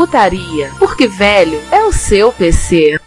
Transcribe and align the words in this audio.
Retrocomputaria, 0.00 0.72
porque 0.78 1.06
velho 1.06 1.62
é 1.70 1.82
o 1.82 1.92
seu 1.92 2.32
PC. 2.32 2.98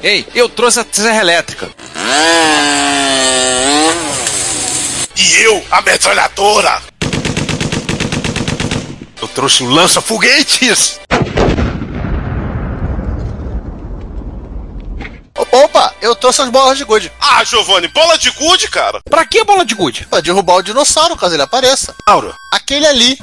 Ei, 0.00 0.24
eu 0.34 0.48
trouxe 0.48 0.80
a 0.80 0.86
serra 0.90 1.20
elétrica. 1.20 1.68
E 5.16 5.42
eu, 5.42 5.64
a 5.70 5.82
metralhadora! 5.82 6.80
Eu 9.20 9.26
trouxe 9.28 9.64
o 9.64 9.68
lança-foguetes! 9.68 11.00
Opa, 15.50 15.94
eu 16.00 16.14
trouxe 16.14 16.42
as 16.42 16.48
bolas 16.50 16.76
de 16.76 16.84
gude. 16.84 17.10
Ah, 17.20 17.42
Giovanni, 17.44 17.88
bola 17.88 18.18
de 18.18 18.30
gude, 18.30 18.68
cara! 18.68 19.00
Pra 19.08 19.24
que 19.24 19.42
bola 19.44 19.64
de 19.64 19.74
gude? 19.74 20.06
Pra 20.08 20.20
derrubar 20.20 20.56
o 20.56 20.62
dinossauro 20.62 21.16
caso 21.16 21.34
ele 21.34 21.42
apareça. 21.42 21.94
Mauro, 22.06 22.34
Aquele 22.52 22.86
ali. 22.86 23.18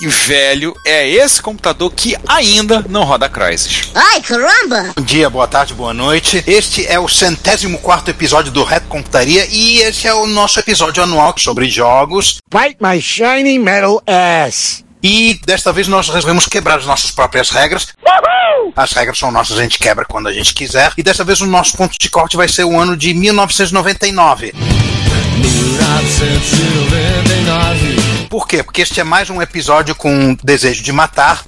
E 0.00 0.06
velho, 0.06 0.76
é 0.86 1.08
esse 1.08 1.42
computador 1.42 1.90
que 1.92 2.16
ainda 2.28 2.84
não 2.88 3.02
roda 3.02 3.28
Crysis. 3.28 3.90
Ai, 3.92 4.20
caramba! 4.22 4.92
bom 4.96 5.02
dia, 5.02 5.28
boa 5.28 5.48
tarde, 5.48 5.74
boa 5.74 5.92
noite. 5.92 6.42
Este 6.46 6.86
é 6.86 7.00
o 7.00 7.08
centésimo 7.08 7.78
quarto 7.80 8.08
episódio 8.08 8.52
do 8.52 8.62
Reto 8.62 8.86
Computaria 8.86 9.44
e 9.50 9.78
esse 9.78 10.06
é 10.06 10.14
o 10.14 10.24
nosso 10.24 10.60
episódio 10.60 11.02
anual 11.02 11.34
sobre 11.36 11.68
jogos. 11.68 12.38
Bite 12.48 12.76
my 12.80 13.00
shiny 13.02 13.58
metal 13.58 14.00
ass. 14.06 14.84
E 15.02 15.40
desta 15.44 15.72
vez 15.72 15.86
nós 15.86 16.08
resolvemos 16.08 16.46
quebrar 16.46 16.78
as 16.78 16.86
nossas 16.86 17.10
próprias 17.10 17.50
regras. 17.50 17.88
As 18.76 18.92
regras 18.92 19.18
são 19.18 19.30
nossas, 19.30 19.58
a 19.58 19.62
gente 19.62 19.78
quebra 19.78 20.04
quando 20.04 20.28
a 20.28 20.32
gente 20.32 20.54
quiser. 20.54 20.92
E 20.96 21.02
desta 21.02 21.24
vez 21.24 21.40
o 21.40 21.46
nosso 21.46 21.76
ponto 21.76 21.96
de 21.98 22.10
corte 22.10 22.36
vai 22.36 22.48
ser 22.48 22.64
o 22.64 22.78
ano 22.78 22.96
de 22.96 23.14
1999. 23.14 24.52
Por 28.28 28.46
quê? 28.46 28.62
Porque 28.62 28.82
este 28.82 29.00
é 29.00 29.04
mais 29.04 29.30
um 29.30 29.40
episódio 29.40 29.94
com 29.94 30.36
desejo 30.42 30.82
de 30.82 30.92
matar. 30.92 31.44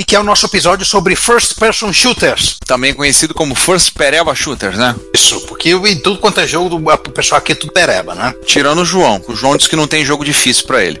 E 0.00 0.04
que 0.04 0.16
é 0.16 0.18
o 0.18 0.24
nosso 0.24 0.46
episódio 0.46 0.86
sobre 0.86 1.14
First 1.14 1.56
Person 1.58 1.92
Shooters. 1.92 2.56
Também 2.66 2.94
conhecido 2.94 3.34
como 3.34 3.54
First 3.54 3.92
Pereba 3.92 4.34
Shooters, 4.34 4.78
né? 4.78 4.96
Isso, 5.14 5.38
porque 5.42 5.72
em 5.72 5.98
tudo 5.98 6.18
quanto 6.18 6.40
é 6.40 6.46
jogo, 6.46 6.70
do- 6.70 6.90
o 6.90 6.98
pessoal 7.10 7.38
aqui 7.38 7.52
é 7.52 7.54
tudo 7.54 7.70
pereba, 7.70 8.14
né? 8.14 8.32
Tirando 8.46 8.78
o 8.80 8.84
João. 8.86 9.22
O 9.28 9.36
João 9.36 9.58
disse 9.58 9.68
que 9.68 9.76
não 9.76 9.86
tem 9.86 10.02
jogo 10.02 10.24
difícil 10.24 10.64
pra 10.66 10.82
ele. 10.82 10.98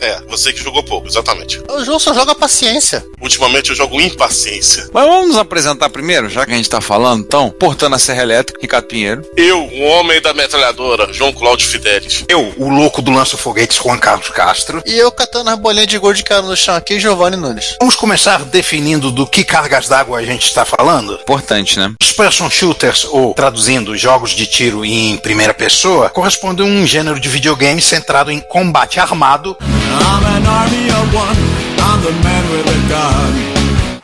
É, 0.00 0.20
você 0.28 0.52
que 0.52 0.62
jogou 0.62 0.84
pouco, 0.84 1.08
exatamente. 1.08 1.60
O 1.68 1.84
jogo 1.84 1.98
só 1.98 2.14
joga 2.14 2.32
paciência. 2.32 3.04
Ultimamente 3.20 3.70
eu 3.70 3.76
jogo 3.76 4.00
impaciência. 4.00 4.88
Mas 4.92 5.04
vamos 5.08 5.28
nos 5.30 5.36
apresentar 5.38 5.90
primeiro, 5.90 6.28
já 6.28 6.46
que 6.46 6.52
a 6.52 6.56
gente 6.56 6.70
tá 6.70 6.80
falando, 6.80 7.24
então. 7.26 7.50
Portando 7.50 7.96
a 7.96 7.98
Serra 7.98 8.22
Elétrica, 8.22 8.60
Ricardo 8.62 8.86
Pinheiro. 8.86 9.22
Eu, 9.36 9.58
o 9.64 9.80
homem 9.82 10.20
da 10.20 10.32
metralhadora, 10.32 11.12
João 11.12 11.32
Cláudio 11.32 11.66
Fidelis. 11.66 12.24
Eu, 12.28 12.54
o 12.56 12.68
louco 12.68 13.02
do 13.02 13.10
lança-foguetes, 13.10 13.78
Juan 13.78 13.98
Carlos 13.98 14.28
Castro. 14.28 14.80
E 14.86 14.94
eu 14.96 15.10
catando 15.10 15.50
as 15.50 15.58
bolinhas 15.58 15.88
de 15.88 15.98
gude 15.98 16.22
que 16.22 16.32
eram 16.32 16.46
no 16.46 16.56
chão 16.56 16.76
aqui, 16.76 17.00
Giovanni 17.00 17.36
Nunes. 17.36 17.74
Vamos 17.80 17.95
começar 17.96 18.44
definindo 18.44 19.10
do 19.10 19.26
que 19.26 19.44
cargas 19.44 19.88
d'água 19.88 20.18
a 20.18 20.24
gente 20.24 20.46
está 20.46 20.64
falando? 20.64 21.14
Importante, 21.14 21.78
né? 21.78 21.92
Os 22.00 22.12
person 22.12 22.48
shooters, 22.50 23.04
ou 23.04 23.34
traduzindo, 23.34 23.96
jogos 23.96 24.30
de 24.30 24.46
tiro 24.46 24.84
em 24.84 25.16
primeira 25.16 25.54
pessoa, 25.54 26.10
correspondem 26.10 26.66
a 26.66 26.68
um 26.68 26.86
gênero 26.86 27.18
de 27.18 27.28
videogame 27.28 27.80
centrado 27.80 28.30
em 28.30 28.40
combate 28.40 29.00
armado 29.00 29.56
I'm 29.60 30.24
an 30.24 30.46
army 30.46 30.90
of 30.90 31.14
one, 31.14 31.36
I'm 31.78 32.00
the 32.02 32.12
man 32.22 32.44
with 32.50 32.68
a 32.68 32.88
gun. 32.88 33.55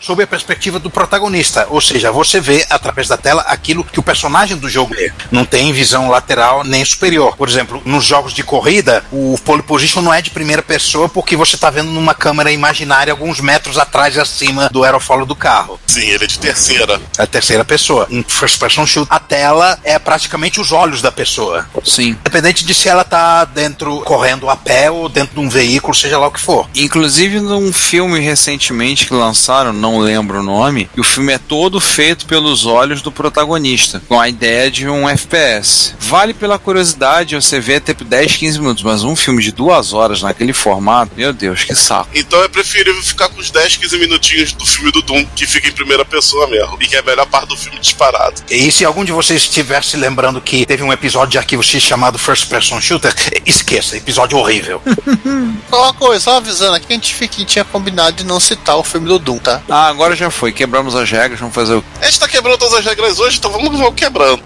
Sob 0.03 0.23
a 0.23 0.27
perspectiva 0.27 0.79
do 0.79 0.91
protagonista, 0.91 1.67
ou 1.71 1.81
seja, 1.81 2.11
você 2.11 2.41
vê 2.41 2.67
através 2.69 3.09
da 3.09 3.17
tela 3.17 3.43
aquilo 3.43 3.85
que 3.85 4.01
o 4.01 4.03
personagem 4.03 4.57
do 4.57 4.69
jogo 4.69 4.95
vê. 4.95 5.13
Não 5.31 5.45
tem 5.45 5.73
visão 5.73 6.11
lateral 6.11 6.65
nem 6.65 6.85
superior. 6.85 7.37
Por 7.37 7.49
exemplo, 7.49 7.81
nos 7.85 8.05
jogos 8.05 8.33
de 8.33 8.43
corrida, 8.43 9.05
o 9.13 9.39
pole 9.45 9.63
position 9.63 10.03
não 10.03 10.13
é 10.13 10.21
de 10.21 10.31
primeira 10.31 10.63
pessoa 10.63 11.09
porque 11.09 11.37
você 11.37 11.55
está 11.55 11.71
vendo 11.71 11.91
numa 11.91 12.15
câmera 12.15 12.51
imaginária 12.51 13.13
alguns 13.13 13.41
metros 13.41 13.79
atrás 13.79 14.17
e 14.17 14.21
acima 14.21 14.69
do 14.69 14.83
aerofólio 14.83 15.25
do 15.25 15.37
carro. 15.37 15.79
Sim, 15.87 16.07
ele 16.07 16.25
é 16.25 16.27
de 16.27 16.39
terceira. 16.39 17.01
É 17.17 17.23
a 17.23 17.27
terceira 17.27 17.65
pessoa. 17.65 18.07
Em 18.11 18.25
first 18.27 18.59
person 18.59 18.85
shoot, 18.87 19.07
a 19.09 19.21
tela 19.21 19.79
é 19.85 19.99
praticamente 19.99 20.61
os 20.61 20.73
olhos 20.73 21.01
da 21.01 21.13
pessoa. 21.13 21.67
Sim. 21.85 22.11
Independente 22.11 22.65
de 22.65 22.75
se 22.75 22.89
ela 22.89 23.05
tá 23.05 23.45
dentro, 23.45 24.01
correndo 24.01 24.51
a 24.51 24.57
pé 24.57 24.91
ou 24.91 25.09
dentro 25.09 25.35
de 25.35 25.41
um 25.41 25.49
veículo, 25.49 25.95
seja 25.95 26.19
lá 26.19 26.27
o 26.27 26.33
que 26.33 26.41
for. 26.41 26.69
Inclusive 26.75 27.41
num 27.41 27.73
filme 27.73 28.19
recentemente 28.19 29.07
que 29.07 29.15
lançaram, 29.15 29.73
não 29.73 29.92
lembro 29.99 30.41
o 30.41 30.43
nome, 30.43 30.89
e 30.97 31.01
o 31.01 31.05
filme 31.05 31.33
é 31.33 31.39
todo 31.39 31.81
feito 31.81 32.27
pelos 32.27 32.67
olhos 32.67 33.03
do 33.03 33.11
protagonista, 33.13 34.03
com 34.09 34.19
a 34.21 34.29
ideia 34.29 34.71
de 34.71 34.89
um 34.89 35.09
FPS. 35.09 35.95
Vale 36.01 36.35
pela 36.35 36.59
curiosidade 36.59 37.35
você 37.35 37.59
ver 37.61 37.81
tipo 37.81 38.05
10, 38.05 38.37
15 38.37 38.59
minutos, 38.59 38.83
mas 38.83 39.05
um 39.05 39.17
filme 39.17 39.43
de 39.43 39.53
duas 39.53 39.93
horas 39.93 40.23
naquele 40.23 40.53
formato, 40.53 41.13
meu 41.17 41.33
Deus, 41.33 41.65
que 41.65 41.75
saco. 41.75 42.09
Então 42.15 42.43
é 42.43 42.49
preferível 42.49 43.03
ficar 43.03 43.29
com 43.29 43.41
os 43.41 43.51
10, 43.51 43.77
15 43.77 43.99
minutinhos 43.99 44.53
do 44.53 44.65
filme 44.67 44.91
do 44.93 45.03
Doom, 45.03 45.25
que 45.35 45.47
fica 45.47 45.69
em 45.69 45.73
primeira 45.73 46.05
pessoa 46.05 46.47
mesmo. 46.49 46.77
E 46.81 46.87
que 46.87 46.97
é 46.97 47.01
a 47.01 47.03
melhor 47.03 47.27
parte 47.27 47.49
do 47.49 47.57
filme 47.57 47.79
disparado. 47.79 48.43
E 48.51 48.71
se 48.71 48.85
algum 48.85 49.05
de 49.05 49.13
vocês 49.13 49.43
estiver 49.43 49.83
se 49.85 49.97
lembrando 49.97 50.41
que 50.41 50.67
teve 50.67 50.83
um 50.83 50.93
episódio 50.93 51.31
de 51.33 51.39
Arquivo 51.39 51.63
X 51.63 51.83
chamado 51.83 52.19
First 52.19 52.49
Person 52.49 52.81
Shooter, 52.81 53.15
esqueça, 53.47 53.97
episódio 53.97 54.39
horrível. 54.39 54.81
Só 55.71 55.83
uma 55.85 55.95
coisa, 55.95 56.21
só 56.23 56.37
avisando 56.37 56.75
aqui, 56.77 56.87
a 56.91 56.93
gente 56.95 57.15
fica- 57.15 57.45
tinha 57.45 57.65
combinado 57.65 58.13
de 58.17 58.25
não 58.25 58.39
citar 58.39 58.77
o 58.77 58.85
filme 58.85 59.09
do 59.09 59.19
Doom, 59.19 59.39
tá? 59.39 59.63
Ah, 59.71 59.82
agora 59.89 60.15
já 60.15 60.31
foi, 60.31 60.53
quebramos 60.53 60.95
as 60.95 61.11
regras, 61.11 61.41
vamos 61.41 61.55
fazer 61.55 61.75
o. 61.75 61.85
A 62.01 62.05
gente 62.05 62.21
tá 62.21 62.29
quebrando 62.29 62.59
todas 62.59 62.75
as 62.75 62.85
regras 62.85 63.19
hoje, 63.19 63.39
então 63.39 63.51
vamos, 63.51 63.71
vamos 63.71 63.95
quebrando. 63.95 64.43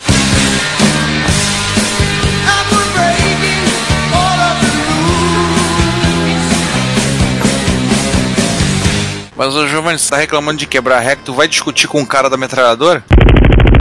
Mas 9.36 9.54
o 9.54 9.68
Giovanni, 9.68 9.98
você 9.98 10.08
tá 10.08 10.16
reclamando 10.16 10.58
de 10.58 10.66
quebrar 10.66 10.98
regra, 11.00 11.24
tu 11.24 11.34
vai 11.34 11.46
discutir 11.46 11.86
com 11.86 12.00
o 12.00 12.06
cara 12.06 12.30
da 12.30 12.38
metralhadora? 12.38 13.04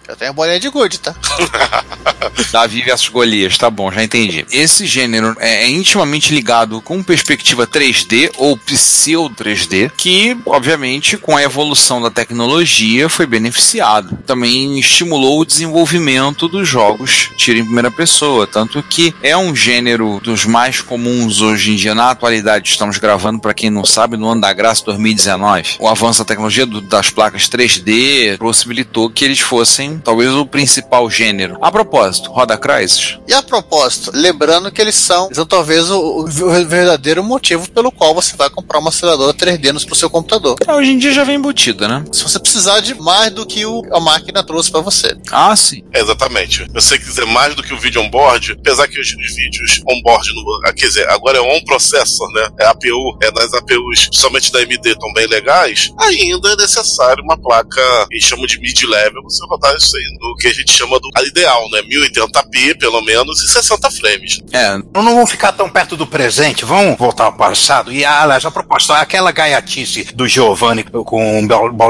Eu 0.07 0.15
tenho 0.15 0.33
bolinha 0.33 0.59
de 0.59 0.69
gude, 0.69 0.99
tá? 0.99 1.15
Davi 2.51 2.81
versus 2.83 3.09
Golias, 3.09 3.57
tá 3.57 3.69
bom, 3.69 3.91
já 3.91 4.03
entendi. 4.03 4.45
Esse 4.51 4.85
gênero 4.85 5.35
é 5.39 5.55
é 5.65 5.69
intimamente 5.69 6.33
ligado 6.33 6.81
com 6.81 7.01
perspectiva 7.01 7.65
3D 7.65 8.29
ou 8.37 8.57
pseudo 8.57 9.33
3D, 9.35 9.89
que, 9.97 10.37
obviamente, 10.45 11.17
com 11.17 11.35
a 11.35 11.41
evolução 11.41 12.01
da 12.01 12.11
tecnologia 12.11 13.07
foi 13.09 13.25
beneficiado. 13.25 14.17
Também 14.27 14.77
estimulou 14.79 15.39
o 15.39 15.45
desenvolvimento 15.45 16.47
dos 16.47 16.67
jogos 16.67 17.31
tiro 17.37 17.59
em 17.59 17.63
primeira 17.65 17.89
pessoa, 17.89 18.45
tanto 18.45 18.83
que 18.83 19.13
é 19.23 19.35
um 19.35 19.55
gênero 19.55 20.19
dos 20.23 20.45
mais 20.45 20.81
comuns 20.81 21.41
hoje 21.41 21.71
em 21.71 21.75
dia 21.75 21.95
na 21.95 22.11
atualidade. 22.11 22.69
Estamos 22.69 22.97
gravando, 22.97 23.39
para 23.39 23.53
quem 23.53 23.69
não 23.69 23.85
sabe, 23.85 24.17
no 24.17 24.27
ano 24.29 24.41
da 24.41 24.53
graça 24.53 24.83
2019. 24.85 25.77
O 25.79 25.87
avanço 25.87 26.19
da 26.19 26.25
tecnologia 26.25 26.65
do- 26.65 26.81
das 26.81 27.09
placas 27.09 27.47
3D 27.47 28.37
possibilitou 28.37 29.09
que 29.09 29.23
eles 29.25 29.39
fossem 29.39 29.94
talvez 30.03 30.31
o 30.33 30.45
principal 30.45 31.09
gênero. 31.09 31.57
A 31.61 31.71
propósito, 31.71 32.31
roda 32.31 32.57
Crysis? 32.57 33.19
E 33.27 33.33
a 33.33 33.41
propósito, 33.41 34.11
lembrando 34.13 34.71
que 34.71 34.81
eles 34.81 34.95
são, 34.95 35.29
são 35.33 35.45
talvez 35.45 35.89
o, 35.89 35.99
o 36.25 36.27
verdadeiro 36.65 37.23
motivo 37.23 37.69
pelo 37.71 37.91
qual 37.91 38.13
você 38.13 38.35
vai 38.35 38.49
comprar 38.49 38.79
uma 38.79 38.89
aceleradora 38.89 39.33
3D 39.33 39.71
no 39.71 39.85
pro 39.85 39.95
seu 39.95 40.09
computador. 40.09 40.55
É, 40.67 40.73
hoje 40.73 40.91
em 40.91 40.97
dia 40.97 41.11
já 41.13 41.23
vem 41.23 41.35
embutida, 41.35 41.87
né? 41.87 42.03
Se 42.11 42.23
você 42.23 42.39
precisar 42.39 42.79
de 42.79 42.95
mais 42.95 43.31
do 43.31 43.45
que 43.45 43.65
o, 43.65 43.83
a 43.93 43.99
máquina 43.99 44.43
trouxe 44.43 44.71
para 44.71 44.81
você. 44.81 45.15
Ah, 45.31 45.55
sim. 45.55 45.83
É, 45.93 46.01
exatamente. 46.01 46.63
Se 46.65 46.73
você 46.73 46.97
quiser 46.97 47.25
mais 47.25 47.53
do 47.55 47.61
que 47.61 47.73
o 47.73 47.77
vídeo 47.79 48.01
on-board, 48.01 48.53
apesar 48.59 48.87
que 48.87 48.99
os 48.99 49.09
vídeos 49.09 49.81
on-board, 49.87 50.27
no- 50.33 50.61
ah, 50.65 50.73
quer 50.73 50.87
dizer, 50.87 51.07
agora 51.09 51.37
é 51.37 51.41
on 51.41 51.63
processor, 51.65 52.31
né? 52.33 52.47
É 52.59 52.65
APU, 52.65 53.17
é 53.21 53.31
nas 53.31 53.53
APUs 53.53 54.09
somente 54.11 54.51
da 54.51 54.59
AMD 54.59 54.79
estão 54.89 55.11
bem 55.13 55.27
legais, 55.27 55.91
ainda 55.99 56.49
é 56.53 56.55
necessário 56.55 57.23
uma 57.23 57.37
placa 57.37 57.81
que 58.09 58.19
chamam 58.21 58.45
de 58.45 58.59
mid-level, 58.59 59.21
você 59.23 59.45
rodar 59.49 59.75
isso 59.75 59.84
no 60.19 60.35
que 60.35 60.47
a 60.47 60.53
gente 60.53 60.71
chama 60.71 60.99
do 60.99 61.09
ideal, 61.25 61.69
né? 61.71 61.81
1080p, 61.81 62.77
pelo 62.77 63.01
menos, 63.01 63.41
e 63.41 63.47
60 63.47 63.91
frames. 63.91 64.39
É, 64.51 64.77
Não 64.93 65.15
vão 65.15 65.27
ficar 65.27 65.51
tão 65.51 65.69
perto 65.69 65.95
do 65.95 66.05
presente, 66.05 66.65
vão 66.65 66.95
voltar 66.95 67.25
ao 67.25 67.33
passado. 67.33 67.91
E, 67.91 68.03
aliás, 68.05 68.45
a 68.45 68.51
proposta, 68.51 68.95
aquela 68.95 69.31
gaiatice 69.31 70.05
do 70.13 70.27
Giovanni 70.27 70.83
com 70.83 71.45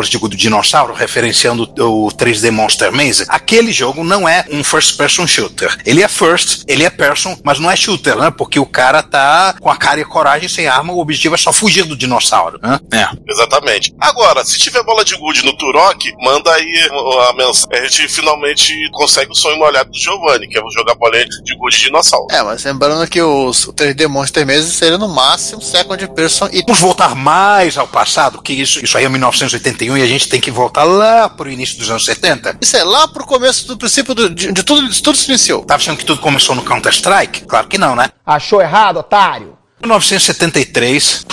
de 0.09 0.17
gude 0.17 0.37
dinossauro, 0.37 0.93
referenciando 0.93 1.63
o 1.63 2.07
3D 2.09 2.51
Monster 2.51 2.91
Maze, 2.91 3.25
aquele 3.27 3.71
jogo 3.71 4.03
não 4.03 4.27
é 4.27 4.45
um 4.51 4.63
first-person 4.63 5.25
shooter. 5.27 5.77
Ele 5.85 6.03
é 6.03 6.07
first, 6.07 6.63
ele 6.67 6.83
é 6.83 6.89
person, 6.89 7.37
mas 7.43 7.59
não 7.59 7.69
é 7.69 7.75
shooter, 7.75 8.15
né? 8.15 8.31
Porque 8.31 8.59
o 8.59 8.65
cara 8.65 9.01
tá 9.01 9.55
com 9.59 9.69
a 9.69 9.75
cara 9.75 9.99
e 9.99 10.03
a 10.03 10.07
coragem 10.07 10.47
sem 10.47 10.67
arma, 10.67 10.93
o 10.93 10.99
objetivo 10.99 11.35
é 11.35 11.37
só 11.37 11.51
fugir 11.51 11.83
do 11.83 11.95
dinossauro, 11.95 12.59
né? 12.61 12.79
é. 12.91 13.07
Exatamente. 13.27 13.93
Agora, 13.99 14.43
se 14.45 14.57
tiver 14.59 14.83
bola 14.83 15.03
de 15.03 15.15
gude 15.15 15.43
no 15.45 15.55
Turok, 15.57 16.11
manda 16.21 16.51
aí 16.51 16.89
a 17.29 17.33
mensagem. 17.33 17.84
A 17.85 17.87
gente 17.87 18.07
finalmente 18.07 18.89
consegue 18.91 19.31
o 19.31 19.35
sonho 19.35 19.57
molhado 19.59 19.91
do 19.91 19.97
Giovanni, 19.97 20.47
que 20.47 20.57
é 20.57 20.61
jogar 20.75 20.95
bola 20.95 21.23
de 21.23 21.55
gude 21.55 21.77
de 21.77 21.83
dinossauro. 21.83 22.25
É, 22.31 22.41
mas 22.41 22.63
lembrando 22.63 23.07
que 23.07 23.21
os, 23.21 23.67
o 23.67 23.73
3D 23.73 24.07
Monster 24.07 24.45
Maze 24.45 24.71
seria 24.71 24.97
no 24.97 25.07
máximo 25.07 25.61
second 25.61 26.07
person 26.15 26.49
e 26.51 26.63
Vamos 26.65 26.79
voltar 26.79 27.13
mais 27.15 27.77
ao 27.77 27.87
passado, 27.87 28.41
que 28.41 28.53
isso, 28.53 28.83
isso 28.83 28.97
aí 28.97 29.05
é 29.05 29.09
1981 29.09 29.97
e 29.97 30.01
a 30.01 30.07
gente 30.07 30.27
tem 30.27 30.41
que 30.41 30.49
voltar 30.49 30.83
lá 30.83 31.29
pro 31.29 31.49
início 31.49 31.77
dos 31.77 31.89
anos 31.91 32.03
70. 32.05 32.57
isso 32.59 32.75
é 32.75 32.83
lá 32.83 33.07
pro 33.07 33.23
começo 33.25 33.67
do 33.67 33.77
princípio 33.77 34.15
do- 34.15 34.29
de, 34.29 34.51
de 34.51 34.63
tudo, 34.63 34.89
de 34.89 35.01
tudo 35.03 35.15
se 35.17 35.29
iniciou. 35.29 35.63
Tava 35.63 35.79
achando 35.79 35.97
que 35.97 36.05
tudo 36.05 36.19
começou 36.21 36.55
no 36.55 36.63
Counter-Strike? 36.63 37.45
Claro 37.45 37.67
que 37.67 37.77
não, 37.77 37.95
né? 37.95 38.09
Achou 38.25 38.61
errado, 38.61 38.97
otário? 38.97 39.55
1973, 39.81 41.25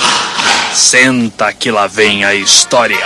Senta 0.75 1.53
que 1.53 1.71
lá 1.71 1.87
vem 1.87 2.25
a 2.25 2.35
história. 2.35 2.99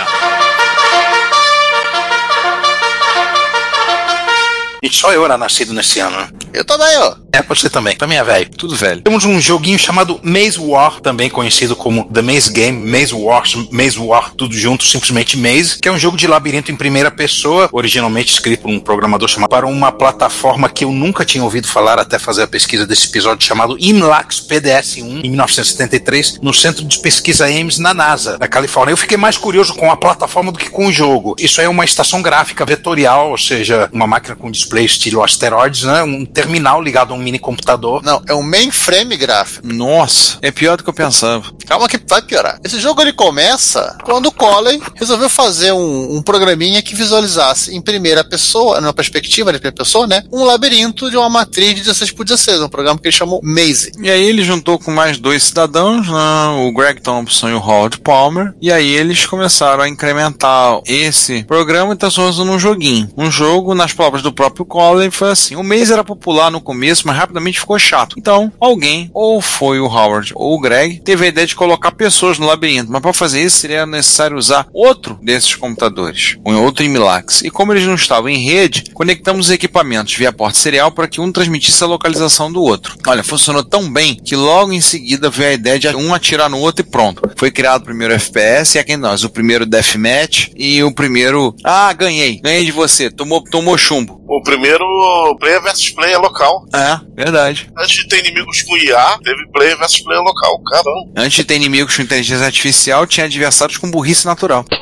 E 4.81 4.89
só 4.89 5.11
eu 5.11 5.25
era 5.25 5.37
nascido 5.37 5.73
nesse 5.73 5.99
ano. 5.99 6.17
né? 6.17 6.29
Eu 6.53 6.65
também, 6.65 6.97
ó. 6.97 7.15
É, 7.33 7.41
você 7.43 7.69
também, 7.69 7.95
também 7.95 8.17
é 8.17 8.23
velho. 8.23 8.49
Tudo 8.57 8.75
velho. 8.75 9.01
Temos 9.01 9.25
um 9.25 9.39
joguinho 9.39 9.77
chamado 9.77 10.19
Maze 10.23 10.59
War, 10.59 10.99
também 11.01 11.29
conhecido 11.29 11.75
como 11.75 12.05
The 12.05 12.21
Maze 12.21 12.51
Game, 12.51 12.89
Maze 12.89 13.13
Wars, 13.13 13.55
Maze 13.71 13.99
War, 13.99 14.33
tudo 14.35 14.55
junto, 14.55 14.83
simplesmente 14.85 15.37
Maze, 15.37 15.77
que 15.79 15.87
é 15.87 15.91
um 15.91 15.99
jogo 15.99 16.17
de 16.17 16.25
labirinto 16.25 16.71
em 16.71 16.75
primeira 16.75 17.11
pessoa, 17.11 17.69
originalmente 17.71 18.33
escrito 18.33 18.61
por 18.61 18.71
um 18.71 18.79
programador 18.79 19.27
chamado 19.27 19.49
para 19.49 19.67
uma 19.67 19.91
plataforma 19.91 20.69
que 20.69 20.83
eu 20.83 20.91
nunca 20.91 21.23
tinha 21.25 21.43
ouvido 21.43 21.67
falar 21.67 21.99
até 21.99 22.17
fazer 22.17 22.43
a 22.43 22.47
pesquisa 22.47 22.87
desse 22.87 23.07
episódio, 23.07 23.45
chamado 23.45 23.77
Imlax 23.79 24.41
PDS-1, 24.47 25.23
em 25.23 25.29
1973, 25.29 26.39
no 26.41 26.53
Centro 26.53 26.83
de 26.83 26.97
Pesquisa 26.99 27.45
Ames 27.45 27.77
na 27.77 27.93
NASA, 27.93 28.37
na 28.39 28.47
Califórnia. 28.47 28.93
Eu 28.93 28.97
fiquei 28.97 29.17
mais 29.17 29.37
curioso 29.37 29.75
com 29.75 29.91
a 29.91 29.97
plataforma 29.97 30.51
do 30.51 30.57
que 30.57 30.69
com 30.69 30.87
o 30.87 30.91
jogo. 30.91 31.35
Isso 31.37 31.61
é 31.61 31.69
uma 31.69 31.85
estação 31.85 32.21
gráfica 32.21 32.65
vetorial, 32.65 33.31
ou 33.31 33.37
seja, 33.37 33.89
uma 33.91 34.07
máquina 34.07 34.35
com 34.35 34.49
display 34.67 34.85
estilo 34.85 35.23
asteroides, 35.23 35.83
né? 35.83 36.03
um 36.03 36.25
terminal 36.25 36.81
ligado 36.81 37.13
a 37.13 37.17
um 37.17 37.19
mini 37.19 37.39
computador. 37.39 38.03
Não, 38.03 38.21
é 38.27 38.33
um 38.33 38.43
mainframe 38.43 39.15
gráfico. 39.15 39.65
Nossa, 39.65 40.37
é 40.41 40.51
pior 40.51 40.77
do 40.77 40.83
que 40.83 40.89
eu 40.89 40.93
pensava. 40.93 41.45
Calma 41.65 41.87
que 41.87 41.99
vai 42.07 42.21
piorar. 42.21 42.59
Esse 42.63 42.79
jogo 42.79 43.01
ele 43.01 43.13
começa 43.13 43.97
quando 44.03 44.27
o 44.27 44.31
Colley 44.31 44.81
resolveu 44.95 45.29
fazer 45.29 45.71
um, 45.71 46.17
um 46.17 46.21
programinha 46.21 46.81
que 46.81 46.95
visualizasse 46.95 47.75
em 47.75 47.81
primeira 47.81 48.23
pessoa, 48.23 48.81
numa 48.81 48.93
perspectiva 48.93 49.51
de 49.51 49.59
primeira 49.59 49.75
pessoa, 49.75 50.05
né? 50.05 50.23
Um 50.31 50.43
labirinto 50.43 51.09
de 51.09 51.17
uma 51.17 51.29
matriz 51.29 51.75
de 51.75 51.81
16 51.81 52.11
por 52.11 52.25
16, 52.25 52.61
um 52.61 52.69
programa 52.69 52.99
que 52.99 53.07
ele 53.07 53.15
chamou 53.15 53.39
Maze. 53.43 53.91
E 53.99 54.09
aí 54.09 54.23
ele 54.23 54.43
juntou 54.43 54.77
com 54.77 54.91
mais 54.91 55.17
dois 55.17 55.43
cidadãos, 55.43 56.07
né, 56.07 56.67
o 56.67 56.71
Greg 56.73 57.01
Thompson 57.01 57.49
e 57.49 57.53
o 57.53 57.59
Howard 57.59 57.99
Palmer, 57.99 58.53
e 58.61 58.71
aí 58.71 58.95
eles 58.95 59.25
começaram 59.25 59.83
a 59.83 59.89
incrementar 59.89 60.79
esse 60.85 61.43
programa 61.43 61.93
e 61.93 61.97
transformando 61.97 62.45
num 62.45 62.59
joguinho. 62.59 63.09
Um 63.17 63.29
jogo, 63.29 63.75
nas 63.75 63.93
palavras 63.93 64.21
do 64.21 64.33
próprio 64.33 64.56
Colley, 64.65 65.11
foi 65.11 65.31
assim, 65.31 65.55
o 65.55 65.63
Maze 65.63 65.93
era 65.93 66.03
popular 66.03 66.51
no 66.51 66.61
começo, 66.61 67.07
mas 67.07 67.17
rapidamente 67.17 67.59
ficou 67.59 67.77
chato. 67.79 68.15
Então, 68.17 68.51
alguém, 68.59 69.09
ou 69.13 69.41
foi 69.41 69.79
o 69.79 69.87
Howard 69.87 70.31
ou 70.35 70.55
o 70.55 70.59
Greg, 70.59 70.99
teve 70.99 71.25
a 71.25 71.27
ideia 71.29 71.47
de 71.47 71.55
colocar 71.55 71.91
pessoas 71.91 72.37
no 72.37 72.45
labirinto, 72.45 72.91
mas 72.91 73.01
para 73.01 73.13
fazer 73.13 73.43
isso 73.43 73.59
seria 73.59 73.85
necessário 73.85 74.37
usar 74.37 74.67
outro 74.73 75.19
desses 75.21 75.55
computadores, 75.55 76.37
um 76.45 76.55
outro 76.61 76.83
Imilax. 76.83 77.41
E 77.41 77.49
como 77.49 77.73
eles 77.73 77.85
não 77.85 77.95
estavam 77.95 78.29
em 78.29 78.43
rede, 78.43 78.85
conectamos 78.93 79.47
os 79.47 79.51
equipamentos 79.51 80.13
via 80.13 80.33
porta 80.33 80.57
serial 80.57 80.91
para 80.91 81.07
que 81.07 81.21
um 81.21 81.31
transmitisse 81.31 81.83
a 81.83 81.87
localização 81.87 82.51
do 82.51 82.61
outro. 82.61 82.95
Olha, 83.07 83.23
funcionou 83.23 83.63
tão 83.63 83.91
bem 83.91 84.15
que 84.15 84.35
logo 84.35 84.71
em 84.71 84.81
seguida 84.81 85.29
veio 85.29 85.51
a 85.51 85.53
ideia 85.53 85.79
de 85.79 85.87
um 85.95 86.13
atirar 86.13 86.49
no 86.49 86.59
outro 86.59 86.85
e 86.85 86.89
pronto. 86.89 87.21
Foi 87.35 87.51
criado 87.51 87.81
o 87.81 87.85
primeiro 87.85 88.13
FPS 88.13 88.77
e 88.77 88.79
aqui 88.79 88.97
nós, 88.97 89.23
o 89.23 89.29
primeiro 89.29 89.65
Deathmatch 89.65 90.49
e 90.55 90.83
o 90.83 90.93
primeiro. 90.93 91.55
Ah, 91.63 91.91
ganhei, 91.93 92.39
ganhei 92.41 92.65
de 92.65 92.71
você, 92.71 93.09
tomou, 93.09 93.43
tomou 93.43 93.77
chumbo. 93.77 94.21
O 94.27 94.41
primeiro 94.47 95.37
player 95.39 95.61
versus 95.61 95.89
player 95.89 96.19
local. 96.19 96.65
É, 96.73 96.99
verdade. 97.15 97.69
Antes 97.77 97.97
de 97.97 98.07
ter 98.07 98.19
inimigos 98.19 98.61
com 98.63 98.77
IA, 98.77 99.19
teve 99.23 99.45
player 99.51 99.77
versus 99.77 99.99
player 100.01 100.23
local. 100.23 100.61
Caramba. 100.63 101.11
Antes 101.17 101.35
de 101.35 101.43
ter 101.43 101.55
inimigos 101.55 101.95
com 101.95 102.01
inteligência 102.01 102.45
artificial, 102.45 103.05
tinha 103.05 103.25
adversários 103.25 103.77
com 103.77 103.91
burrice 103.91 104.25
natural. 104.25 104.65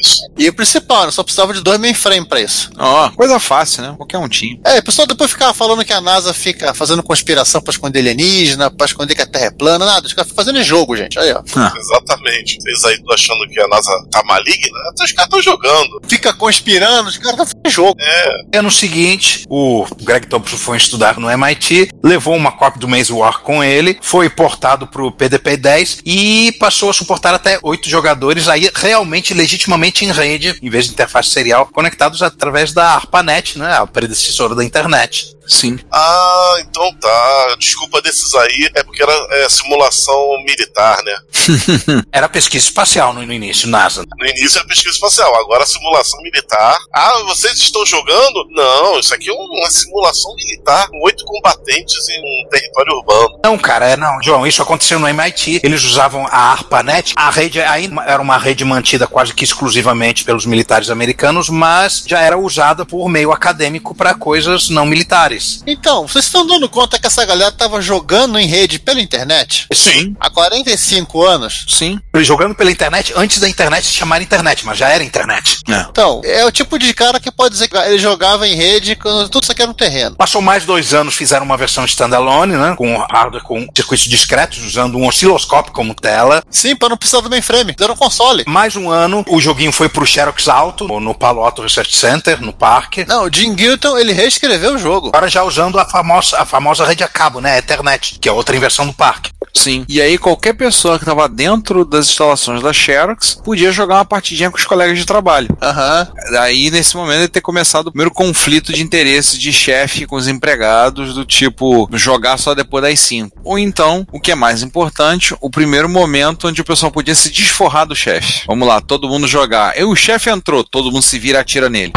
Isso. 0.00 0.18
E 0.36 0.48
o 0.48 0.52
principal? 0.54 1.10
Só 1.12 1.22
precisava 1.22 1.54
de 1.54 1.60
dois 1.62 1.78
mainframe 1.78 2.26
pra 2.26 2.40
isso. 2.40 2.70
Ó, 2.76 3.10
coisa 3.10 3.38
fácil, 3.38 3.82
né? 3.82 3.94
Qualquer 3.96 4.18
um 4.18 4.28
tinha. 4.28 4.58
É, 4.64 4.78
o 4.78 4.82
pessoal 4.82 5.06
depois 5.06 5.30
ficava 5.30 5.54
falando 5.54 5.84
que 5.84 5.92
a 5.92 6.00
NASA 6.00 6.34
fica 6.34 6.74
fazendo 6.74 7.02
conspiração 7.02 7.60
pra 7.62 7.70
esconder 7.70 8.00
alienígena, 8.00 8.70
pra 8.70 8.86
esconder 8.86 9.14
que 9.14 9.22
a 9.22 9.26
Terra 9.26 9.46
é 9.46 9.50
plana, 9.50 9.86
nada. 9.86 10.06
Os 10.06 10.12
caras 10.12 10.28
ficam 10.30 10.44
fazendo 10.44 10.62
jogo, 10.64 10.96
gente. 10.96 11.18
Aí, 11.18 11.32
ó. 11.32 11.42
Exatamente. 11.78 12.58
Vocês 12.60 12.84
aí 12.84 12.98
achando 13.12 13.48
que 13.48 13.60
a 13.60 13.68
NASA 13.68 13.92
tá 14.10 14.22
maligna? 14.24 14.78
Até 14.90 15.04
Os 15.04 15.12
caras 15.12 15.26
estão 15.26 15.42
jogando. 15.42 16.00
Fica 16.08 16.32
conspirando, 16.34 17.08
os 17.08 17.16
caras 17.16 17.32
estão 17.32 17.46
fazendo 17.46 17.70
jogo. 17.70 17.96
É. 18.00 18.05
Ano 18.54 18.70
seguinte, 18.70 19.44
o 19.48 19.84
Greg 20.02 20.26
Thompson 20.26 20.56
foi 20.56 20.76
estudar 20.76 21.18
no 21.18 21.30
MIT, 21.30 21.90
levou 22.02 22.36
uma 22.36 22.52
cópia 22.52 22.80
do 22.80 22.88
Maze 22.88 23.12
War 23.12 23.40
com 23.40 23.62
ele, 23.62 23.98
foi 24.00 24.30
portado 24.30 24.86
para 24.86 25.02
o 25.02 25.12
PDP-10 25.12 26.00
e 26.04 26.52
passou 26.58 26.90
a 26.90 26.92
suportar 26.92 27.34
até 27.34 27.58
oito 27.62 27.88
jogadores 27.88 28.48
aí 28.48 28.70
realmente, 28.74 29.34
legitimamente 29.34 30.04
em 30.04 30.12
rede, 30.12 30.56
em 30.62 30.70
vez 30.70 30.86
de 30.86 30.92
interface 30.92 31.30
serial, 31.30 31.66
conectados 31.66 32.22
através 32.22 32.72
da 32.72 32.92
ARPANET, 32.92 33.58
né, 33.58 33.76
a 33.76 33.86
predecessora 33.86 34.54
da 34.54 34.64
internet. 34.64 35.35
Sim. 35.46 35.78
Ah, 35.90 36.56
então 36.60 36.92
tá. 37.00 37.56
Desculpa 37.58 38.00
desses 38.02 38.34
aí, 38.34 38.70
é 38.74 38.82
porque 38.82 39.02
era 39.02 39.12
é, 39.30 39.48
simulação 39.48 40.38
militar, 40.44 41.02
né? 41.04 41.16
Era 42.12 42.28
pesquisa 42.28 42.64
espacial 42.64 43.12
no, 43.12 43.24
no 43.24 43.32
início, 43.32 43.68
NASA. 43.68 44.04
No 44.18 44.26
início 44.26 44.58
era 44.58 44.66
pesquisa 44.66 44.94
espacial, 44.94 45.34
agora 45.36 45.66
simulação 45.66 46.20
militar. 46.22 46.76
Ah, 46.94 47.22
vocês 47.26 47.58
estão 47.58 47.84
jogando? 47.84 48.46
Não, 48.50 48.98
isso 48.98 49.14
aqui 49.14 49.28
é 49.28 49.32
uma 49.32 49.70
simulação 49.70 50.34
militar 50.34 50.88
com 50.88 50.98
oito 51.04 51.24
combatentes 51.24 52.08
em 52.08 52.18
um 52.20 52.48
território 52.48 52.94
urbano. 52.94 53.38
Não, 53.44 53.58
cara, 53.58 53.88
é, 53.88 53.96
não, 53.96 54.20
João, 54.22 54.46
isso 54.46 54.62
aconteceu 54.62 54.98
no 54.98 55.08
MIT. 55.08 55.60
Eles 55.62 55.84
usavam 55.84 56.26
a 56.26 56.52
ARPANET. 56.52 57.12
A 57.16 57.30
rede 57.30 57.60
ainda 57.60 58.02
era 58.02 58.20
uma 58.20 58.38
rede 58.38 58.64
mantida 58.64 59.06
quase 59.06 59.34
que 59.34 59.44
exclusivamente 59.44 60.24
pelos 60.24 60.46
militares 60.46 60.90
americanos, 60.90 61.48
mas 61.48 62.04
já 62.06 62.20
era 62.20 62.38
usada 62.38 62.84
por 62.84 63.08
meio 63.08 63.32
acadêmico 63.32 63.94
para 63.94 64.14
coisas 64.14 64.68
não 64.68 64.86
militares. 64.86 65.35
Então, 65.66 66.06
vocês 66.06 66.26
estão 66.26 66.46
dando 66.46 66.68
conta 66.68 66.98
que 66.98 67.06
essa 67.06 67.24
galera 67.24 67.52
tava 67.52 67.80
jogando 67.80 68.38
em 68.38 68.46
rede 68.46 68.78
pela 68.78 69.00
internet? 69.00 69.66
Sim. 69.72 70.16
Há 70.20 70.30
45 70.30 71.24
anos? 71.24 71.64
Sim. 71.68 72.00
Jogando 72.16 72.54
pela 72.54 72.70
internet 72.70 73.12
antes 73.16 73.38
da 73.38 73.48
internet 73.48 73.86
se 73.86 73.92
chamar 73.94 74.22
internet, 74.22 74.64
mas 74.64 74.78
já 74.78 74.88
era 74.88 75.04
internet. 75.04 75.60
Então, 75.68 76.20
é 76.24 76.44
o 76.44 76.52
tipo 76.52 76.78
de 76.78 76.92
cara 76.94 77.20
que 77.20 77.30
pode 77.30 77.54
dizer 77.54 77.68
que 77.68 77.76
ele 77.76 77.98
jogava 77.98 78.46
em 78.46 78.54
rede 78.54 78.96
quando 78.96 79.28
tudo 79.28 79.44
isso 79.44 79.52
aqui 79.52 79.62
era 79.62 79.70
um 79.70 79.74
terreno. 79.74 80.16
Passou 80.16 80.40
mais 80.40 80.64
dois 80.64 80.94
anos, 80.94 81.14
fizeram 81.14 81.44
uma 81.44 81.56
versão 81.56 81.84
standalone, 81.84 82.56
né? 82.56 82.74
Com 82.76 82.96
hardware 82.98 83.42
com 83.42 83.66
circuitos 83.74 84.06
discretos, 84.06 84.64
usando 84.64 84.96
um 84.96 85.06
osciloscópio 85.06 85.72
como 85.72 85.94
tela. 85.94 86.42
Sim, 86.50 86.74
para 86.76 86.90
não 86.90 86.96
precisar 86.96 87.20
do 87.20 87.30
mainframe. 87.30 87.72
Fizeram 87.72 87.94
um 87.94 87.96
console. 87.96 88.44
Mais 88.46 88.76
um 88.76 88.90
ano, 88.90 89.24
o 89.28 89.40
joguinho 89.40 89.72
foi 89.72 89.88
pro 89.88 90.06
Xerox 90.06 90.48
Alto, 90.48 90.86
no 91.00 91.14
Palo 91.14 91.44
Alto 91.44 91.62
Research 91.62 91.96
Center, 91.96 92.40
no 92.40 92.52
parque. 92.52 93.04
Não, 93.06 93.24
o 93.24 93.32
Jim 93.32 93.56
Gilton, 93.56 93.96
ele 93.98 94.12
reescreveu 94.12 94.74
o 94.74 94.78
jogo. 94.78 95.10
Já 95.28 95.42
usando 95.42 95.78
a 95.78 95.84
famosa, 95.84 96.40
a 96.40 96.46
famosa 96.46 96.84
rede 96.84 97.02
a 97.04 97.08
cabo, 97.08 97.40
né? 97.40 97.58
Ethernet, 97.58 98.18
que 98.20 98.28
é 98.28 98.32
outra 98.32 98.56
inversão 98.56 98.86
do 98.86 98.92
parque. 98.92 99.30
Sim. 99.58 99.84
E 99.88 100.00
aí 100.00 100.18
qualquer 100.18 100.52
pessoa 100.54 100.98
que 100.98 101.04
estava 101.04 101.28
dentro 101.28 101.84
das 101.84 102.08
instalações 102.08 102.62
da 102.62 102.72
Xerox 102.72 103.40
podia 103.44 103.72
jogar 103.72 103.96
uma 103.96 104.04
partidinha 104.04 104.50
com 104.50 104.56
os 104.56 104.64
colegas 104.64 104.98
de 104.98 105.04
trabalho. 105.04 105.48
Aham. 105.62 106.08
Aí, 106.40 106.70
nesse 106.70 106.96
momento, 106.96 107.20
ele 107.20 107.28
ter 107.28 107.40
começado 107.40 107.88
o 107.88 107.90
primeiro 107.90 108.10
conflito 108.10 108.72
de 108.72 108.82
interesse 108.82 109.38
de 109.38 109.52
chefe 109.52 110.06
com 110.06 110.16
os 110.16 110.28
empregados, 110.28 111.14
do 111.14 111.24
tipo, 111.24 111.88
jogar 111.92 112.38
só 112.38 112.54
depois 112.54 112.82
das 112.82 113.00
5. 113.00 113.38
Ou 113.44 113.58
então, 113.58 114.06
o 114.12 114.20
que 114.20 114.32
é 114.32 114.34
mais 114.34 114.62
importante, 114.62 115.34
o 115.40 115.50
primeiro 115.50 115.88
momento 115.88 116.48
onde 116.48 116.60
o 116.60 116.64
pessoal 116.64 116.92
podia 116.92 117.14
se 117.14 117.30
desforrar 117.30 117.86
do 117.86 117.94
chefe. 117.94 118.44
Vamos 118.46 118.66
lá, 118.66 118.80
todo 118.80 119.08
mundo 119.08 119.26
jogar. 119.26 119.78
E 119.78 119.84
o 119.84 119.94
chefe 119.96 120.30
entrou, 120.30 120.64
todo 120.64 120.90
mundo 120.90 121.02
se 121.02 121.18
vira 121.18 121.38
e 121.38 121.40
atira 121.40 121.68
nele. 121.68 121.92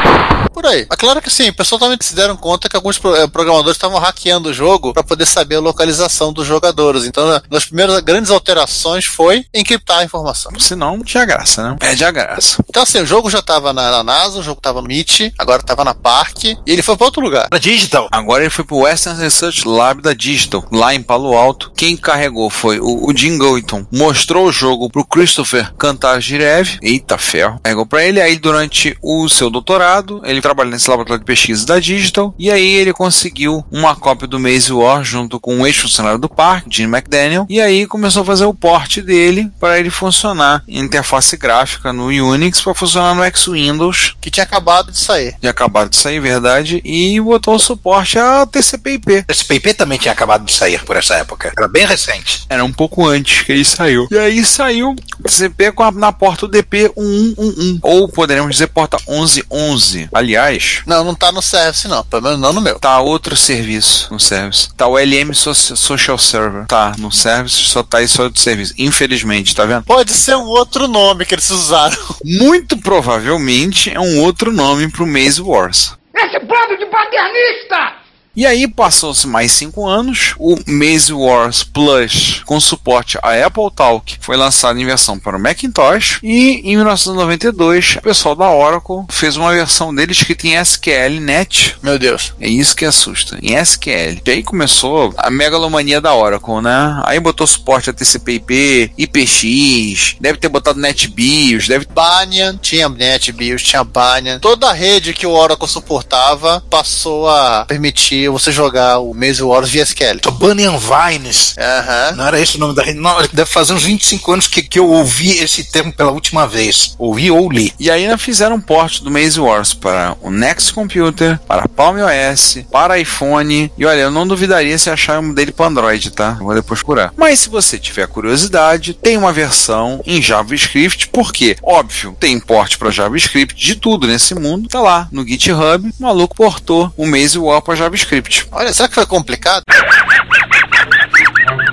Por 0.54 0.66
aí. 0.66 0.88
É 0.92 0.96
claro 0.96 1.22
que 1.22 1.30
sim, 1.30 1.50
o 1.50 1.54
pessoal 1.54 1.80
também 1.80 1.98
se 2.01 2.16
deram 2.16 2.36
conta 2.36 2.68
que 2.68 2.75
alguns 2.75 3.00
eh, 3.18 3.28
programadores 3.28 3.75
estavam 3.75 4.00
hackeando 4.00 4.50
o 4.50 4.54
jogo 4.54 4.94
para 4.94 5.04
poder 5.04 5.25
saber 5.25 5.56
a 5.56 5.60
localização 5.60 6.34
dos 6.34 6.46
jogadores. 6.46 7.06
Então, 7.06 7.42
uma 7.50 7.58
das 7.58 7.65
primeiras 7.65 8.00
grandes 8.01 8.29
alterações 8.32 9.06
foi 9.06 9.46
encriptar 9.53 10.00
a 10.00 10.03
informação. 10.03 10.51
Senão, 10.60 10.98
não 10.98 11.03
tinha 11.03 11.25
graça, 11.25 11.63
né? 11.63 11.75
Perde 11.79 12.06
a 12.06 12.12
graça. 12.12 12.63
Então, 12.70 12.84
assim, 12.84 13.01
o 13.01 13.06
jogo 13.06 13.29
já 13.29 13.39
estava 13.39 13.74
na, 13.74 13.89
na 13.91 14.03
NASA, 14.03 14.39
o 14.39 14.44
jogo 14.44 14.60
estava 14.60 14.82
no 14.82 14.88
MIT, 14.88 15.34
agora 15.38 15.62
estava 15.62 15.84
na 15.84 15.94
Park, 15.94 16.44
e 16.46 16.58
ele 16.68 16.84
foi 16.84 16.96
para 16.96 17.06
outro 17.06 17.22
lugar. 17.22 17.48
Na 17.51 17.58
Digital. 17.58 18.08
Agora 18.12 18.44
ele 18.44 18.50
foi 18.50 18.63
pro 18.63 18.77
Western 18.77 19.20
Research 19.20 19.68
Lab 19.68 20.01
da 20.01 20.13
Digital, 20.13 20.65
lá 20.72 20.94
em 20.94 21.01
Palo 21.01 21.36
Alto. 21.36 21.72
Quem 21.75 21.98
carregou 21.98 22.50
foi 22.50 22.79
o, 22.79 23.10
o 23.10 23.15
Jim 23.15 23.38
Goiton. 23.38 23.86
Mostrou 23.91 24.48
o 24.48 24.51
jogo 24.51 24.89
pro 24.89 25.06
Christopher 25.06 25.74
Kantarjirev. 25.75 26.77
Eita 26.82 27.18
ferro. 27.18 27.60
Carregou 27.63 27.86
pra 27.86 28.03
ele. 28.03 28.22
Aí, 28.22 28.38
durante 28.38 28.98
o 29.01 29.27
seu 29.27 29.50
doutorado, 29.50 30.22
ele 30.24 30.41
trabalha 30.41 30.70
nesse 30.70 30.89
laboratório 30.89 31.22
de 31.22 31.25
pesquisa 31.25 31.65
da 31.65 31.79
Digital. 31.79 32.34
E 32.38 32.51
aí 32.51 32.75
ele 32.75 32.94
conseguiu 32.94 33.65
uma 33.72 33.96
cópia 33.96 34.27
do 34.27 34.39
Maze 34.39 34.72
War 34.72 35.03
junto 35.03 35.39
com 35.39 35.56
um 35.56 35.65
ex-funcionário 35.65 36.20
do 36.20 36.29
parque, 36.29 36.70
Jim 36.70 36.84
McDaniel. 36.84 37.38
E 37.50 37.62
aí 37.62 37.86
começou 37.86 38.24
a 38.24 38.25
fazer 38.25 38.46
o 38.46 38.53
porte 38.53 39.01
dele 39.01 39.51
para 39.60 39.79
ele 39.79 39.89
funcionar 39.89 40.63
em 40.67 40.79
interface 40.79 41.38
gráfica 41.38 41.93
no 41.93 42.05
Unix 42.08 42.62
para 42.62 42.74
funcionar 42.74 43.13
no 43.15 43.24
X-Windows 43.24 44.15
Que 44.19 44.31
tinha 44.31 44.43
acabado 44.43 44.91
de 44.91 44.98
sair. 44.98 45.36
de 45.39 45.48
acabado 45.48 45.89
de 45.89 45.98
sair, 45.98 46.19
verdade, 46.19 46.81
e 46.84 47.19
botou 47.19 47.55
o 47.55 47.60
suporte 47.60 48.17
a 48.17 48.46
TCP/IP. 48.46 49.25
PP 49.48 49.74
também 49.74 49.98
tinha 49.98 50.12
acabado 50.12 50.46
de 50.46 50.51
sair 50.51 50.84
por 50.84 50.96
essa 50.96 51.15
época. 51.15 51.51
Era 51.58 51.67
bem 51.67 51.86
recente. 51.86 52.43
Era 52.50 52.63
um 52.63 52.72
pouco 52.72 53.05
antes 53.08 53.41
que 53.43 53.51
ele 53.51 53.65
saiu. 53.65 54.08
E 54.12 54.17
aí 54.17 54.43
saiu 54.46 54.96
TCP 55.24 55.74
a, 55.77 55.91
na 55.91 56.12
porta 56.12 56.46
o 56.46 56.48
DP 56.48 56.91
1111, 56.98 57.79
ou 57.81 58.08
poderemos 58.08 58.51
dizer 58.51 58.67
porta 58.67 58.98
1111. 59.08 60.10
Aliás, 60.13 60.81
Não, 60.86 61.03
não 61.03 61.15
tá 61.15 61.31
no 61.31 61.41
service, 61.41 61.88
não. 61.88 62.03
Pelo 62.03 62.22
menos 62.24 62.39
não 62.39 62.53
no 62.53 62.62
meu. 62.62 62.79
tá 62.79 63.00
outro 63.00 63.36
serviço 63.36 64.08
no 64.12 64.19
service. 64.19 64.69
Tá 64.75 64.88
o 64.88 64.98
LM 64.98 65.34
Soci- 65.34 65.75
Social 65.75 66.17
Server. 66.17 66.65
Tá, 66.67 66.93
no 66.98 67.12
service 67.20 67.56
só 67.66 67.84
tá 67.84 68.02
isso 68.02 68.22
outro 68.22 68.42
serviço. 68.42 68.74
Infelizmente, 68.78 69.56
tá 69.56 69.66
vendo? 69.66 69.84
Pode 69.84 70.12
ser 70.12 70.36
um 70.36 70.46
outro 70.46 70.88
nome 70.88 71.26
que 71.26 71.36
eles 71.36 71.50
usaram. 71.50 71.98
Muito 72.24 72.78
provavelmente 72.78 73.92
é 73.94 74.00
um 74.00 74.20
outro 74.22 74.52
nome 74.52 74.90
pro 74.90 75.06
Maze 75.06 75.42
Wars. 75.42 75.98
Esse 76.16 76.40
bando 76.40 76.78
de 76.78 76.86
paternista! 76.86 77.99
E 78.36 78.46
aí 78.46 78.68
passou-se 78.68 79.28
mais 79.28 79.52
cinco 79.52 79.88
anos, 79.88 80.34
o 80.38 80.56
Maze 80.68 81.12
Wars 81.12 81.64
Plus, 81.64 82.42
com 82.46 82.60
suporte 82.60 83.18
a 83.22 83.46
Apple 83.46 83.70
Talk, 83.76 84.18
foi 84.22 84.38
lançado 84.38 84.80
em 84.80 84.86
versão 84.86 85.20
para 85.20 85.36
o 85.36 85.40
Macintosh. 85.40 86.20
E 86.22 86.62
em 86.64 86.76
1992, 86.76 87.98
o 87.98 88.02
pessoal 88.02 88.36
da 88.36 88.50
Oracle 88.50 89.06
fez 89.10 89.36
uma 89.36 89.52
versão 89.52 89.94
dele 89.94 90.12
escrita 90.12 90.48
em 90.48 90.56
SQL 90.56 91.20
Net. 91.20 91.76
Meu 91.82 91.98
Deus. 91.98 92.34
É 92.40 92.48
isso 92.48 92.76
que 92.76 92.86
assusta, 92.86 93.38
em 93.42 93.56
SQL. 93.56 94.22
E 94.26 94.32
aí 94.32 94.44
começou 94.44 95.14
a 95.18 95.30
megalomania 95.32 96.00
da 96.00 96.14
Oracle, 96.14 96.62
né? 96.62 97.02
Aí 97.06 97.20
botou 97.20 97.48
suporte 97.48 97.90
a 97.90 97.94
TCP/IP, 97.94 98.94
IPX, 98.98 100.16
deve 100.20 100.38
ter 100.38 100.50
botado 100.50 100.80
NetBIOS, 100.80 101.68
deve 101.68 101.88
Banyan, 101.88 102.58
tinha 102.58 102.88
NetBIOS, 102.88 103.64
tinha 103.64 103.84
Banyan. 103.84 104.40
Toda 104.40 104.70
a 104.70 104.74
rede 104.74 105.14
que 105.14 105.26
o 105.26 105.32
Oracle 105.32 105.68
suportava 105.68 106.64
passou 106.70 107.28
a 107.28 107.66
permitir 107.66 108.19
você 108.28 108.52
jogar 108.52 109.00
o 109.00 109.14
Maze 109.14 109.42
Wars 109.42 109.70
via 109.70 109.84
SQL. 109.84 110.20
Bunyan 110.40 110.78
Vines. 110.78 111.56
Aham. 111.58 112.16
Não 112.16 112.26
era 112.26 112.40
esse 112.40 112.58
o 112.58 112.60
nome 112.60 112.74
da 112.74 112.84
rede? 112.84 113.00
Não, 113.00 113.16
deve 113.32 113.50
fazer 113.50 113.74
uns 113.74 113.84
25 113.84 114.32
anos 114.32 114.48
que, 114.48 114.62
que 114.64 114.80
eu 114.80 114.90
ouvi 114.90 115.38
esse 115.38 115.64
termo 115.64 115.94
pela 115.94 116.12
última 116.12 116.48
vez. 116.48 116.96
Ouvi 116.98 117.30
ou 117.30 117.52
li. 117.52 117.74
E 117.80 117.92
ainda 117.92 118.18
fizeram 118.18 118.56
um 118.56 118.62
port 118.62 119.02
do 119.02 119.12
Maze 119.12 119.40
Wars 119.40 119.74
para 119.74 120.16
o 120.22 120.32
Next 120.32 120.74
Computer, 120.74 121.40
para 121.48 121.68
Palm 121.68 121.98
OS, 122.00 122.60
para 122.72 123.00
iPhone. 123.00 123.72
E 123.78 123.86
olha, 123.86 124.02
eu 124.02 124.12
não 124.12 124.28
duvidaria 124.28 124.78
se 124.78 124.90
achar 124.90 125.20
um 125.20 125.34
dele 125.34 125.52
para 125.52 125.68
Android, 125.68 126.12
tá? 126.12 126.32
Vou 126.32 126.56
depois 126.56 126.82
curar. 126.82 127.14
Mas 127.16 127.42
se 127.42 127.50
você 127.50 127.78
tiver 127.78 128.08
curiosidade, 128.08 128.94
tem 128.94 129.18
uma 129.18 129.34
versão 129.34 130.02
em 130.06 130.22
JavaScript, 130.22 131.10
porque, 131.10 131.58
óbvio, 131.62 132.16
tem 132.20 132.40
port 132.40 132.78
para 132.78 132.92
JavaScript 132.92 133.56
de 133.56 133.76
tudo 133.76 134.08
nesse 134.08 134.34
mundo. 134.34 134.70
Tá 134.70 134.82
lá 134.82 135.08
no 135.12 135.26
GitHub, 135.26 135.90
o 136.00 136.04
maluco 136.04 136.36
portou 136.36 136.92
o 136.96 137.06
Maze 137.06 137.38
War 137.38 137.62
para 137.62 137.76
JavaScript. 137.76 138.09
Olha, 138.51 138.74
será 138.74 138.88
que 138.89 138.96
foi 138.96 139.06
complicado? 139.06 139.63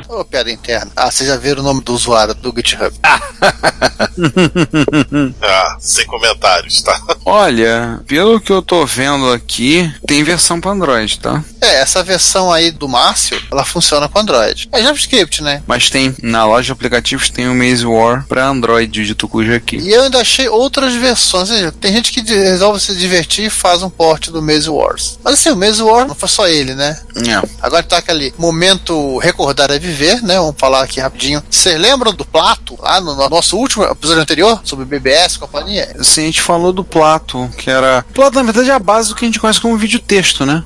Ô, 0.09 0.25
piada 0.25 0.51
interna. 0.51 0.91
Ah, 0.95 1.11
vocês 1.11 1.29
já 1.29 1.37
viram 1.37 1.61
o 1.63 1.65
nome 1.65 1.83
do 1.83 1.93
usuário 1.93 2.35
do 2.35 2.53
GitHub. 2.57 2.95
Ah, 5.43 5.77
sem 5.79 6.07
comentários, 6.07 6.83
tá? 6.83 6.99
Olha, 7.25 8.01
pelo 8.07 8.41
que 8.41 8.51
eu 8.51 8.63
tô 8.63 8.85
vendo 8.87 9.31
aqui, 9.31 9.93
tem 10.07 10.25
versão 10.25 10.61
para 10.61 10.71
Android, 10.71 11.19
tá? 11.19 11.43
É, 11.61 11.81
essa 11.81 12.03
versão 12.03 12.53
aí 12.53 12.71
do 12.71 12.89
Márcio, 12.89 13.41
ela 13.51 13.65
funciona 13.65 14.09
com 14.09 14.19
Android. 14.19 14.69
É 14.73 14.83
JavaScript, 14.83 15.43
né? 15.43 15.63
Mas 15.67 15.91
tem, 15.91 16.15
na 16.23 16.45
loja 16.45 16.67
de 16.67 16.73
aplicativos 16.73 17.31
tem 17.31 17.49
o 17.49 17.55
Maze 17.55 17.85
War 17.85 18.25
para 18.27 18.47
Android 18.47 19.05
de 19.05 19.15
Tucuja 19.15 19.57
aqui. 19.57 19.77
E 19.77 19.93
eu 19.93 20.05
ainda 20.05 20.21
achei 20.21 20.49
outras 20.49 20.95
versões. 20.95 21.49
Seja, 21.49 21.73
tem 21.73 21.93
gente 21.93 22.13
que 22.13 22.21
resolve 22.21 22.81
se 22.81 22.95
divertir 22.97 23.47
e 23.47 23.51
faz 23.51 23.83
um 23.83 23.91
port 23.91 24.29
do 24.29 24.43
Maze 24.43 24.69
Wars. 24.69 25.19
Mas 25.23 25.35
assim, 25.35 25.51
o 25.51 25.57
Maze 25.57 25.83
War 25.83 26.07
não 26.07 26.15
foi 26.15 26.29
só 26.29 26.49
ele, 26.49 26.75
né? 26.75 26.99
É. 27.17 27.49
Agora 27.61 27.83
tá 27.83 27.99
aquele 27.99 28.33
momento 28.39 29.19
recordar 29.19 29.71
é 29.71 29.79
viver, 29.79 29.96
né? 30.23 30.37
Vamos 30.39 30.57
falar 30.59 30.83
aqui 30.83 31.01
rapidinho. 31.01 31.43
Vocês 31.51 31.81
lembram 31.81 32.13
do 32.13 32.25
Plato, 32.25 32.77
lá 32.81 33.01
no 33.01 33.17
no 33.17 33.29
nosso 33.29 33.57
último 33.57 33.85
episódio 33.85 34.23
anterior, 34.23 34.61
sobre 34.63 34.85
BBS 34.85 35.35
e 35.35 35.39
companhia? 35.39 35.97
Assim, 35.99 36.23
a 36.23 36.27
gente 36.27 36.43
falou 36.43 36.73
do 36.73 36.85
Plato, 36.85 37.51
que 37.57 37.71
era. 37.71 38.05
Plato, 38.13 38.35
na 38.35 38.43
verdade, 38.43 38.71
é 38.71 38.75
a 38.75 38.79
base 38.79 39.09
do 39.09 39.15
que 39.15 39.25
a 39.25 39.29
gente 39.29 39.41
conhece 39.41 39.61
como 39.61 39.77
vídeo 39.77 39.99
texto, 39.99 40.45
né? 40.45 40.65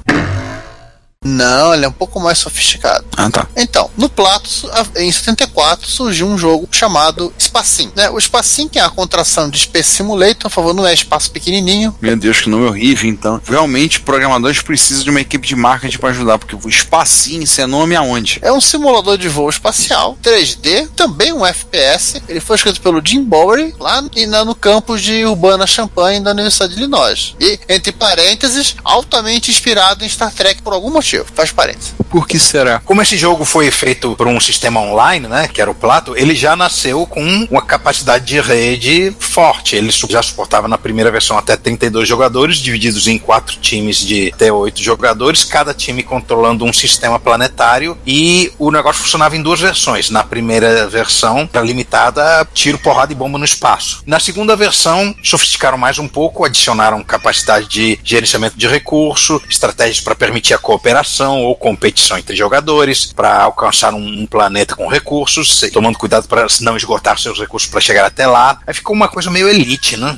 Não, 1.30 1.74
ele 1.74 1.84
é 1.84 1.88
um 1.88 1.92
pouco 1.92 2.18
mais 2.18 2.38
sofisticado. 2.38 3.04
Ah, 3.14 3.30
tá. 3.30 3.46
Então, 3.54 3.90
no 3.94 4.08
Plato, 4.08 4.48
su- 4.48 4.70
a- 4.70 4.86
em 5.02 5.12
74, 5.12 5.86
surgiu 5.86 6.26
um 6.26 6.38
jogo 6.38 6.66
chamado 6.72 7.30
Spacing. 7.38 7.92
Né? 7.94 8.08
O 8.08 8.18
Spacing, 8.18 8.68
que 8.68 8.78
é 8.78 8.82
a 8.82 8.88
contração 8.88 9.50
de 9.50 9.58
Space 9.58 9.90
Simulator, 9.90 10.44
por 10.44 10.50
favor, 10.50 10.72
não 10.72 10.86
é 10.86 10.94
espaço 10.94 11.30
pequenininho. 11.30 11.94
Meu 12.00 12.16
Deus, 12.16 12.40
que 12.40 12.48
nome 12.48 12.64
horrível, 12.66 13.06
então. 13.10 13.38
Realmente, 13.44 14.00
programadores 14.00 14.62
precisam 14.62 15.04
de 15.04 15.10
uma 15.10 15.20
equipe 15.20 15.46
de 15.46 15.54
marketing 15.54 15.98
para 15.98 16.08
ajudar, 16.08 16.38
porque 16.38 16.56
o 16.56 16.68
espacinho, 16.70 17.42
isso 17.42 17.60
é 17.60 17.66
nome 17.66 17.94
aonde? 17.94 18.38
É 18.40 18.50
um 18.50 18.60
simulador 18.60 19.18
de 19.18 19.28
voo 19.28 19.50
espacial, 19.50 20.16
3D, 20.22 20.88
também 20.96 21.34
um 21.34 21.44
FPS. 21.44 22.22
Ele 22.30 22.40
foi 22.40 22.56
escrito 22.56 22.80
pelo 22.80 23.02
Jim 23.04 23.22
Bowery, 23.24 23.74
lá 23.78 24.02
e 24.16 24.24
no 24.26 24.54
campus 24.54 25.02
de 25.02 25.26
Urbana 25.26 25.66
Champaign 25.66 26.22
da 26.22 26.30
Universidade 26.30 26.72
de 26.74 26.80
Illinois. 26.80 27.36
E, 27.38 27.60
entre 27.68 27.92
parênteses, 27.92 28.74
altamente 28.82 29.50
inspirado 29.50 30.02
em 30.02 30.08
Star 30.08 30.32
Trek 30.32 30.62
por 30.62 30.72
algum 30.72 30.88
motivo. 30.90 31.09
Faz 31.34 31.52
parênteses. 31.52 31.94
Por 32.08 32.26
que 32.26 32.38
será? 32.38 32.80
Como 32.84 33.00
esse 33.02 33.16
jogo 33.16 33.44
foi 33.44 33.70
feito 33.70 34.16
por 34.16 34.26
um 34.26 34.40
sistema 34.40 34.80
online, 34.80 35.26
né, 35.26 35.48
que 35.48 35.60
era 35.60 35.70
o 35.70 35.74
Plato, 35.74 36.16
ele 36.16 36.34
já 36.34 36.56
nasceu 36.56 37.06
com 37.06 37.22
uma 37.50 37.62
capacidade 37.62 38.24
de 38.24 38.40
rede 38.40 39.14
forte. 39.18 39.76
Ele 39.76 39.90
já 39.90 40.22
suportava 40.22 40.68
na 40.68 40.78
primeira 40.78 41.10
versão 41.10 41.38
até 41.38 41.56
32 41.56 42.08
jogadores, 42.08 42.58
divididos 42.58 43.06
em 43.06 43.18
quatro 43.18 43.56
times 43.56 43.98
de 43.98 44.30
até 44.34 44.52
oito 44.52 44.82
jogadores, 44.82 45.44
cada 45.44 45.72
time 45.72 46.02
controlando 46.02 46.64
um 46.64 46.72
sistema 46.72 47.18
planetário 47.18 47.96
e 48.06 48.52
o 48.58 48.70
negócio 48.70 49.02
funcionava 49.02 49.36
em 49.36 49.42
duas 49.42 49.60
versões. 49.60 50.10
Na 50.10 50.24
primeira 50.24 50.88
versão, 50.88 51.48
era 51.52 51.64
limitada 51.64 52.40
a 52.40 52.44
tiro, 52.44 52.78
porrada 52.78 53.12
e 53.12 53.16
bomba 53.16 53.38
no 53.38 53.44
espaço. 53.44 54.02
Na 54.06 54.18
segunda 54.18 54.56
versão, 54.56 55.14
sofisticaram 55.22 55.78
mais 55.78 55.98
um 55.98 56.08
pouco, 56.08 56.44
adicionaram 56.44 57.02
capacidade 57.02 57.68
de 57.68 57.98
gerenciamento 58.02 58.58
de 58.58 58.66
recurso, 58.66 59.40
estratégias 59.48 60.00
para 60.00 60.14
permitir 60.14 60.54
a 60.54 60.58
cooperação 60.58 60.99
ou 61.40 61.54
competição 61.54 62.18
entre 62.18 62.36
jogadores, 62.36 63.12
para 63.12 63.42
alcançar 63.42 63.94
um, 63.94 64.22
um 64.22 64.26
planeta 64.26 64.74
com 64.74 64.88
recursos, 64.88 65.60
tomando 65.72 65.98
cuidado 65.98 66.28
para 66.28 66.46
não 66.60 66.76
esgotar 66.76 67.18
seus 67.18 67.38
recursos 67.38 67.68
para 67.68 67.80
chegar 67.80 68.04
até 68.04 68.26
lá. 68.26 68.60
Aí 68.66 68.74
ficou 68.74 68.94
uma 68.94 69.08
coisa 69.08 69.30
meio 69.30 69.48
elite, 69.48 69.96
né? 69.96 70.16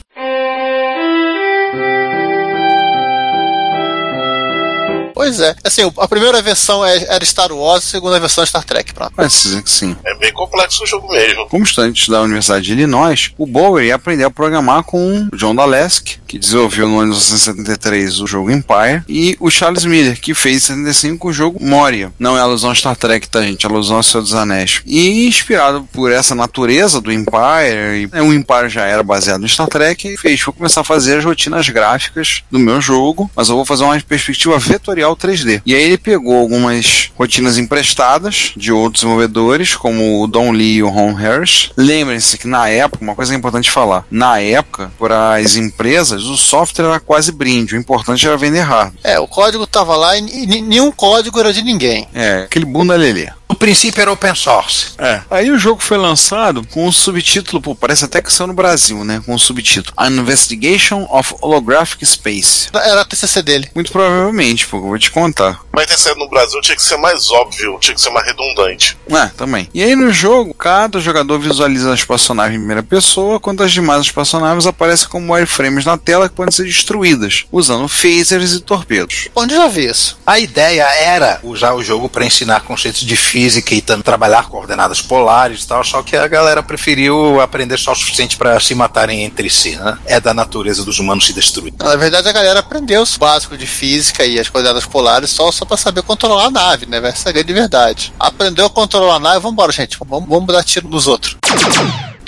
Pois 5.23 5.41
é. 5.41 5.55
Assim, 5.63 5.91
a 5.99 6.09
primeira 6.09 6.43
versão 6.43 6.85
é- 6.85 7.07
era 7.09 7.25
Star 7.25 7.53
Wars, 7.53 7.85
a 7.85 7.91
segunda 7.91 8.19
versão 8.19 8.43
é 8.43 8.47
Star 8.47 8.65
Trek. 8.65 8.93
Pronto. 8.93 9.13
Que 9.17 9.71
sim. 9.71 9.97
É 10.05 10.15
bem 10.17 10.33
complexo 10.33 10.83
o 10.83 10.87
jogo 10.87 11.09
mesmo. 11.11 11.49
Como 11.49 11.65
estudante 11.65 12.11
da 12.11 12.23
Universidade 12.23 12.65
de 12.65 12.73
Illinois, 12.73 13.33
o 13.39 13.47
Bowery 13.47 13.93
aprendeu 13.93 14.29
a 14.29 14.31
programar 14.31 14.83
com 14.83 15.29
o 15.33 15.37
John 15.37 15.55
Dalesk, 15.55 16.19
que 16.27 16.39
desenvolveu 16.39 16.89
no 16.89 16.99
ano 16.99 17.13
de 17.13 17.19
1973 17.19 18.21
o 18.21 18.27
jogo 18.27 18.51
Empire, 18.51 19.03
e 19.09 19.37
o 19.39 19.51
Charles 19.51 19.85
Miller, 19.85 20.21
que 20.21 20.35
fez 20.35 20.57
em 20.57 20.61
75 20.61 21.29
o 21.29 21.33
jogo 21.33 21.65
Moria. 21.65 22.13
Não 22.19 22.37
é 22.37 22.41
alusão 22.41 22.71
a 22.71 22.75
Star 22.75 22.97
Trek, 22.97 23.29
tá, 23.29 23.43
gente? 23.43 23.65
É 23.65 23.69
alusão 23.69 23.97
ao 23.99 24.03
Senhor 24.03 24.23
dos 24.23 24.35
Anéis. 24.35 24.83
E 24.87 25.27
inspirado 25.27 25.87
por 25.93 26.11
essa 26.11 26.35
natureza 26.35 27.01
do 27.01 27.13
Empire, 27.13 28.09
e, 28.13 28.21
o 28.21 28.33
Empire 28.33 28.69
já 28.69 28.85
era 28.85 29.03
baseado 29.03 29.41
no 29.41 29.49
Star 29.49 29.69
Trek, 29.69 30.09
e 30.09 30.17
fez, 30.17 30.43
vou 30.43 30.53
começar 30.53 30.81
a 30.81 30.85
fazer 30.85 31.19
as 31.19 31.25
rotinas 31.25 31.69
gráficas 31.69 32.43
do 32.51 32.59
meu 32.59 32.81
jogo, 32.81 33.31
mas 33.37 33.49
eu 33.49 33.57
vou 33.57 33.65
fazer 33.65 33.85
uma 33.85 34.01
perspectiva 34.01 34.59
vetorial 34.59 35.12
3D. 35.17 35.63
E 35.65 35.75
aí 35.75 35.83
ele 35.83 35.99
pegou 35.99 36.39
algumas 36.39 37.11
rotinas 37.17 37.59
emprestadas 37.59 38.53
de 38.57 38.73
outros 38.73 39.03
desenvolvedores, 39.03 39.75
como 39.75 40.23
o 40.23 40.27
Don 40.27 40.53
Lee 40.53 40.77
e 40.77 40.83
o 40.83 40.89
Ron 40.89 41.15
Harris. 41.15 41.71
Lembrem-se 41.77 42.39
que 42.39 42.47
na 42.47 42.69
época, 42.69 43.05
uma 43.05 43.15
coisa 43.15 43.35
importante 43.35 43.71
falar, 43.71 44.05
na 44.11 44.39
época, 44.41 44.91
para 44.99 45.37
as 45.37 45.57
empresas, 45.57 46.25
o 46.25 46.37
software 46.37 46.87
era 46.87 47.01
quase 47.01 47.33
brinde, 47.33 47.75
o 47.75 47.79
importante 47.79 48.27
era 48.27 48.37
vender 48.37 48.61
hardware. 48.61 49.01
É, 49.03 49.19
o 49.19 49.27
código 49.27 49.67
tava 49.67 49.97
lá 49.97 50.17
e 50.17 50.47
nenhum 50.47 50.91
código 50.91 51.39
era 51.39 51.53
de 51.53 51.63
ninguém. 51.63 52.07
É, 52.15 52.43
aquele 52.43 52.65
bunda 52.65 52.95
lelê. 52.95 53.29
No 53.53 53.57
princípio 53.57 54.01
era 54.01 54.11
open 54.11 54.35
source. 54.35 54.93
É. 54.97 55.21
Aí 55.31 55.51
o 55.51 55.59
jogo 55.59 55.83
foi 55.83 55.99
lançado 55.99 56.67
com 56.69 56.89
um 56.89 56.91
subtítulo, 56.91 57.61
pô, 57.61 57.75
parece 57.75 58.03
até 58.03 58.23
que 58.23 58.33
saiu 58.33 58.47
no 58.47 58.55
Brasil, 58.55 59.05
né? 59.05 59.23
Com 59.27 59.35
um 59.35 59.39
subtítulo: 59.39 59.95
An 59.95 60.09
Investigation 60.09 61.07
of 61.11 61.35
Holographic 61.39 62.05
Space. 62.07 62.71
Era 62.73 63.03
a 63.03 63.05
TCC 63.05 63.43
dele. 63.43 63.71
Muito 63.75 63.93
provavelmente, 63.93 64.67
pô, 64.67 64.81
vou 64.81 64.99
te 64.99 65.11
contar. 65.11 65.61
Mas 65.71 65.85
ter 65.85 65.99
saído 65.99 66.21
no 66.21 66.31
Brasil 66.31 66.63
tinha 66.63 66.75
que 66.75 66.83
ser 66.83 66.97
mais 66.97 67.31
óbvio, 67.31 67.77
tinha 67.79 67.95
que 67.95 68.01
ser 68.01 68.09
mais 68.09 68.27
redundante. 68.27 68.97
É, 69.11 69.27
também. 69.37 69.69
E 69.75 69.83
aí 69.83 69.95
no 69.95 70.11
jogo, 70.11 70.55
cada 70.55 70.99
jogador 70.99 71.39
visualiza 71.39 71.93
as 71.93 72.03
personagens 72.03 72.57
em 72.57 72.61
primeira 72.61 72.83
pessoa, 72.83 73.39
quanto 73.39 73.63
as 73.63 73.71
demais 73.71 74.11
personagens 74.11 74.67
aparecem 74.67 75.09
como 75.09 75.35
wireframes 75.35 75.85
na 75.85 75.99
tela 75.99 76.27
que 76.27 76.35
podem 76.35 76.53
ser 76.53 76.65
destruídas, 76.65 77.45
usando 77.53 77.87
phasers 77.87 78.55
e 78.55 78.61
torpedos. 78.61 79.29
Onde 79.37 79.55
já 79.55 79.69
vi 79.69 79.85
isso? 79.85 80.19
A 80.27 80.39
ideia 80.39 80.85
era 80.85 81.39
usar 81.43 81.75
o 81.75 81.85
jogo 81.85 82.09
para 82.09 82.25
ensinar 82.25 82.61
conceitos 82.61 83.03
de 83.03 83.15
física 83.15 83.42
e 83.47 83.81
tam- 83.81 84.01
trabalhar 84.01 84.49
coordenadas 84.49 85.01
polares 85.01 85.63
e 85.65 85.67
tal, 85.69 85.83
só 85.85 86.03
que 86.03 86.17
a 86.17 86.27
galera 86.29 86.63
preferiu 86.63 87.41
aprender 87.41 87.79
só 87.79 87.93
o 87.93 87.97
suficiente 87.97 88.37
para 88.37 88.59
se 88.61 88.75
matarem 88.75 89.25
entre 89.25 89.49
si, 89.51 89.77
né? 89.77 89.99
É 90.07 90.21
da 90.21 90.33
natureza 90.35 90.85
dos 90.85 90.99
humanos 90.99 91.27
se 91.27 91.33
destruir. 91.33 91.73
Na 91.79 91.97
verdade, 91.97 92.29
a 92.29 92.33
galera 92.33 92.61
aprendeu 92.61 93.03
os 93.03 93.17
básicos 93.17 93.59
de 93.59 93.67
física 93.67 94.25
e 94.25 94.39
as 94.39 94.49
coordenadas 94.49 94.87
polares 94.87 95.31
só, 95.31 95.51
só 95.51 95.65
pra 95.65 95.77
saber 95.77 96.03
controlar 96.03 96.47
a 96.47 96.51
nave, 96.51 96.87
né? 96.87 96.99
Essa 97.05 97.29
é 97.29 97.31
a 97.31 97.33
grande 97.33 97.53
verdade. 97.53 98.13
Aprendeu 98.19 98.67
a 98.67 98.71
controlar 98.71 99.17
a 99.17 99.21
nave, 99.21 99.41
vambora, 99.41 99.73
gente. 99.73 99.97
Vamos, 100.07 100.29
vamos 100.29 100.47
dar 100.53 100.63
tiro 100.65 100.89
nos 100.89 101.07
outros. 101.07 101.37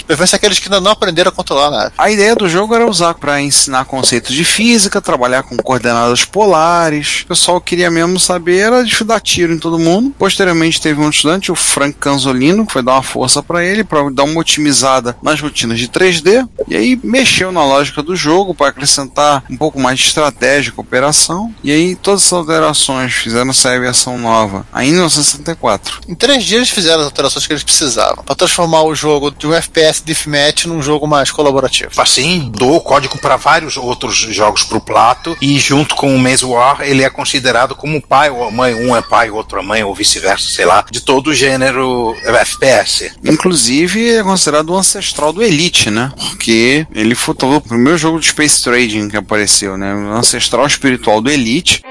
Preferência 0.07 0.37
aqueles 0.37 0.59
que 0.59 0.67
ainda 0.67 0.81
não 0.81 0.91
aprenderam 0.91 1.31
a 1.31 1.33
controlar 1.33 1.67
a 1.67 1.71
nave. 1.71 1.93
A 1.97 2.11
ideia 2.11 2.35
do 2.35 2.49
jogo 2.49 2.75
era 2.75 2.87
usar 2.87 3.15
para 3.15 3.41
ensinar 3.41 3.85
conceitos 3.87 4.35
de 4.35 4.45
física, 4.45 5.01
trabalhar 5.01 5.43
com 5.43 5.57
coordenadas 5.57 6.25
polares. 6.25 7.23
O 7.23 7.29
pessoal 7.29 7.61
queria 7.61 7.91
mesmo 7.91 8.21
saber 8.21 8.59
era 8.59 8.85
de 8.85 9.05
dar 9.05 9.21
tiro 9.21 9.53
em 9.53 9.59
todo 9.59 9.79
mundo. 9.79 10.15
Posteriormente 10.19 10.81
teve 10.81 11.01
um 11.01 11.11
estudante, 11.11 11.53
o 11.53 11.55
Frank 11.55 11.97
Canzolino, 11.99 12.67
que 12.67 12.73
foi 12.73 12.83
dar 12.83 12.93
uma 12.93 13.03
força 13.03 13.43
para 13.43 13.65
ele, 13.65 13.85
para 13.85 14.11
dar 14.11 14.25
uma 14.25 14.41
otimizada 14.41 15.17
nas 15.23 15.41
rotinas 15.41 15.79
de 15.79 15.89
3D. 15.89 16.49
E 16.69 16.77
aí 16.77 17.01
mexeu 17.03 17.51
na 17.51 17.65
lógica 17.65 18.03
do 18.03 18.15
jogo 18.15 18.55
para 18.55 18.69
acrescentar 18.69 19.45
um 19.51 19.57
pouco 19.57 19.81
mais 19.81 19.99
de 19.99 20.07
estratégia 20.07 20.71
e 20.71 20.73
cooperação. 20.73 21.55
E 21.63 21.73
aí 21.73 21.97
todas 21.97 22.23
essas 22.23 22.33
alterações 22.33 23.13
fizeram 23.15 23.53
sair 23.53 23.77
a 23.77 23.81
versão 23.81 24.19
nova, 24.19 24.67
ainda 24.73 24.95
em 24.95 24.97
1964. 24.97 26.01
Em 26.09 26.15
três 26.15 26.45
dias 26.45 26.59
eles 26.59 26.71
fizeram 26.71 27.01
as 27.01 27.07
alterações 27.07 27.47
que 27.47 27.53
eles 27.53 27.65
precisavam 27.65 28.23
para 28.25 28.35
transformar 28.35 28.83
o 28.83 28.95
jogo 28.95 29.31
de 29.31 29.47
um 29.47 29.55
FPS 29.55 29.94
Deathmatch 30.01 30.67
num 30.67 30.83
jogo 30.83 31.07
mais 31.07 31.31
colaborativo. 31.31 31.91
Assim, 31.99 32.51
dou 32.55 32.77
o 32.77 32.81
código 32.81 33.19
para 33.19 33.37
vários 33.37 33.77
outros 33.77 34.17
jogos 34.17 34.63
pro 34.63 34.81
plato 34.81 35.37
e 35.41 35.59
junto 35.59 35.95
com 35.95 36.15
o 36.15 36.19
Maze 36.19 36.45
War 36.45 36.81
ele 36.83 37.03
é 37.03 37.11
considerado 37.11 37.75
como 37.75 38.01
pai 38.01 38.31
ou 38.31 38.51
mãe, 38.51 38.75
um 38.75 38.95
é 38.97 39.03
pai, 39.03 39.31
outro 39.31 39.59
é 39.59 39.63
mãe 39.63 39.83
ou 39.83 39.95
vice-versa, 39.95 40.49
sei 40.49 40.65
lá, 40.65 40.85
de 40.91 41.01
todo 41.01 41.29
o 41.29 41.35
gênero 41.35 42.15
FPS. 42.25 43.13
Inclusive, 43.25 44.17
é 44.17 44.23
considerado 44.23 44.71
o 44.71 44.77
ancestral 44.77 45.33
do 45.33 45.43
Elite, 45.43 45.91
né? 45.91 46.13
Porque 46.17 46.87
ele 46.95 47.15
foi 47.15 47.35
o 47.35 47.61
primeiro 47.61 47.99
jogo 47.99 48.21
de 48.21 48.27
Space 48.27 48.63
Trading 48.63 49.09
que 49.09 49.17
apareceu, 49.17 49.77
né? 49.77 49.95
O 49.95 50.13
ancestral 50.13 50.67
espiritual 50.67 51.21
do 51.21 51.31
Elite. 51.31 51.83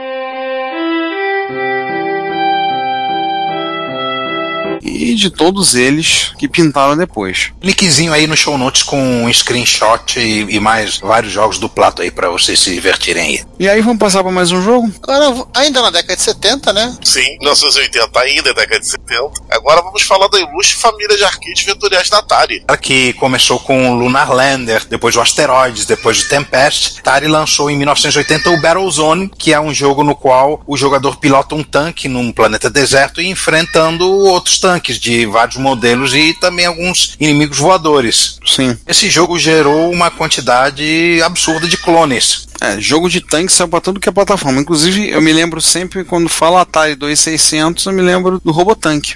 E 4.93 5.15
de 5.15 5.29
todos 5.29 5.75
eles 5.75 6.31
que 6.37 6.47
pintaram 6.47 6.95
depois. 6.95 7.51
Linkzinho 7.61 8.13
aí 8.13 8.27
no 8.27 8.37
show 8.37 8.57
notes 8.57 8.83
com 8.83 9.23
um 9.23 9.33
screenshot 9.33 10.19
e, 10.19 10.55
e 10.55 10.59
mais 10.59 10.97
vários 10.97 11.33
jogos 11.33 11.57
do 11.57 11.67
plato 11.67 12.01
aí 12.01 12.11
para 12.11 12.29
vocês 12.29 12.59
se 12.59 12.73
divertirem 12.73 13.23
aí. 13.23 13.43
E 13.59 13.67
aí 13.67 13.81
vamos 13.81 13.97
passar 13.97 14.23
para 14.23 14.31
mais 14.31 14.51
um 14.51 14.61
jogo? 14.61 14.91
Agora, 15.01 15.45
ainda 15.55 15.81
na 15.81 15.89
década 15.89 16.15
de 16.15 16.21
70, 16.21 16.73
né? 16.73 16.97
Sim, 17.03 17.37
1980 17.39 18.19
ainda, 18.19 18.53
década 18.53 18.79
de 18.79 18.87
70. 18.87 19.31
Agora 19.49 19.81
vamos 19.81 20.03
falar 20.03 20.27
da 20.27 20.39
ilustre 20.39 20.77
família 20.77 21.17
de 21.17 21.23
arcades 21.23 21.65
vetoriais 21.65 22.09
da 22.09 22.19
Atari. 22.19 22.63
Que 22.81 23.13
começou 23.13 23.59
com 23.59 23.91
o 23.91 23.95
Lunar 23.95 24.31
Lander, 24.31 24.85
depois 24.89 25.15
o 25.15 25.21
Asteroids, 25.21 25.85
depois 25.85 26.21
o 26.21 26.29
Tempest. 26.29 26.99
Atari 26.99 27.27
lançou 27.27 27.69
em 27.69 27.77
1980 27.77 28.49
o 28.49 28.61
Battlezone, 28.61 29.31
que 29.37 29.53
é 29.53 29.59
um 29.59 29.73
jogo 29.73 30.03
no 30.03 30.15
qual 30.15 30.61
o 30.67 30.77
jogador 30.77 31.15
pilota 31.17 31.55
um 31.55 31.63
tanque 31.63 32.07
num 32.07 32.31
planeta 32.31 32.69
deserto 32.69 33.21
e 33.21 33.29
enfrentando 33.29 34.09
outros 34.09 34.59
tanques 34.59 34.82
de 34.91 35.25
vários 35.25 35.57
modelos 35.57 36.13
e 36.13 36.33
também 36.33 36.65
alguns 36.65 37.15
inimigos 37.19 37.57
voadores. 37.57 38.39
Sim. 38.45 38.77
Esse 38.87 39.09
jogo 39.09 39.39
gerou 39.39 39.91
uma 39.91 40.11
quantidade 40.11 41.21
absurda 41.23 41.67
de 41.67 41.77
clones. 41.77 42.47
É, 42.61 42.79
jogo 42.79 43.09
de 43.09 43.19
tanque 43.19 43.51
saiu 43.51 43.67
pra 43.67 43.81
tudo 43.81 43.99
que 43.99 44.07
é 44.07 44.11
plataforma. 44.11 44.61
Inclusive, 44.61 45.09
eu 45.09 45.21
me 45.21 45.33
lembro 45.33 45.59
sempre, 45.61 46.03
quando 46.03 46.29
falo 46.29 46.57
Atari 46.57 46.95
2600, 46.95 47.85
eu 47.85 47.93
me 47.93 48.01
lembro 48.01 48.39
do 48.43 48.51
Robotank. 48.51 49.15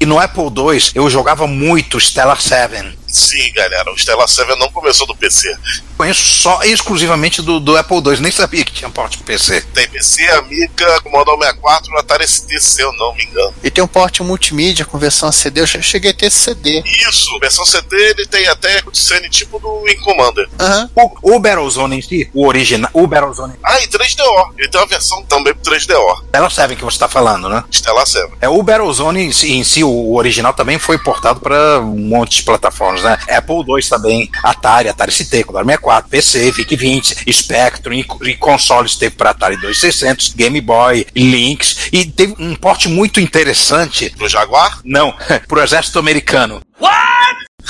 E 0.00 0.06
no 0.06 0.20
Apple 0.20 0.44
II 0.44 0.80
eu 0.94 1.10
jogava 1.10 1.46
muito 1.46 1.98
Stellar 1.98 2.40
7. 2.40 2.97
Sim, 3.08 3.52
galera, 3.52 3.90
o 3.92 3.96
Stellar 3.98 4.28
7 4.28 4.58
não 4.58 4.70
começou 4.70 5.06
do 5.06 5.16
PC. 5.16 5.54
Conheço 5.96 6.22
só 6.24 6.62
exclusivamente 6.62 7.42
do, 7.42 7.58
do 7.58 7.76
Apple 7.76 7.96
II, 7.96 8.20
nem 8.20 8.30
sabia 8.30 8.64
que 8.64 8.72
tinha 8.72 8.88
porte 8.90 9.18
PC. 9.18 9.62
Tem 9.74 9.88
PC, 9.88 10.22
Amiga, 10.30 11.00
Commodore 11.00 11.38
64 11.38 11.92
e 11.92 11.98
Atari 11.98 12.28
ST, 12.28 12.60
se 12.60 12.80
eu 12.82 12.92
não 12.92 13.14
me 13.14 13.24
engano. 13.24 13.52
E 13.64 13.70
tem 13.70 13.82
um 13.82 13.86
porte 13.88 14.22
multimídia 14.22 14.84
com 14.84 14.96
versão 14.98 15.32
CD. 15.32 15.60
Eu 15.62 15.66
che- 15.66 15.82
cheguei 15.82 16.10
a 16.12 16.14
ter 16.14 16.30
CD. 16.30 16.82
Isso, 17.08 17.36
versão 17.40 17.64
CD 17.66 17.96
ele 18.10 18.26
tem 18.26 18.46
até 18.46 18.80
cutscene 18.82 19.28
tipo 19.28 19.58
do 19.58 19.80
Wing 19.82 19.96
Commander. 20.00 20.48
Aham. 20.60 20.90
O, 20.94 21.34
o 21.36 21.40
Battlezone 21.40 21.96
em 21.98 22.02
si, 22.02 22.30
o 22.32 22.46
original, 22.46 22.90
o 22.92 23.06
Battlezone 23.06 23.54
Ah, 23.64 23.80
e 23.80 23.88
3DO. 23.88 24.52
Ele 24.56 24.68
tem 24.68 24.80
uma 24.80 24.86
versão 24.86 25.22
também 25.24 25.52
pro 25.54 25.72
3DO. 25.72 26.24
Stellar 26.28 26.50
7 26.50 26.76
que 26.76 26.84
você 26.84 26.94
está 26.96 27.08
falando, 27.08 27.48
né? 27.48 27.64
Stellar 27.72 28.06
7. 28.06 28.34
É, 28.40 28.48
o 28.48 28.62
Battlezone 28.62 29.22
em 29.24 29.32
si, 29.32 29.52
em 29.52 29.64
si, 29.64 29.82
o 29.82 30.14
original 30.14 30.52
também 30.52 30.78
foi 30.78 30.96
portado 30.98 31.40
para 31.40 31.80
um 31.80 31.98
monte 31.98 32.36
de 32.36 32.42
plataformas, 32.44 32.97
né? 33.02 33.18
Apple 33.28 33.56
II 33.56 33.88
também, 33.88 34.30
Atari, 34.42 34.88
Atari 34.88 35.12
ST, 35.12 35.44
Commodore 35.44 35.66
64, 35.66 36.10
PC, 36.10 36.52
VIC-20, 36.52 37.32
Spectrum 37.32 37.94
e, 37.94 38.06
e 38.22 38.34
consoles 38.36 38.96
teve 38.96 39.14
para 39.14 39.30
Atari 39.30 39.56
2600, 39.56 40.34
Game 40.34 40.60
Boy, 40.60 41.06
Lynx 41.14 41.88
e 41.92 42.04
teve 42.04 42.34
um 42.38 42.54
porte 42.54 42.88
muito 42.88 43.20
interessante, 43.20 44.10
Pro 44.16 44.28
Jaguar? 44.28 44.80
não, 44.84 45.14
pro 45.46 45.62
exército 45.62 45.98
americano. 45.98 46.60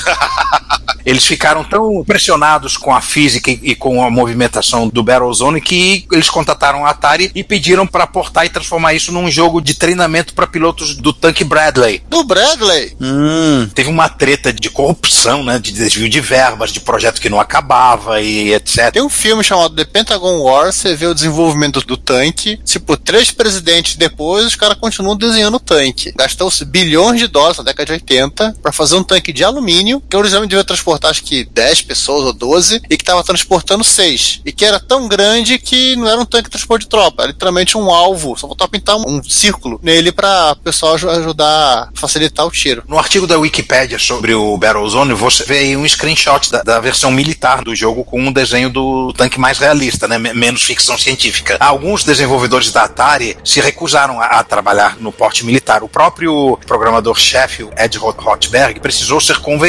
Eles 1.09 1.25
ficaram 1.25 1.65
tão 1.65 2.01
impressionados 2.01 2.77
com 2.77 2.95
a 2.95 3.01
física 3.01 3.51
e, 3.51 3.59
e 3.63 3.75
com 3.75 4.05
a 4.05 4.11
movimentação 4.11 4.89
do 4.89 5.03
Battlezone 5.03 5.59
que 5.59 6.07
eles 6.13 6.29
contataram 6.29 6.85
a 6.85 6.91
Atari 6.91 7.31
e 7.35 7.43
pediram 7.43 7.87
para 7.87 8.07
portar 8.07 8.45
e 8.45 8.51
transformar 8.51 8.93
isso 8.93 9.11
num 9.11 9.31
jogo 9.31 9.63
de 9.63 9.73
treinamento 9.73 10.35
para 10.35 10.47
pilotos 10.47 10.97
do 10.97 11.11
tanque 11.11 11.45
Bradley. 11.45 12.03
Do 12.11 12.25
Bradley. 12.25 12.95
Hum, 13.01 13.67
Teve 13.75 13.89
uma 13.89 14.11
treta 14.11 14.53
de 14.53 14.69
corrupção, 14.69 15.43
né, 15.43 15.59
de 15.59 15.73
desvio 15.73 16.11
de 16.11 16.21
verbas, 16.21 16.73
de 16.73 16.81
projeto 16.81 17.23
que 17.23 17.31
não 17.31 17.41
acabava 17.41 18.21
e 18.21 18.53
etc. 18.53 18.93
Tem 18.93 19.03
um 19.03 19.09
filme 19.09 19.43
chamado 19.43 19.75
The 19.75 19.87
Pentagon 19.87 20.43
War, 20.43 20.71
você 20.73 20.95
vê 20.95 21.07
o 21.07 21.15
desenvolvimento 21.15 21.81
do 21.81 21.97
tanque. 21.97 22.61
Tipo, 22.67 22.99
três 22.99 23.31
presidentes 23.31 23.97
depois, 23.97 24.45
os 24.45 24.57
caras 24.57 24.77
continuam 24.77 25.17
desenhando 25.17 25.57
o 25.57 25.61
tanque. 25.61 26.13
Gastou-se 26.15 26.67
bilhões 26.67 27.19
de 27.19 27.29
dólares 27.29 27.57
na 27.57 27.65
década 27.65 27.87
de 27.87 27.93
80 27.93 28.57
para 28.61 28.73
fazer 28.73 28.97
um 28.97 29.03
tanque 29.03 29.33
de 29.33 29.43
alumínio 29.43 29.88
alumínio, 29.89 30.03
que 30.09 30.17
originalmente 30.17 30.51
devia 30.51 30.65
transportar 30.65 31.11
acho 31.11 31.23
que 31.23 31.45
10 31.45 31.83
pessoas 31.83 32.25
ou 32.25 32.33
12, 32.33 32.81
e 32.91 32.97
que 32.97 33.03
estava 33.03 33.23
transportando 33.25 33.83
6. 33.85 34.41
E 34.45 34.53
que 34.53 34.65
era 34.65 34.79
tão 34.79 35.09
grande 35.09 35.59
que 35.59 35.97
não 35.97 36.09
era 36.09 36.21
um 36.21 36.25
tanque 36.25 36.45
de 36.45 36.51
transporte 36.51 36.83
de 36.83 36.89
tropa, 36.89 37.23
era 37.23 37.33
literalmente 37.33 37.77
um 37.77 37.91
alvo. 37.91 38.37
Só 38.37 38.47
faltava 38.47 38.71
pintar 38.71 38.97
um, 38.97 39.05
um 39.19 39.23
círculo 39.23 39.81
nele 39.83 40.13
para 40.13 40.53
o 40.53 40.57
pessoal 40.57 40.95
aj- 40.95 41.05
ajudar 41.07 41.49
a 41.49 41.89
facilitar 41.95 42.47
o 42.47 42.51
tiro. 42.51 42.83
No 42.87 42.99
artigo 42.99 43.27
da 43.27 43.39
Wikipédia 43.39 43.99
sobre 43.99 44.35
o 44.35 44.57
Battlezone, 44.57 45.15
você 45.15 45.45
vê 45.45 45.59
aí 45.59 45.77
um 45.77 45.89
screenshot 45.89 46.51
da, 46.51 46.63
da 46.63 46.81
versão 46.81 47.11
militar 47.11 47.63
do 47.63 47.75
jogo 47.75 48.05
com 48.05 48.21
um 48.21 48.33
desenho 48.33 48.71
do 48.71 49.13
tanque 49.15 49.39
mais 49.41 49.59
realista, 49.59 50.07
né? 50.07 50.19
me- 50.19 50.35
menos 50.35 50.63
ficção 50.63 50.99
científica. 50.99 51.57
Alguns 51.61 52.05
desenvolvedores 52.05 52.73
da 52.73 52.85
Atari 52.85 53.37
se 53.45 53.61
recusaram 53.61 54.21
a, 54.21 54.27
a 54.27 54.45
trabalhar 54.45 54.97
no 55.01 55.13
porte 55.13 55.45
militar. 55.45 55.83
O 55.83 55.89
próprio 55.89 56.59
programador-chefe, 56.67 57.69
Ed 57.77 57.99
Hotberg, 57.99 58.81
precisou 58.81 59.21
ser 59.21 59.39
convencido 59.39 59.68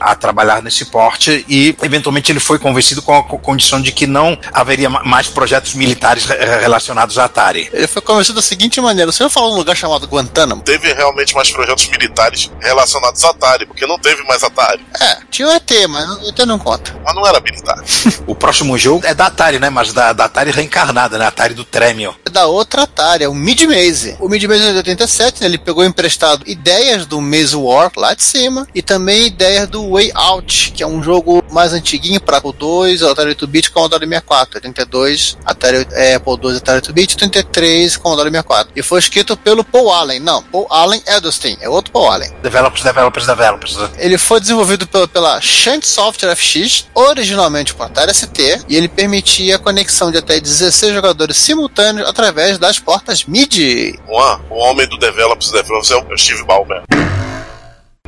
a 0.00 0.14
trabalhar 0.14 0.62
nesse 0.62 0.84
porte 0.86 1.44
e, 1.48 1.74
eventualmente, 1.82 2.30
ele 2.32 2.40
foi 2.40 2.58
convencido 2.58 3.02
com 3.02 3.16
a 3.16 3.22
co- 3.22 3.38
condição 3.38 3.80
de 3.80 3.92
que 3.92 4.06
não 4.06 4.38
haveria 4.52 4.90
ma- 4.90 5.02
mais 5.04 5.28
projetos 5.28 5.74
militares 5.74 6.24
re- 6.26 6.36
relacionados 6.60 7.18
à 7.18 7.24
Atari. 7.24 7.68
Ele 7.72 7.86
foi 7.86 8.02
convencido 8.02 8.36
da 8.36 8.42
seguinte 8.42 8.80
maneira: 8.80 9.10
você 9.12 9.22
vai 9.22 9.30
falar 9.30 9.48
um 9.48 9.56
lugar 9.56 9.76
chamado 9.76 10.06
Guantánamo? 10.06 10.62
Teve 10.62 10.92
realmente 10.92 11.34
mais 11.34 11.50
projetos 11.50 11.86
militares 11.88 12.50
relacionados 12.60 13.24
a 13.24 13.30
Atari, 13.30 13.66
porque 13.66 13.86
não 13.86 13.98
teve 13.98 14.22
mais 14.24 14.42
Atari. 14.42 14.84
É, 15.00 15.18
tinha 15.30 15.48
o 15.48 15.50
ET, 15.52 15.70
mas 15.88 16.08
o 16.22 16.28
ET 16.28 16.38
não 16.46 16.58
conta. 16.58 16.94
Mas 17.04 17.14
não 17.14 17.26
era 17.26 17.40
militar. 17.40 17.82
O 18.26 18.34
próximo 18.34 18.76
jogo 18.78 19.04
é 19.06 19.14
da 19.14 19.26
Atari, 19.26 19.58
né? 19.58 19.70
Mas 19.70 19.92
da, 19.92 20.12
da 20.12 20.24
Atari 20.26 20.50
reencarnada, 20.50 21.18
né? 21.18 21.26
Atari 21.26 21.54
do 21.54 21.64
Tremio. 21.64 22.14
É 22.24 22.30
da 22.30 22.46
outra 22.46 22.82
Atari, 22.82 23.24
é 23.24 23.28
o 23.28 23.34
Mid 23.34 23.62
Maze. 23.62 24.16
O 24.20 24.28
Mid 24.28 24.42
Maze 24.44 24.62
é 24.68 24.70
de 24.72 24.76
87, 24.78 25.40
né, 25.40 25.46
ele 25.46 25.58
pegou 25.58 25.84
emprestado 25.84 26.42
ideias 26.46 27.06
do 27.06 27.20
Maze 27.20 27.56
War 27.56 27.90
lá 27.96 28.14
de 28.14 28.22
cima 28.22 28.66
e 28.74 28.82
também 28.82 29.29
ideias 29.30 29.68
do 29.68 29.90
Way 29.90 30.12
Out, 30.14 30.72
que 30.72 30.82
é 30.82 30.86
um 30.86 31.02
jogo 31.02 31.42
mais 31.50 31.72
antiguinho 31.72 32.20
para 32.20 32.38
Apple 32.38 32.54
II, 32.60 33.08
Atari 33.08 33.34
8-bit 33.34 33.68
e 33.68 33.70
Commodore 33.70 34.06
64. 34.06 34.56
82, 34.56 35.38
Atari, 35.44 35.86
é, 35.92 36.14
Apple 36.14 36.34
II, 36.42 36.56
Atari 36.56 36.80
8-bit, 36.80 37.14
83, 37.14 37.96
Commodore 37.96 38.30
64. 38.30 38.72
E 38.76 38.82
foi 38.82 38.98
escrito 38.98 39.36
pelo 39.36 39.64
Paul 39.64 39.92
Allen. 39.92 40.20
Não, 40.20 40.42
Paul 40.42 40.66
Allen 40.70 41.02
Edelstein, 41.06 41.56
é 41.60 41.68
outro 41.68 41.92
Paul 41.92 42.10
Allen. 42.10 42.30
Developers, 42.42 42.82
developers, 42.82 43.26
developers. 43.26 43.76
Ele 43.98 44.18
foi 44.18 44.40
desenvolvido 44.40 44.86
pela, 44.86 45.08
pela 45.08 45.40
Shank 45.40 45.86
Software 45.86 46.34
FX, 46.36 46.86
originalmente 46.94 47.74
para 47.74 47.86
Atari 47.86 48.14
ST, 48.14 48.64
e 48.68 48.76
ele 48.76 48.88
permitia 48.88 49.56
a 49.56 49.58
conexão 49.58 50.10
de 50.10 50.18
até 50.18 50.38
16 50.40 50.92
jogadores 50.94 51.36
simultâneos 51.36 52.08
através 52.08 52.58
das 52.58 52.78
portas 52.78 53.24
MIDI. 53.24 53.98
O 54.08 54.56
homem 54.56 54.88
do 54.88 54.98
Developers 54.98 55.50
Developers 55.50 55.90
é 55.90 55.96
o 55.96 56.18
Steve 56.18 56.44
Ballmer. 56.44 56.82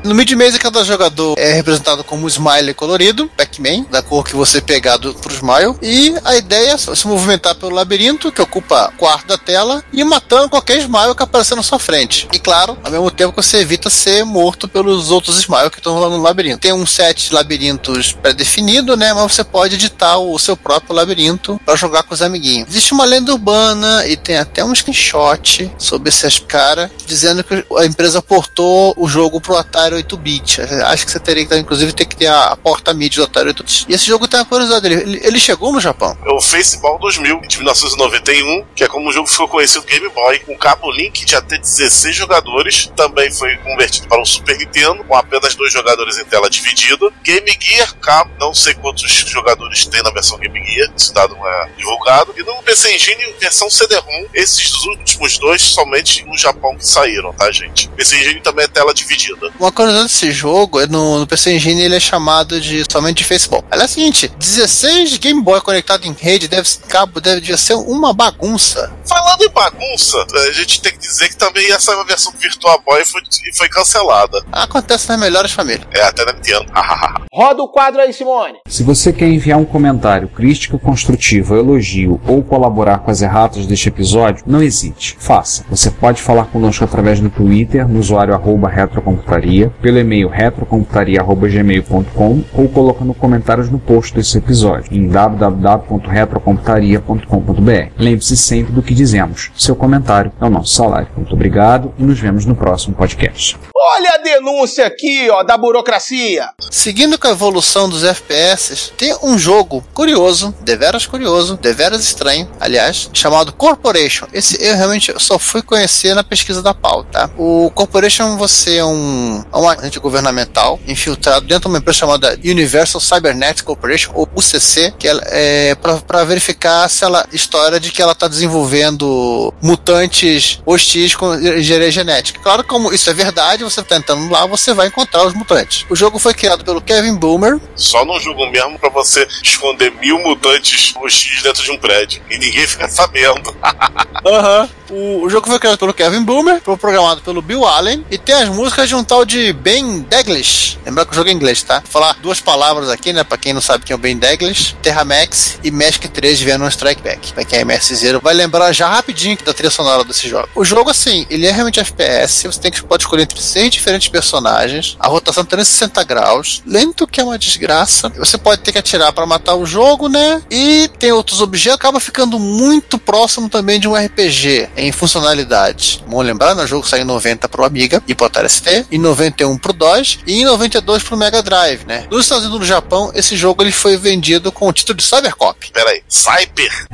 No 0.04 0.16
mid-maze, 0.16 0.58
cada 0.58 0.82
jogador 0.82 1.38
é 1.38 1.52
representado 1.52 2.02
como 2.02 2.24
um 2.24 2.28
smiley 2.28 2.74
colorido, 2.74 3.30
Pac-Man, 3.36 3.84
da 3.88 4.02
cor 4.02 4.24
que 4.24 4.34
você 4.34 4.60
pegar 4.60 4.96
do, 4.96 5.14
pro 5.14 5.32
smile. 5.32 5.76
E 5.80 6.12
a 6.24 6.34
ideia 6.34 6.72
é 6.72 6.76
se 6.76 7.06
movimentar 7.06 7.54
pelo 7.54 7.72
labirinto, 7.72 8.32
que 8.32 8.42
ocupa 8.42 8.92
quarto 8.98 9.28
da 9.28 9.38
tela, 9.38 9.82
e 9.92 10.02
matando 10.02 10.48
qualquer 10.48 10.78
smile 10.78 11.14
que 11.14 11.22
aparecer 11.22 11.54
na 11.54 11.62
sua 11.62 11.78
frente. 11.78 12.26
E 12.32 12.40
claro, 12.40 12.76
ao 12.82 12.90
mesmo 12.90 13.10
tempo 13.12 13.32
que 13.32 13.40
você 13.40 13.58
evita 13.58 13.88
ser 13.88 14.24
morto 14.24 14.66
pelos 14.66 15.12
outros 15.12 15.38
smiles 15.38 15.70
que 15.70 15.78
estão 15.78 16.00
lá 16.00 16.08
no 16.08 16.20
labirinto. 16.20 16.58
Tem 16.58 16.72
um 16.72 16.84
set 16.84 17.28
de 17.28 17.34
labirintos 17.34 18.12
pré-definido, 18.12 18.96
né? 18.96 19.14
Mas 19.14 19.32
você 19.32 19.44
pode 19.44 19.76
editar 19.76 20.18
o 20.18 20.36
seu 20.36 20.56
próprio 20.56 20.96
labirinto 20.96 21.60
para 21.64 21.76
jogar 21.76 22.02
com 22.02 22.12
os 22.12 22.22
amiguinhos. 22.22 22.68
Existe 22.68 22.92
uma 22.92 23.04
lenda 23.04 23.32
urbana 23.32 24.04
e 24.08 24.16
tem 24.16 24.36
até 24.36 24.64
um 24.64 24.74
screenshot 24.74 25.70
sobre 25.78 26.08
esses 26.08 26.40
caras 26.40 26.90
dizendo 27.06 27.44
que 27.44 27.64
a 27.78 27.86
empresa 27.86 28.20
portou 28.20 28.94
o 28.96 29.06
jogo 29.06 29.40
pro 29.40 29.56
Atari 29.56 29.91
8-bit. 29.94 30.60
Acho 30.60 31.04
que 31.04 31.12
você 31.12 31.20
teria 31.20 31.46
que, 31.46 31.56
inclusive, 31.56 31.92
ter 31.92 32.04
que 32.04 32.16
ter 32.16 32.26
a, 32.26 32.46
a 32.46 32.56
porta 32.56 32.92
MIDI 32.94 33.16
do 33.16 33.24
Atari 33.24 33.50
8-bit. 33.50 33.86
E 33.88 33.94
esse 33.94 34.06
jogo 34.06 34.28
tem 34.28 34.40
uma 34.40 34.46
curiosidade, 34.46 34.86
ele, 34.86 35.20
ele 35.22 35.38
chegou 35.38 35.72
no 35.72 35.80
Japão. 35.80 36.16
É 36.24 36.32
o 36.32 36.40
Faceball 36.40 36.98
2000, 36.98 37.40
de 37.42 37.56
1991, 37.58 38.64
que 38.74 38.84
é 38.84 38.88
como 38.88 39.08
o 39.08 39.12
jogo 39.12 39.28
ficou 39.28 39.48
conhecido 39.48 39.84
Game 39.84 40.08
Boy, 40.08 40.38
com 40.40 40.56
cabo 40.56 40.90
Link 40.90 41.24
de 41.24 41.36
até 41.36 41.58
16 41.58 42.14
jogadores. 42.14 42.90
Também 42.96 43.30
foi 43.30 43.56
convertido 43.58 44.08
para 44.08 44.20
o 44.20 44.26
Super 44.26 44.56
Nintendo, 44.58 45.04
com 45.04 45.14
apenas 45.16 45.54
dois 45.54 45.72
jogadores 45.72 46.18
em 46.18 46.24
tela 46.24 46.48
dividida. 46.48 47.10
Game 47.22 47.58
Gear, 47.60 47.94
cabo, 47.96 48.30
não 48.38 48.54
sei 48.54 48.74
quantos 48.74 49.10
jogadores 49.28 49.86
tem 49.86 50.02
na 50.02 50.10
versão 50.10 50.38
Game 50.38 50.58
Gear, 50.64 50.92
esse 50.96 51.12
dado 51.12 51.36
não 51.36 51.46
é 51.46 51.70
divulgado. 51.76 52.34
E 52.36 52.42
no 52.42 52.62
PC 52.62 52.94
Engine, 52.94 53.34
versão 53.40 53.70
CD-ROM, 53.70 54.26
esses 54.34 54.72
últimos 54.84 55.38
dois 55.38 55.62
somente 55.62 56.24
no 56.24 56.36
Japão 56.36 56.76
que 56.76 56.86
saíram, 56.86 57.32
tá, 57.32 57.50
gente? 57.50 57.88
PC 57.88 58.18
Engine 58.18 58.40
também 58.40 58.64
é 58.64 58.68
tela 58.68 58.94
dividida. 58.94 59.52
Uma 59.58 59.72
curiosidade 59.82 60.04
desse 60.04 60.30
jogo, 60.30 60.86
no, 60.86 61.18
no 61.18 61.26
PC 61.26 61.54
Engine 61.54 61.82
ele 61.82 61.96
é 61.96 62.00
chamado 62.00 62.60
de 62.60 62.84
somente 62.90 63.18
de 63.18 63.24
Facebook. 63.24 63.64
Ela 63.70 63.82
é 63.82 63.84
a 63.84 63.88
seguinte: 63.88 64.30
16 64.38 65.18
Game 65.18 65.42
Boy 65.42 65.60
conectado 65.60 66.06
em 66.06 66.12
rede, 66.12 66.48
deve, 66.48 66.68
cabo 66.88 67.20
deve 67.20 67.56
ser 67.56 67.74
uma 67.74 68.12
bagunça. 68.12 68.92
Falando 69.04 69.42
em 69.42 69.50
bagunça, 69.50 70.16
a 70.48 70.52
gente 70.52 70.80
tem 70.80 70.92
que 70.92 70.98
dizer 70.98 71.28
que 71.28 71.36
também 71.36 71.70
essa 71.72 71.92
versão 72.04 72.32
do 72.32 72.38
Virtua 72.38 72.78
Boy 72.84 73.04
foi, 73.04 73.22
foi 73.56 73.68
cancelada. 73.68 74.42
Acontece 74.52 75.08
nas 75.08 75.18
melhores 75.18 75.52
famílias. 75.52 75.86
É, 75.92 76.02
até 76.02 76.24
na 76.24 76.32
Nintendo. 76.32 76.66
Roda 77.32 77.62
o 77.62 77.68
quadro 77.68 78.00
aí, 78.00 78.12
Simone. 78.12 78.58
Se 78.66 78.82
você 78.82 79.12
quer 79.12 79.26
enviar 79.26 79.58
um 79.58 79.64
comentário, 79.64 80.28
crítica 80.28 80.78
construtiva, 80.78 81.56
elogio 81.56 82.20
ou 82.26 82.42
colaborar 82.42 82.98
com 82.98 83.10
as 83.10 83.22
erratas 83.22 83.66
deste 83.66 83.88
episódio, 83.88 84.44
não 84.46 84.62
hesite, 84.62 85.16
faça. 85.18 85.64
Você 85.70 85.90
pode 85.90 86.20
falar 86.20 86.44
conosco 86.44 86.84
através 86.84 87.20
do 87.20 87.30
Twitter, 87.30 87.88
no 87.88 87.98
usuário 87.98 88.34
arroba 88.34 88.68
retrocomputaria, 88.68 89.71
pelo 89.80 89.98
e-mail 89.98 90.28
retrocomputaria.gmail.com 90.28 92.42
ou 92.54 92.68
colocando 92.68 93.14
comentários 93.14 93.70
no 93.70 93.78
post 93.78 94.14
desse 94.14 94.36
episódio 94.38 94.92
em 94.92 95.08
www.retrocomputaria.com.br. 95.08 97.92
Lembre-se 97.98 98.36
sempre 98.36 98.72
do 98.72 98.82
que 98.82 98.94
dizemos. 98.94 99.50
Seu 99.56 99.76
comentário 99.76 100.32
é 100.40 100.44
o 100.44 100.50
nosso 100.50 100.74
salário. 100.74 101.08
Muito 101.16 101.34
obrigado 101.34 101.92
e 101.98 102.02
nos 102.02 102.18
vemos 102.18 102.44
no 102.44 102.54
próximo 102.54 102.94
podcast. 102.94 103.56
Olha 103.94 104.12
a 104.14 104.16
denúncia 104.16 104.86
aqui, 104.86 105.28
ó, 105.28 105.42
da 105.42 105.54
burocracia. 105.58 106.48
Seguindo 106.70 107.18
com 107.18 107.28
a 107.28 107.32
evolução 107.32 107.90
dos 107.90 108.02
FPS, 108.02 108.90
tem 108.96 109.14
um 109.22 109.36
jogo 109.38 109.84
curioso, 109.92 110.54
deveras 110.62 111.04
curioso, 111.04 111.58
deveras 111.60 112.02
estranho, 112.02 112.50
aliás, 112.58 113.10
chamado 113.12 113.52
Corporation. 113.52 114.26
Esse 114.32 114.56
eu 114.64 114.74
realmente 114.76 115.12
só 115.18 115.38
fui 115.38 115.60
conhecer 115.60 116.14
na 116.14 116.24
pesquisa 116.24 116.62
da 116.62 116.72
pauta. 116.72 117.10
Tá? 117.12 117.30
O 117.36 117.70
Corporation, 117.74 118.38
você 118.38 118.76
é 118.76 118.84
um, 118.84 119.44
é 119.52 119.58
um 119.58 119.68
agente 119.68 120.00
governamental 120.00 120.80
infiltrado 120.88 121.46
dentro 121.46 121.68
de 121.68 121.74
uma 121.74 121.78
empresa 121.78 121.98
chamada 121.98 122.38
Universal 122.42 122.98
Cybernetics 122.98 123.60
Corporation, 123.60 124.12
ou 124.14 124.26
UCC, 124.34 124.94
que 124.98 125.06
ela, 125.06 125.20
é 125.26 125.74
para 125.74 126.24
verificar 126.24 126.88
se 126.88 127.04
ela 127.04 127.26
história 127.30 127.78
de 127.78 127.92
que 127.92 128.00
ela 128.00 128.12
está 128.12 128.26
desenvolvendo 128.26 129.52
mutantes 129.60 130.60
hostis 130.64 131.14
com 131.14 131.34
engenharia 131.34 131.90
genética. 131.90 132.40
Claro, 132.40 132.64
como 132.64 132.90
isso 132.90 133.10
é 133.10 133.12
verdade, 133.12 133.62
você 133.62 133.81
tá 133.84 133.96
entrando 133.96 134.30
lá, 134.30 134.46
você 134.46 134.72
vai 134.72 134.88
encontrar 134.88 135.26
os 135.26 135.34
mutantes. 135.34 135.86
O 135.88 135.96
jogo 135.96 136.18
foi 136.18 136.34
criado 136.34 136.64
pelo 136.64 136.80
Kevin 136.80 137.16
Boomer. 137.16 137.60
Só 137.74 138.04
num 138.04 138.18
jogo 138.20 138.46
mesmo 138.50 138.78
pra 138.78 138.88
você 138.90 139.26
esconder 139.42 139.92
mil 139.92 140.18
mutantes 140.18 140.94
X 141.08 141.42
dentro 141.42 141.62
de 141.62 141.70
um 141.70 141.78
prédio. 141.78 142.22
E 142.30 142.38
ninguém 142.38 142.66
fica 142.66 142.88
sabendo. 142.88 143.54
Aham. 144.24 144.68
O, 144.92 145.24
o 145.24 145.30
jogo 145.30 145.48
foi 145.48 145.58
criado 145.58 145.78
pelo 145.78 145.94
Kevin 145.94 146.22
Boomer, 146.22 146.60
foi 146.62 146.76
programado 146.76 147.22
pelo 147.22 147.40
Bill 147.40 147.64
Allen 147.64 148.04
e 148.10 148.18
tem 148.18 148.34
as 148.34 148.50
músicas 148.50 148.90
de 148.90 148.94
um 148.94 149.02
tal 149.02 149.24
de 149.24 149.50
Ben 149.54 150.00
Daglish. 150.02 150.78
Lembra 150.84 151.06
que 151.06 151.12
o 151.12 151.14
jogo 151.14 151.30
é 151.30 151.32
inglês, 151.32 151.62
tá? 151.62 151.78
Vou 151.78 151.90
falar 151.90 152.18
duas 152.20 152.42
palavras 152.42 152.90
aqui, 152.90 153.10
né? 153.10 153.24
Pra 153.24 153.38
quem 153.38 153.54
não 153.54 153.62
sabe 153.62 153.86
quem 153.86 153.94
é 153.94 153.96
o 153.96 153.98
Ben 153.98 154.18
Daglish: 154.18 154.76
Terramax 154.82 155.58
e 155.64 155.70
Magic 155.70 156.06
3 156.08 156.38
de 156.38 156.44
Venom 156.44 156.68
Strike 156.68 157.00
Back. 157.00 157.32
Pra 157.32 157.42
quem 157.42 157.60
é 157.60 157.62
MS 157.62 157.94
Zero, 157.94 158.20
vai 158.20 158.34
lembrar 158.34 158.70
já 158.72 158.86
rapidinho 158.86 159.38
da 159.42 159.54
trilha 159.54 159.70
sonora 159.70 160.04
desse 160.04 160.28
jogo. 160.28 160.50
O 160.54 160.62
jogo, 160.62 160.90
assim, 160.90 161.26
ele 161.30 161.46
é 161.46 161.50
realmente 161.50 161.80
FPS. 161.80 162.46
Você 162.46 162.60
tem 162.60 162.70
que 162.70 162.82
pode 162.82 163.04
escolher 163.04 163.22
entre 163.22 163.40
seis 163.40 163.70
diferentes 163.70 164.08
personagens. 164.08 164.94
A 165.00 165.08
rotação 165.08 165.42
360 165.42 166.04
graus. 166.04 166.62
Lento 166.66 167.06
que 167.06 167.18
é 167.18 167.24
uma 167.24 167.38
desgraça. 167.38 168.10
Você 168.18 168.36
pode 168.36 168.60
ter 168.60 168.72
que 168.72 168.78
atirar 168.78 169.10
para 169.14 169.24
matar 169.24 169.54
o 169.54 169.64
jogo, 169.64 170.10
né? 170.10 170.42
E 170.50 170.90
tem 170.98 171.12
outros 171.12 171.40
objetos. 171.40 171.76
Acaba 171.76 171.98
ficando 171.98 172.38
muito 172.38 172.98
próximo 172.98 173.48
também 173.48 173.80
de 173.80 173.88
um 173.88 173.94
RPG 173.94 174.68
em 174.82 174.90
funcionalidade. 174.90 176.02
Vamos 176.06 176.26
lembrar, 176.26 176.56
o 176.56 176.66
jogo 176.66 176.86
saiu 176.86 177.02
em 177.02 177.06
90 177.06 177.48
pro 177.48 177.64
Amiga 177.64 178.02
e 178.08 178.14
pro 178.14 178.26
Atari 178.26 178.48
ST, 178.50 178.86
em 178.90 178.98
91 178.98 179.56
pro 179.56 179.72
DOS 179.72 180.18
e 180.26 180.40
em 180.40 180.44
92 180.44 181.04
pro 181.04 181.16
Mega 181.16 181.40
Drive, 181.40 181.86
né? 181.86 182.06
Nos 182.10 182.24
Estados 182.24 182.44
Unidos 182.44 182.58
e 182.58 182.60
no 182.60 182.66
Japão, 182.66 183.12
esse 183.14 183.36
jogo 183.36 183.62
ele 183.62 183.70
foi 183.70 183.96
vendido 183.96 184.50
com 184.50 184.68
o 184.68 184.72
título 184.72 184.96
de 184.96 185.04
Cybercop. 185.04 185.70
Peraí, 185.72 186.02
Cyber? 186.08 186.88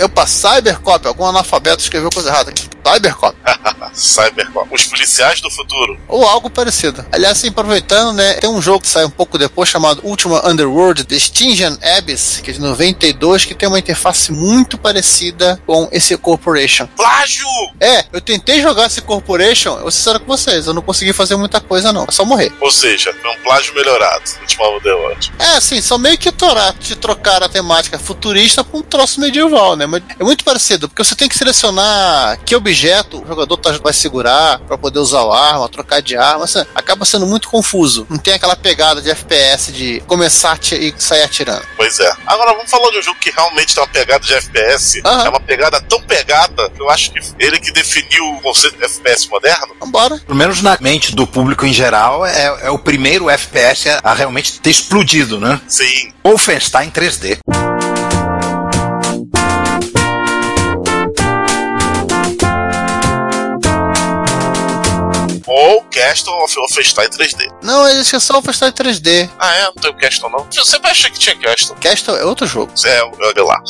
Opa, 0.00 0.26
Cybercop, 0.26 1.08
algum 1.08 1.24
analfabeto 1.24 1.82
escreveu 1.82 2.10
coisa 2.10 2.28
errada 2.28 2.50
aqui. 2.50 2.68
Cybercop. 2.88 3.36
Cybercop. 3.92 4.68
Os 4.72 4.84
policiais 4.84 5.40
do 5.40 5.50
futuro. 5.50 5.98
Ou 6.08 6.26
algo 6.26 6.48
parecido. 6.48 7.04
Aliás, 7.12 7.38
assim, 7.38 7.48
aproveitando, 7.48 8.14
né? 8.14 8.34
Tem 8.34 8.48
um 8.48 8.62
jogo 8.62 8.80
que 8.80 8.88
sai 8.88 9.04
um 9.04 9.10
pouco 9.10 9.36
depois 9.36 9.68
chamado 9.68 10.00
Ultima 10.04 10.46
Underworld, 10.48 11.04
The 11.04 11.16
Stygian 11.16 11.78
Abyss, 11.98 12.40
que 12.42 12.50
é 12.50 12.54
de 12.54 12.60
92, 12.60 13.44
que 13.44 13.54
tem 13.54 13.68
uma 13.68 13.78
interface 13.78 14.32
muito 14.32 14.78
parecida 14.78 15.60
com 15.66 15.88
esse 15.92 16.16
Corporation. 16.16 16.86
Plágio! 16.96 17.46
É, 17.80 18.04
eu 18.12 18.20
tentei 18.20 18.60
jogar 18.60 18.86
esse 18.86 19.00
Corporation, 19.02 19.78
eu 19.78 19.90
sincero 19.90 20.20
com 20.20 20.26
vocês, 20.26 20.66
eu 20.66 20.74
não 20.74 20.82
consegui 20.82 21.12
fazer 21.12 21.36
muita 21.36 21.60
coisa, 21.60 21.92
não. 21.92 22.04
É 22.08 22.12
só 22.12 22.24
morrer. 22.24 22.52
Ou 22.60 22.70
seja, 22.70 23.14
foi 23.20 23.30
um 23.30 23.42
plágio 23.42 23.74
melhorado. 23.74 24.22
Ultima 24.40 24.68
Underworld. 24.76 25.32
É, 25.38 25.56
assim, 25.56 25.80
são 25.80 25.98
meio 25.98 26.16
que 26.16 26.32
torar, 26.32 26.74
de 26.74 26.96
trocar 26.96 27.42
a 27.42 27.48
temática 27.48 27.98
futurista 27.98 28.64
com 28.64 28.78
um 28.78 28.82
troço 28.82 29.20
medieval, 29.20 29.76
né? 29.76 29.86
Mas 29.86 30.02
é 30.18 30.24
muito 30.24 30.44
parecido, 30.44 30.88
porque 30.88 31.04
você 31.04 31.14
tem 31.14 31.28
que 31.28 31.36
selecionar 31.36 32.38
que 32.44 32.56
objeto 32.56 32.77
o 32.86 33.26
jogador 33.26 33.56
tá, 33.56 33.72
vai 33.82 33.92
segurar 33.92 34.58
para 34.60 34.78
poder 34.78 34.98
usar 34.98 35.20
a 35.20 35.48
arma, 35.52 35.68
trocar 35.68 36.00
de 36.00 36.16
arma. 36.16 36.44
Assim, 36.44 36.64
acaba 36.74 37.04
sendo 37.04 37.26
muito 37.26 37.48
confuso. 37.48 38.06
Não 38.08 38.18
tem 38.18 38.34
aquela 38.34 38.56
pegada 38.56 39.00
de 39.00 39.10
FPS 39.10 39.72
de 39.72 40.00
começar 40.06 40.58
e 40.72 40.94
sair 40.98 41.22
atirando. 41.22 41.64
Pois 41.76 41.98
é. 41.98 42.12
Agora 42.26 42.52
vamos 42.52 42.70
falar 42.70 42.90
de 42.90 42.98
um 42.98 43.02
jogo 43.02 43.18
que 43.18 43.30
realmente 43.30 43.74
tem 43.74 43.82
uma 43.82 43.90
pegada 43.90 44.24
de 44.24 44.34
FPS. 44.34 45.00
Aham. 45.04 45.26
É 45.26 45.28
uma 45.28 45.40
pegada 45.40 45.80
tão 45.80 46.00
pegada 46.02 46.70
que 46.70 46.80
eu 46.80 46.90
acho 46.90 47.12
que 47.12 47.20
ele 47.38 47.58
que 47.58 47.72
definiu 47.72 48.24
o 48.34 48.40
conceito 48.40 48.76
de 48.76 48.84
FPS 48.84 49.28
moderno. 49.28 49.74
Vambora. 49.80 50.18
Pelo 50.18 50.38
menos 50.38 50.62
na 50.62 50.76
mente 50.80 51.14
do 51.14 51.26
público 51.26 51.66
em 51.66 51.72
geral, 51.72 52.24
é, 52.24 52.58
é 52.62 52.70
o 52.70 52.78
primeiro 52.78 53.30
FPS 53.30 53.88
a, 53.88 54.00
a 54.02 54.14
realmente 54.14 54.60
ter 54.60 54.70
explodido, 54.70 55.40
né? 55.40 55.60
Sim. 55.66 56.12
Wolfenstein 56.24 56.90
3D. 56.90 57.38
Castle 65.98 66.32
of 66.44 66.54
Wolfenstein 66.54 67.08
3D. 67.08 67.52
Não, 67.60 67.88
esse 67.88 68.14
é 68.14 68.20
só 68.20 68.34
Wolfenstein 68.34 68.70
3D. 68.70 69.28
Ah, 69.36 69.52
é? 69.56 69.64
Não 69.64 69.72
tem 69.72 69.90
o 69.90 69.94
Castle, 69.94 70.30
não? 70.30 70.48
Eu 70.56 70.64
sempre 70.64 70.90
achei 70.90 71.10
que 71.10 71.18
tinha 71.18 71.36
Castle. 71.36 71.76
Castle 71.80 72.16
é 72.16 72.24
outro 72.24 72.46
jogo. 72.46 72.72
É, 72.84 73.02
olha 73.02 73.44
lá. 73.44 73.60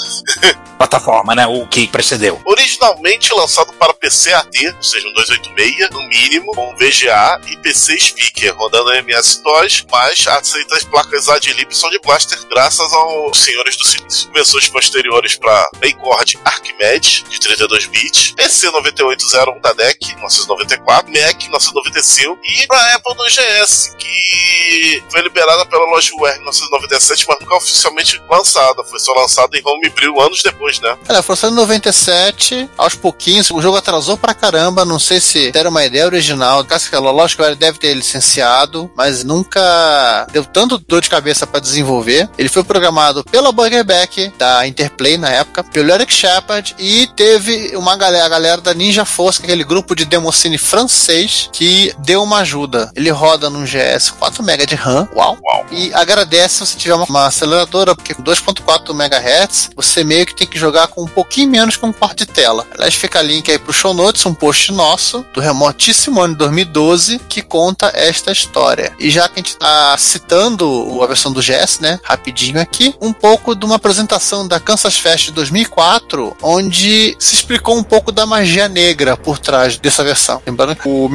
Plataforma, 0.76 1.34
né? 1.34 1.46
O 1.46 1.66
que 1.66 1.88
precedeu. 1.88 2.40
Originalmente 2.44 3.32
lançado 3.32 3.72
para 3.72 3.94
PC 3.94 4.32
AT, 4.34 4.74
ou 4.76 4.82
seja, 4.82 5.08
um 5.08 5.12
286, 5.14 5.90
no 5.90 6.02
mínimo, 6.06 6.52
com 6.54 6.74
VGA 6.76 7.40
e 7.46 7.56
PC 7.56 7.98
Speaker, 7.98 8.54
rodando 8.56 8.92
MS-DOS, 8.92 9.86
mas 9.90 10.26
aceita 10.26 10.76
as 10.76 10.84
placas 10.84 11.28
Adlib 11.28 11.74
Sound 11.74 11.98
Blaster, 12.04 12.38
graças 12.48 12.92
aos 12.92 13.38
senhores 13.38 13.76
do 13.76 13.88
silício. 13.88 14.30
Versões 14.32 14.68
posteriores 14.68 15.34
para 15.36 15.68
Acord 15.82 16.34
Archimedes, 16.44 17.24
de 17.28 17.40
32 17.40 17.86
bits, 17.86 18.32
PC 18.32 18.70
9801 18.70 19.60
da 19.60 19.74
NEC, 19.74 20.14
1994, 20.14 21.10
Mac 21.10 21.42
1995 21.42 22.17
e 22.22 22.66
para 22.66 22.94
Apple 22.94 23.14
no 23.16 23.24
GS, 23.24 23.94
que 23.98 25.02
foi 25.10 25.22
liberada 25.22 25.64
pela 25.66 25.84
Logitech 25.84 26.08
em 26.08 26.38
1997, 26.38 27.26
mas 27.28 27.40
nunca 27.40 27.56
oficialmente 27.56 28.22
lançada. 28.28 28.82
Foi 28.84 28.98
só 28.98 29.12
lançada 29.12 29.56
em 29.56 29.62
Homebrew 29.64 30.20
anos 30.20 30.42
depois, 30.42 30.80
né? 30.80 30.96
Ela 31.08 31.22
foi 31.22 31.34
lançada 31.34 31.52
em 31.52 31.56
97, 31.56 32.68
aos 32.76 32.94
pouquinhos, 32.94 33.50
o 33.50 33.60
jogo 33.60 33.76
atrasou 33.76 34.16
pra 34.16 34.34
caramba, 34.34 34.84
não 34.84 34.98
sei 34.98 35.20
se 35.20 35.52
era 35.54 35.68
uma 35.68 35.84
ideia 35.84 36.06
original. 36.06 36.66
Ela, 36.92 37.10
lógico, 37.10 37.42
ele 37.42 37.56
deve 37.56 37.78
ter 37.78 37.94
licenciado, 37.94 38.90
mas 38.96 39.24
nunca 39.24 40.26
deu 40.32 40.44
tanto 40.44 40.78
dor 40.78 41.00
de 41.00 41.10
cabeça 41.10 41.46
pra 41.46 41.60
desenvolver. 41.60 42.28
Ele 42.38 42.48
foi 42.48 42.64
programado 42.64 43.24
pela 43.24 43.52
Burgerback, 43.52 44.32
da 44.38 44.66
Interplay 44.66 45.18
na 45.18 45.30
época, 45.30 45.62
pelo 45.64 45.92
Eric 45.92 46.12
Shepard, 46.12 46.74
e 46.78 47.06
teve 47.08 47.76
uma 47.76 47.96
galera, 47.96 48.26
a 48.26 48.28
galera 48.28 48.60
da 48.60 48.74
Ninja 48.74 49.04
Force, 49.04 49.42
aquele 49.42 49.64
grupo 49.64 49.94
de 49.94 50.04
democine 50.04 50.58
francês, 50.58 51.48
que 51.52 51.94
deu 52.08 52.22
uma 52.22 52.38
ajuda. 52.38 52.90
Ele 52.96 53.10
roda 53.10 53.50
num 53.50 53.64
GS 53.64 54.08
4 54.18 54.42
MB 54.42 54.66
de 54.66 54.74
RAM, 54.74 55.06
uau, 55.14 55.36
Uau. 55.44 55.66
e 55.70 55.92
agradece 55.92 56.54
se 56.54 56.66
você 56.66 56.78
tiver 56.78 56.94
uma, 56.94 57.04
uma 57.04 57.26
aceleradora, 57.26 57.94
porque 57.94 58.14
com 58.14 58.22
2.4 58.22 58.94
MHz, 58.94 59.68
você 59.76 60.02
meio 60.02 60.24
que 60.24 60.34
tem 60.34 60.46
que 60.46 60.58
jogar 60.58 60.86
com 60.86 61.02
um 61.02 61.06
pouquinho 61.06 61.50
menos 61.50 61.76
que 61.76 61.84
um 61.84 61.92
quarto 61.92 62.16
de 62.16 62.26
tela. 62.26 62.66
Aliás, 62.74 62.94
fica 62.94 63.20
link 63.20 63.50
aí 63.50 63.58
pro 63.58 63.74
show 63.74 63.92
notes, 63.92 64.24
um 64.24 64.32
post 64.32 64.72
nosso, 64.72 65.22
do 65.34 65.40
remotíssimo 65.40 66.18
ano 66.22 66.32
de 66.32 66.38
2012, 66.38 67.18
que 67.28 67.42
conta 67.42 67.92
esta 67.94 68.32
história. 68.32 68.90
E 68.98 69.10
já 69.10 69.28
que 69.28 69.34
a 69.34 69.42
gente 69.42 69.58
tá 69.58 69.94
citando 69.98 71.02
a 71.02 71.06
versão 71.06 71.30
do 71.30 71.42
GS, 71.42 71.80
né, 71.80 72.00
rapidinho 72.02 72.58
aqui, 72.58 72.94
um 73.02 73.12
pouco 73.12 73.54
de 73.54 73.66
uma 73.66 73.76
apresentação 73.76 74.48
da 74.48 74.58
Kansas 74.58 74.98
Fest 74.98 75.26
de 75.26 75.32
2004, 75.32 76.34
onde 76.42 77.14
se 77.18 77.34
explicou 77.34 77.76
um 77.76 77.82
pouco 77.82 78.10
da 78.10 78.24
magia 78.24 78.66
negra 78.66 79.14
por 79.14 79.38
trás 79.38 79.76
dessa 79.76 80.02
versão. 80.02 80.40
Lembrando 80.46 80.74
que 80.74 80.88
o 80.88 81.06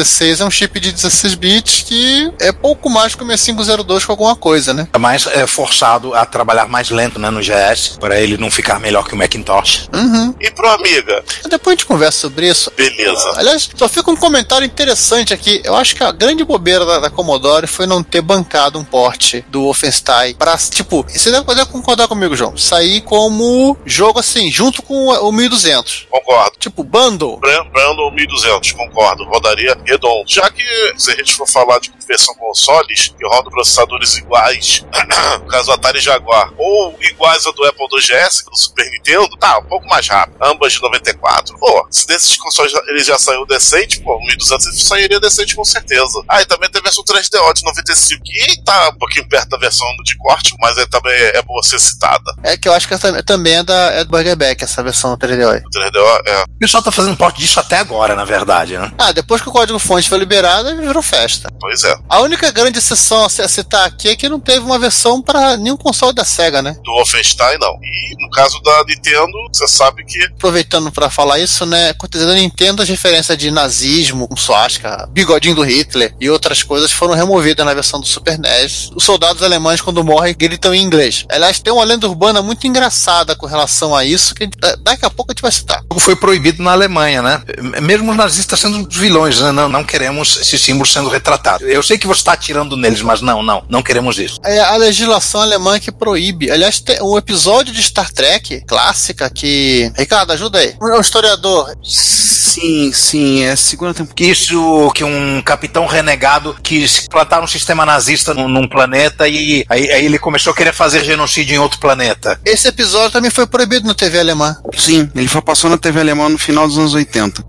65C816 0.00 0.40
é 0.40 0.44
um 0.44 0.50
chip 0.50 0.80
de 0.80 0.92
16 0.92 1.34
bits 1.34 1.82
que 1.82 2.32
é 2.40 2.52
pouco 2.52 2.90
mais 2.90 3.14
que 3.14 3.22
o 3.22 3.26
6502 3.26 4.04
com 4.04 4.12
alguma 4.12 4.36
coisa, 4.36 4.72
né? 4.72 4.88
É 4.92 4.98
mais 4.98 5.26
é, 5.26 5.46
forçado 5.46 6.14
a 6.14 6.24
trabalhar 6.24 6.66
mais 6.66 6.90
lento 6.90 7.18
né, 7.18 7.30
no 7.30 7.40
GS, 7.40 7.96
para 7.98 8.20
ele 8.20 8.36
não 8.36 8.50
ficar 8.50 8.80
melhor 8.80 9.06
que 9.06 9.14
o 9.14 9.16
Macintosh. 9.16 9.88
Uhum. 9.94 10.34
E 10.40 10.50
pro 10.50 10.68
Amiga? 10.68 11.24
Depois 11.48 11.74
a 11.74 11.76
gente 11.76 11.86
conversa 11.86 12.20
sobre 12.20 12.48
isso. 12.48 12.72
Beleza. 12.76 13.32
Aliás, 13.36 13.70
só 13.74 13.88
fica 13.88 14.10
um 14.10 14.16
comentário 14.16 14.64
interessante 14.64 15.32
aqui. 15.32 15.60
Eu 15.64 15.74
acho 15.74 15.94
que 15.94 16.02
a 16.02 16.12
grande 16.12 16.44
bobeira 16.44 16.84
da, 16.84 17.00
da 17.00 17.10
Commodore 17.10 17.66
foi 17.66 17.86
não 17.86 18.02
ter 18.02 18.20
bancado 18.20 18.78
um 18.78 18.84
porte 18.84 19.44
do 19.48 19.62
Wolfenstein 19.62 20.34
pra, 20.34 20.56
tipo, 20.56 21.04
você 21.08 21.30
deve 21.30 21.44
poder 21.44 21.66
concordar 21.66 22.08
comigo, 22.08 22.36
João, 22.36 22.56
sair 22.56 23.00
como 23.02 23.76
jogo 23.84 24.18
assim, 24.18 24.50
junto 24.50 24.82
com 24.82 25.08
o 25.08 25.32
1200. 25.32 26.06
Concordo. 26.10 26.56
Tipo, 26.58 26.82
bundle. 26.82 27.38
Brandon 27.38 28.10
1200, 28.10 28.72
concordo. 28.72 29.24
Rodaria 29.24 29.76
redondo. 29.84 30.24
Já 30.28 30.48
que, 30.50 30.64
se 30.96 31.12
a 31.12 31.14
gente 31.14 31.34
for 31.34 31.48
falar 31.48 31.78
de 31.78 31.92
versão 32.06 32.34
consoles, 32.34 33.08
que 33.18 33.26
rodam 33.26 33.50
processadores 33.50 34.16
iguais, 34.16 34.84
no 35.40 35.46
caso 35.46 35.66
do 35.66 35.72
Atari 35.72 36.00
Jaguar, 36.00 36.52
ou 36.56 36.96
iguais 37.00 37.46
a 37.46 37.50
do 37.50 37.64
Apple 37.64 37.86
2GS, 37.88 38.44
do 38.50 38.56
Super 38.56 38.90
Nintendo, 38.90 39.36
tá, 39.38 39.58
um 39.58 39.64
pouco 39.64 39.86
mais 39.88 40.06
rápido. 40.08 40.36
Ambas 40.42 40.72
de 40.72 40.82
94. 40.82 41.58
Pô, 41.58 41.86
se 41.90 42.06
desses 42.06 42.36
consoles 42.36 42.72
ele 42.88 43.02
já 43.02 43.18
saiu 43.18 43.46
decente, 43.46 44.00
pô, 44.00 44.18
1200 44.20 44.66
ele 44.66 44.76
sairia 44.76 45.20
decente 45.20 45.56
com 45.56 45.64
certeza. 45.64 46.22
Ah, 46.28 46.42
e 46.42 46.46
também 46.46 46.70
tem 46.70 46.80
a 46.80 46.84
versão 46.84 47.04
3DO 47.04 47.52
de 47.54 47.64
95, 47.64 48.22
que 48.24 48.62
tá 48.64 48.90
um 48.90 48.98
pouquinho 48.98 49.28
perto 49.28 49.48
da 49.48 49.58
versão 49.58 49.86
de 50.04 50.16
corte, 50.18 50.54
mas 50.60 50.76
é, 50.76 50.86
também 50.86 51.12
é 51.12 51.42
boa 51.42 51.62
ser 51.62 51.78
citada. 51.78 52.34
É 52.42 52.56
que 52.56 52.68
eu 52.68 52.72
acho 52.72 52.86
que 52.86 52.94
essa 52.94 53.22
também 53.22 53.56
é, 53.56 53.62
da, 53.62 53.92
é 53.92 54.04
do 54.04 54.10
Burgerback, 54.10 54.62
essa 54.62 54.82
versão 54.82 55.16
3DO. 55.16 55.62
O 55.64 55.70
3DO 55.70 56.20
é. 56.26 56.42
O 56.42 56.58
pessoal 56.58 56.82
tá 56.82 56.90
fazendo 56.90 57.16
porte 57.16 57.40
disso 57.40 57.60
até 57.60 57.78
agora, 57.78 58.14
na 58.14 58.24
verdade, 58.24 58.76
né? 58.78 58.92
Ah, 58.98 59.12
depois 59.12 59.40
que 59.40 59.48
o 59.48 59.52
código 59.52 59.73
fonte 59.78 60.08
foi 60.08 60.18
liberado, 60.18 60.76
virou 60.76 61.02
festa. 61.02 61.52
Pois 61.60 61.84
é. 61.84 61.96
A 62.08 62.20
única 62.20 62.50
grande 62.50 62.78
exceção 62.78 63.24
a 63.24 63.26
a 63.26 63.48
citar 63.48 63.86
aqui 63.86 64.08
é 64.08 64.16
que 64.16 64.28
não 64.28 64.38
teve 64.38 64.60
uma 64.60 64.78
versão 64.78 65.20
para 65.20 65.56
nenhum 65.56 65.76
console 65.76 66.14
da 66.14 66.24
SEGA, 66.24 66.62
né? 66.62 66.76
Do 66.84 66.92
Wolfenstein, 66.92 67.58
não. 67.58 67.78
E 67.82 68.22
no 68.22 68.30
caso 68.30 68.60
da 68.62 68.84
Nintendo, 68.84 69.32
você 69.52 69.66
sabe 69.66 70.04
que 70.04 70.24
Aproveitando 70.24 70.90
para 70.92 71.10
falar 71.10 71.38
isso, 71.38 71.66
né? 71.66 71.90
Acontecendo 71.90 72.28
da 72.28 72.34
Nintendo, 72.34 72.82
as 72.82 72.88
referências 72.88 73.36
de 73.36 73.50
nazismo, 73.50 74.28
com 74.28 74.36
suástica, 74.36 75.08
bigodinho 75.10 75.54
do 75.54 75.62
Hitler 75.62 76.14
e 76.20 76.30
outras 76.30 76.62
coisas 76.62 76.92
foram 76.92 77.14
removidas 77.14 77.64
na 77.64 77.74
versão 77.74 78.00
do 78.00 78.06
Super 78.06 78.38
NES. 78.38 78.90
Os 78.94 79.04
soldados 79.04 79.42
alemães, 79.42 79.80
quando 79.80 80.04
morrem, 80.04 80.34
gritam 80.36 80.74
em 80.74 80.82
inglês. 80.82 81.24
Aliás, 81.30 81.58
tem 81.58 81.72
uma 81.72 81.84
lenda 81.84 82.06
urbana 82.06 82.42
muito 82.42 82.66
engraçada 82.66 83.34
com 83.34 83.46
relação 83.46 83.94
a 83.94 84.04
isso, 84.04 84.34
que 84.34 84.48
a 84.62 84.76
daqui 84.76 85.04
a 85.04 85.10
pouco 85.10 85.32
a 85.32 85.34
gente 85.34 85.42
vai 85.42 85.52
citar. 85.52 85.80
O 85.80 85.94
jogo 85.94 86.00
foi 86.00 86.16
proibido 86.16 86.62
na 86.62 86.72
Alemanha, 86.72 87.22
né? 87.22 87.42
Mesmo 87.82 88.10
os 88.10 88.16
nazistas 88.16 88.60
sendo 88.60 88.88
vilões, 88.88 89.40
né? 89.40 89.50
Não, 89.64 89.68
não 89.68 89.84
queremos 89.84 90.36
esses 90.36 90.60
símbolos 90.60 90.92
sendo 90.92 91.08
retratados. 91.08 91.66
Eu 91.66 91.82
sei 91.82 91.96
que 91.96 92.06
você 92.06 92.20
está 92.20 92.32
atirando 92.32 92.76
neles, 92.76 93.00
mas 93.02 93.20
não, 93.20 93.42
não, 93.42 93.64
não 93.68 93.82
queremos 93.82 94.18
isso. 94.18 94.38
É 94.44 94.60
a 94.60 94.76
legislação 94.76 95.40
alemã 95.40 95.78
que 95.78 95.90
proíbe. 95.90 96.50
Aliás, 96.50 96.80
tem 96.80 97.00
um 97.02 97.16
episódio 97.16 97.72
de 97.72 97.82
Star 97.82 98.12
Trek 98.12 98.62
clássica 98.66 99.30
que. 99.30 99.90
Ricardo, 99.96 100.32
ajuda 100.32 100.58
aí. 100.58 100.74
O 100.80 101.00
historiador. 101.00 101.74
Sim, 101.82 102.92
sim, 102.92 103.42
é 103.42 103.56
segunda 103.56 103.92
temporada. 103.92 104.14
Que 104.14 104.24
isso, 104.26 104.92
que 104.94 105.02
um 105.02 105.42
capitão 105.42 105.86
renegado 105.86 106.56
quis 106.62 107.08
plantar 107.08 107.42
um 107.42 107.46
sistema 107.46 107.84
nazista 107.86 108.34
num, 108.34 108.48
num 108.48 108.68
planeta 108.68 109.26
e 109.26 109.64
aí, 109.68 109.90
aí 109.90 110.04
ele 110.04 110.18
começou 110.18 110.52
a 110.52 110.56
querer 110.56 110.72
fazer 110.72 111.04
genocídio 111.04 111.54
em 111.54 111.58
outro 111.58 111.80
planeta. 111.80 112.38
Esse 112.44 112.68
episódio 112.68 113.10
também 113.10 113.30
foi 113.30 113.46
proibido 113.46 113.86
na 113.86 113.94
TV 113.94 114.20
alemã. 114.20 114.56
Sim, 114.76 115.10
ele 115.14 115.28
foi 115.28 115.42
passou 115.42 115.68
na 115.70 115.78
TV 115.78 116.00
alemã 116.00 116.28
no 116.28 116.38
final 116.38 116.66
dos 116.66 116.78
anos 116.78 116.94
80. 116.94 117.44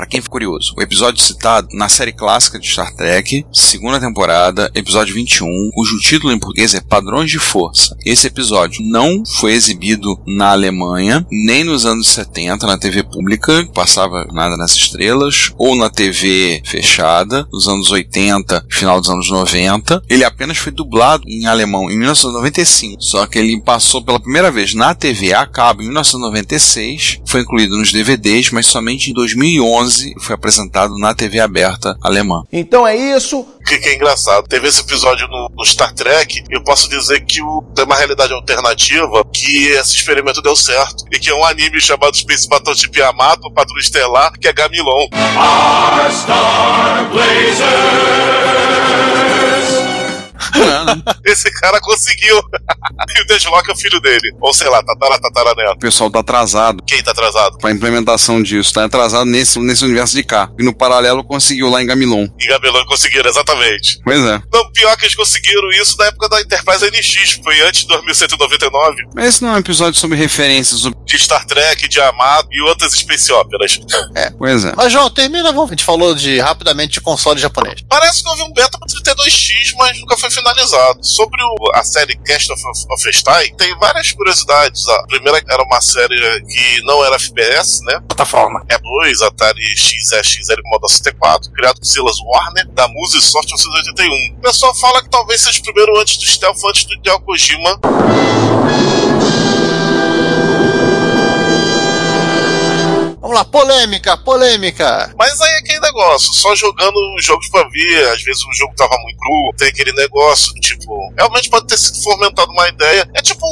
Pra 0.00 0.06
quem 0.06 0.22
for 0.22 0.30
curioso. 0.30 0.72
O 0.78 0.80
episódio 0.80 1.22
citado 1.22 1.68
na 1.74 1.86
série 1.86 2.12
clássica 2.12 2.58
de 2.58 2.66
Star 2.66 2.90
Trek, 2.94 3.44
segunda 3.52 4.00
temporada, 4.00 4.70
episódio 4.74 5.14
21, 5.14 5.46
cujo 5.74 5.98
título 5.98 6.32
em 6.32 6.38
português 6.38 6.72
é 6.72 6.80
Padrões 6.80 7.30
de 7.30 7.38
Força. 7.38 7.94
Esse 8.02 8.26
episódio 8.26 8.82
não 8.82 9.22
foi 9.26 9.52
exibido 9.52 10.18
na 10.26 10.52
Alemanha, 10.52 11.26
nem 11.30 11.64
nos 11.64 11.84
anos 11.84 12.08
70 12.08 12.66
na 12.66 12.78
TV 12.78 13.02
pública, 13.02 13.68
passava 13.74 14.26
nada 14.32 14.56
nas 14.56 14.74
estrelas, 14.74 15.52
ou 15.58 15.76
na 15.76 15.90
TV 15.90 16.62
fechada, 16.64 17.46
nos 17.52 17.68
anos 17.68 17.90
80, 17.90 18.64
final 18.70 19.02
dos 19.02 19.10
anos 19.10 19.30
90. 19.30 20.02
Ele 20.08 20.24
apenas 20.24 20.56
foi 20.56 20.72
dublado 20.72 21.24
em 21.28 21.44
alemão 21.44 21.90
em 21.90 21.98
1995, 21.98 23.02
só 23.02 23.26
que 23.26 23.38
ele 23.38 23.60
passou 23.60 24.02
pela 24.02 24.18
primeira 24.18 24.50
vez 24.50 24.72
na 24.72 24.94
TV 24.94 25.34
a 25.34 25.44
cabo 25.44 25.82
em 25.82 25.86
1996, 25.86 27.20
foi 27.26 27.42
incluído 27.42 27.76
nos 27.76 27.92
DVDs, 27.92 28.50
mas 28.50 28.64
somente 28.64 29.10
em 29.10 29.12
2011 29.12 29.89
foi 30.20 30.34
apresentado 30.34 30.96
na 30.98 31.14
TV 31.14 31.40
aberta 31.40 31.96
alemã. 32.02 32.42
Então 32.52 32.86
é 32.86 32.96
isso. 32.96 33.40
O 33.40 33.64
que, 33.64 33.78
que 33.78 33.88
é 33.90 33.94
engraçado? 33.94 34.48
Teve 34.48 34.68
esse 34.68 34.80
episódio 34.80 35.28
no, 35.28 35.48
no 35.54 35.64
Star 35.64 35.92
Trek, 35.94 36.44
e 36.50 36.56
eu 36.56 36.62
posso 36.62 36.88
dizer 36.88 37.20
que 37.20 37.42
o, 37.42 37.62
tem 37.74 37.84
uma 37.84 37.96
realidade 37.96 38.32
alternativa 38.32 39.24
que 39.32 39.68
esse 39.68 39.94
experimento 39.96 40.42
deu 40.42 40.56
certo. 40.56 41.04
E 41.12 41.18
que 41.18 41.30
é 41.30 41.34
um 41.34 41.44
anime 41.44 41.80
chamado 41.80 42.16
Space 42.16 42.48
Battleship 42.48 42.96
Yamato, 42.96 43.52
Patrulha 43.52 43.80
Estelar, 43.80 44.32
que 44.32 44.48
é 44.48 44.52
Gamilon. 44.52 45.08
Our 45.12 46.10
Star 46.10 47.08
Blazers. 47.10 48.79
Esse 51.24 51.50
cara 51.60 51.80
conseguiu. 51.80 52.38
e 53.16 53.20
o 53.22 53.26
Deadlock 53.26 53.70
é 53.70 53.72
o 53.72 53.76
filho 53.76 54.00
dele. 54.00 54.34
Ou 54.40 54.52
sei 54.54 54.68
lá, 54.68 54.82
tatara, 54.82 55.18
tatara 55.20 55.52
O 55.52 55.54
neto. 55.56 55.78
pessoal 55.78 56.10
tá 56.10 56.20
atrasado 56.20 56.82
Quem 56.86 57.02
tá 57.02 57.10
atrasado? 57.12 57.58
pra 57.58 57.70
implementação 57.70 58.42
disso, 58.42 58.72
tá 58.72 58.84
atrasado 58.84 59.24
nesse, 59.26 59.58
nesse 59.58 59.84
universo 59.84 60.14
de 60.14 60.22
cá. 60.22 60.50
E 60.58 60.62
no 60.64 60.74
paralelo 60.74 61.22
conseguiu 61.24 61.68
lá 61.68 61.82
em 61.82 61.86
Gamilon. 61.86 62.26
E 62.38 62.46
Gamilon 62.46 62.84
conseguiram, 62.86 63.28
exatamente. 63.30 63.98
Pois 64.04 64.20
é. 64.24 64.42
Não, 64.52 64.70
pior 64.72 64.96
que 64.96 65.04
eles 65.04 65.14
conseguiram 65.14 65.68
isso 65.80 65.96
na 65.98 66.06
época 66.06 66.28
da 66.28 66.40
Enterprise 66.40 66.84
NX, 66.90 67.40
foi 67.42 67.60
antes 67.62 67.82
de 67.82 67.88
2199, 67.88 69.02
Mas 69.14 69.24
esse 69.26 69.42
não 69.42 69.50
é 69.50 69.52
um 69.54 69.58
episódio 69.58 69.98
sobre 69.98 70.16
referências. 70.16 70.80
sobre- 70.80 70.98
de 71.04 71.18
Star 71.18 71.44
Trek, 71.46 71.88
de 71.88 72.00
Amado 72.00 72.48
e 72.52 72.60
outras 72.62 72.92
space 72.92 73.32
óperas. 73.32 73.78
Pois 74.38 74.64
é. 74.64 74.72
Mas, 74.76 74.92
João, 74.92 75.10
termina, 75.10 75.52
vamos. 75.52 75.70
A 75.70 75.72
gente 75.72 75.84
falou 75.84 76.14
de 76.14 76.38
rapidamente 76.40 76.94
de 76.94 77.00
console 77.00 77.38
japonês. 77.40 77.80
Parece 77.88 78.22
que 78.22 78.28
houve 78.28 78.42
um 78.42 78.52
beta 78.52 78.78
para 78.78 78.88
32X, 78.88 79.74
mas 79.76 79.98
nunca 80.00 80.16
foi 80.16 80.30
finalizado. 80.40 80.98
Sobre 81.04 81.42
o- 81.42 81.70
a 81.74 81.82
série 81.84 82.16
Cast 82.16 82.52
of, 82.52 82.62
of 82.90 83.12
Stein, 83.12 83.54
tem 83.56 83.76
várias 83.78 84.12
curiosidades. 84.12 84.86
A 84.88 85.02
primeira 85.06 85.40
era 85.48 85.62
uma 85.62 85.80
série 85.80 86.16
que 86.46 86.82
não 86.82 87.04
era 87.04 87.16
FPS, 87.16 87.82
né? 87.84 88.00
Plataforma. 88.08 88.64
É 88.68 88.78
2, 88.78 89.22
Atari 89.22 89.62
XXL 89.76 90.62
Commodore 90.62 90.92
64, 90.92 91.50
criado 91.52 91.78
por 91.78 91.86
Silas 91.86 92.16
Warner, 92.24 92.66
da 92.72 92.88
Music 92.88 93.22
Soft 93.22 93.48
1981. 93.50 94.38
O 94.38 94.40
pessoal 94.42 94.74
fala 94.74 95.02
que 95.02 95.08
talvez 95.10 95.40
seja 95.40 95.60
o 95.60 95.62
primeiro 95.62 95.98
antes 96.00 96.16
do 96.16 96.26
Stealth, 96.26 96.58
antes 96.66 96.84
do 96.84 96.94
Hideo 96.94 97.20
Kojima. 97.20 97.78
Vamos 103.30 103.38
lá, 103.38 103.44
polêmica, 103.44 104.16
polêmica. 104.16 105.14
Mas 105.16 105.40
aí 105.40 105.52
é 105.52 105.58
aquele 105.58 105.78
negócio, 105.78 106.34
só 106.34 106.52
jogando 106.56 106.96
os 107.16 107.24
jogos 107.24 107.48
pra 107.48 107.62
ver, 107.68 108.08
às 108.08 108.20
vezes 108.24 108.42
o 108.42 108.52
jogo 108.54 108.74
tava 108.76 108.96
muito 109.04 109.18
cru, 109.18 109.52
tem 109.56 109.68
aquele 109.68 109.92
negócio, 109.92 110.52
tipo, 110.54 111.12
realmente 111.16 111.48
pode 111.48 111.68
ter 111.68 111.78
sido 111.78 112.02
fomentado 112.02 112.50
uma 112.50 112.68
ideia. 112.68 113.08
É 113.14 113.22
tipo 113.22 113.46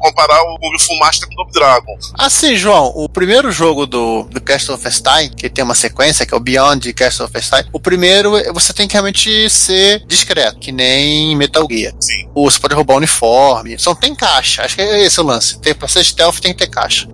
comparar 0.00 0.42
o 0.42 0.58
Kung 0.58 0.78
Fu 0.78 0.94
Master 0.98 1.26
com 1.28 1.32
o 1.32 1.36
Double 1.38 1.52
Dragon. 1.54 1.96
Assim, 2.18 2.56
João, 2.56 2.92
o 2.94 3.08
primeiro 3.08 3.50
jogo 3.50 3.86
do, 3.86 4.24
do 4.24 4.38
Castle 4.38 4.74
of 4.74 4.90
Stein, 4.92 5.30
que 5.30 5.48
tem 5.48 5.64
uma 5.64 5.74
sequência, 5.74 6.26
que 6.26 6.34
é 6.34 6.36
o 6.36 6.40
Beyond 6.40 6.92
Castle 6.92 7.24
of 7.24 7.42
Stein, 7.42 7.64
o 7.72 7.80
primeiro 7.80 8.36
é- 8.36 8.52
você 8.52 8.74
tem 8.74 8.86
que 8.86 8.92
realmente 8.92 9.48
ser 9.48 10.04
discreto, 10.06 10.58
que 10.58 10.70
nem 10.72 11.34
Metal 11.36 11.66
Gear. 11.70 11.94
Sim. 11.98 12.28
Ou 12.34 12.50
Você 12.50 12.58
pode 12.60 12.74
roubar 12.74 12.94
o 12.94 12.96
uniforme. 12.98 13.78
Só 13.78 13.90
não 13.90 13.96
tem 13.96 14.14
caixa. 14.14 14.62
Acho 14.62 14.74
que 14.74 14.82
é 14.82 15.04
esse 15.06 15.18
o 15.18 15.24
lance. 15.24 15.58
Tem, 15.60 15.74
pra 15.74 15.88
ser 15.88 16.04
stealth 16.04 16.38
tem 16.38 16.52
que 16.52 16.58
ter 16.58 16.66
caixa. 16.70 17.08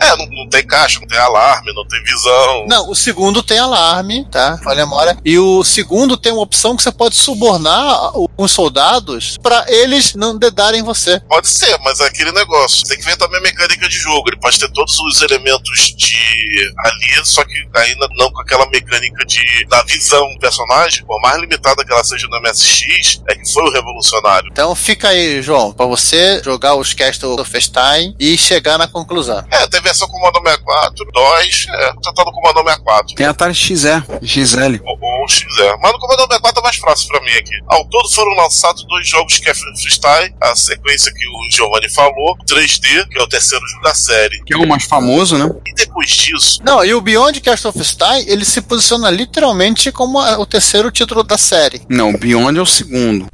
É, 0.00 0.16
não, 0.16 0.26
não 0.26 0.48
tem 0.48 0.66
caixa, 0.66 0.98
não 1.00 1.06
tem 1.06 1.18
alarme, 1.18 1.72
não 1.74 1.86
tem 1.86 2.02
visão. 2.02 2.66
Não, 2.66 2.90
o 2.90 2.94
segundo 2.94 3.42
tem 3.42 3.58
alarme, 3.58 4.26
tá? 4.30 4.58
Olha 4.66 4.82
a 4.82 4.86
memória. 4.86 5.18
E 5.24 5.38
o 5.38 5.62
segundo 5.62 6.16
tem 6.16 6.32
uma 6.32 6.42
opção 6.42 6.76
que 6.76 6.82
você 6.82 6.90
pode 6.90 7.14
subornar 7.14 8.12
os 8.36 8.50
soldados 8.50 9.36
pra 9.42 9.64
eles 9.68 10.14
não 10.14 10.38
dedarem 10.38 10.82
você. 10.82 11.20
Pode 11.28 11.48
ser, 11.48 11.78
mas 11.80 12.00
é 12.00 12.06
aquele 12.06 12.32
negócio. 12.32 12.84
Tem 12.84 12.96
que 12.96 13.04
ver 13.04 13.16
também 13.16 13.38
a 13.38 13.42
mecânica 13.42 13.88
de 13.88 13.96
jogo. 13.96 14.28
Ele 14.28 14.38
pode 14.40 14.58
ter 14.58 14.70
todos 14.72 14.98
os 14.98 15.20
elementos 15.22 15.94
de 15.96 16.72
ali, 16.84 17.24
só 17.24 17.44
que 17.44 17.54
ainda 17.74 18.08
não 18.16 18.30
com 18.32 18.40
aquela 18.40 18.66
mecânica 18.70 19.24
de 19.26 19.66
da 19.68 19.82
visão 19.82 20.26
do 20.32 20.38
personagem. 20.38 21.04
Por 21.04 21.20
mais 21.20 21.40
limitada 21.40 21.84
que 21.84 21.92
ela 21.92 22.04
seja 22.04 22.26
no 22.28 22.40
MSX, 22.40 23.20
é 23.28 23.34
que 23.34 23.52
foi 23.52 23.64
o 23.64 23.70
revolucionário. 23.70 24.48
Então 24.50 24.74
fica 24.74 25.08
aí, 25.08 25.42
João, 25.42 25.72
pra 25.72 25.86
você 25.86 26.40
jogar 26.44 26.74
os 26.74 26.94
Castle 26.94 27.40
of 27.40 27.60
Stein 27.60 28.14
e 28.18 28.38
chegar 28.38 28.78
na 28.78 28.86
conclusão. 28.86 29.44
É, 29.50 29.66
tem 29.66 29.81
versão 29.82 30.08
com 30.08 30.18
Commodore 30.18 30.44
64, 30.44 31.04
DOS, 31.12 31.66
é, 31.68 31.92
tentando 32.02 32.32
com 32.32 32.40
Commodore 32.40 32.66
64. 32.66 33.14
Tem 33.14 33.26
Atari 33.26 33.54
XE, 33.54 33.76
XL. 34.22 34.80
Ou, 34.84 34.98
ou 35.00 35.28
XR. 35.28 35.76
Mas 35.80 35.92
no 35.92 35.98
Commodore 35.98 36.28
64 36.28 36.60
é 36.60 36.62
mais 36.62 36.76
fácil 36.76 37.08
pra 37.08 37.20
mim 37.20 37.32
aqui. 37.32 37.54
Ao 37.68 37.84
todo 37.88 38.10
foram 38.10 38.32
lançados 38.36 38.84
dois 38.86 39.06
jogos 39.08 39.38
que 39.38 39.50
é 39.50 39.54
Freestyle, 39.54 40.34
a 40.40 40.54
sequência 40.56 41.12
que 41.12 41.26
o 41.26 41.50
Giovanni 41.50 41.90
falou, 41.90 42.36
3D, 42.48 43.08
que 43.08 43.18
é 43.18 43.22
o 43.22 43.28
terceiro 43.28 43.64
jogo 43.66 43.82
da 43.84 43.94
série. 43.94 44.42
Que 44.44 44.54
é 44.54 44.56
o 44.56 44.66
mais 44.66 44.84
famoso, 44.84 45.36
né? 45.36 45.50
E 45.66 45.74
depois 45.74 46.08
disso, 46.10 46.60
Não, 46.62 46.84
e 46.84 46.94
o 46.94 47.00
Beyond 47.00 47.40
Castle 47.40 47.70
of 47.70 47.84
Stein, 47.84 48.24
ele 48.26 48.44
se 48.44 48.60
posiciona 48.62 49.10
literalmente 49.10 49.90
como 49.92 50.18
o 50.20 50.46
terceiro 50.46 50.90
título 50.90 51.22
da 51.22 51.38
série. 51.38 51.82
Não, 51.88 52.10
o 52.10 52.18
Beyond 52.18 52.58
é 52.58 52.62
o 52.62 52.66
segundo. 52.66 53.26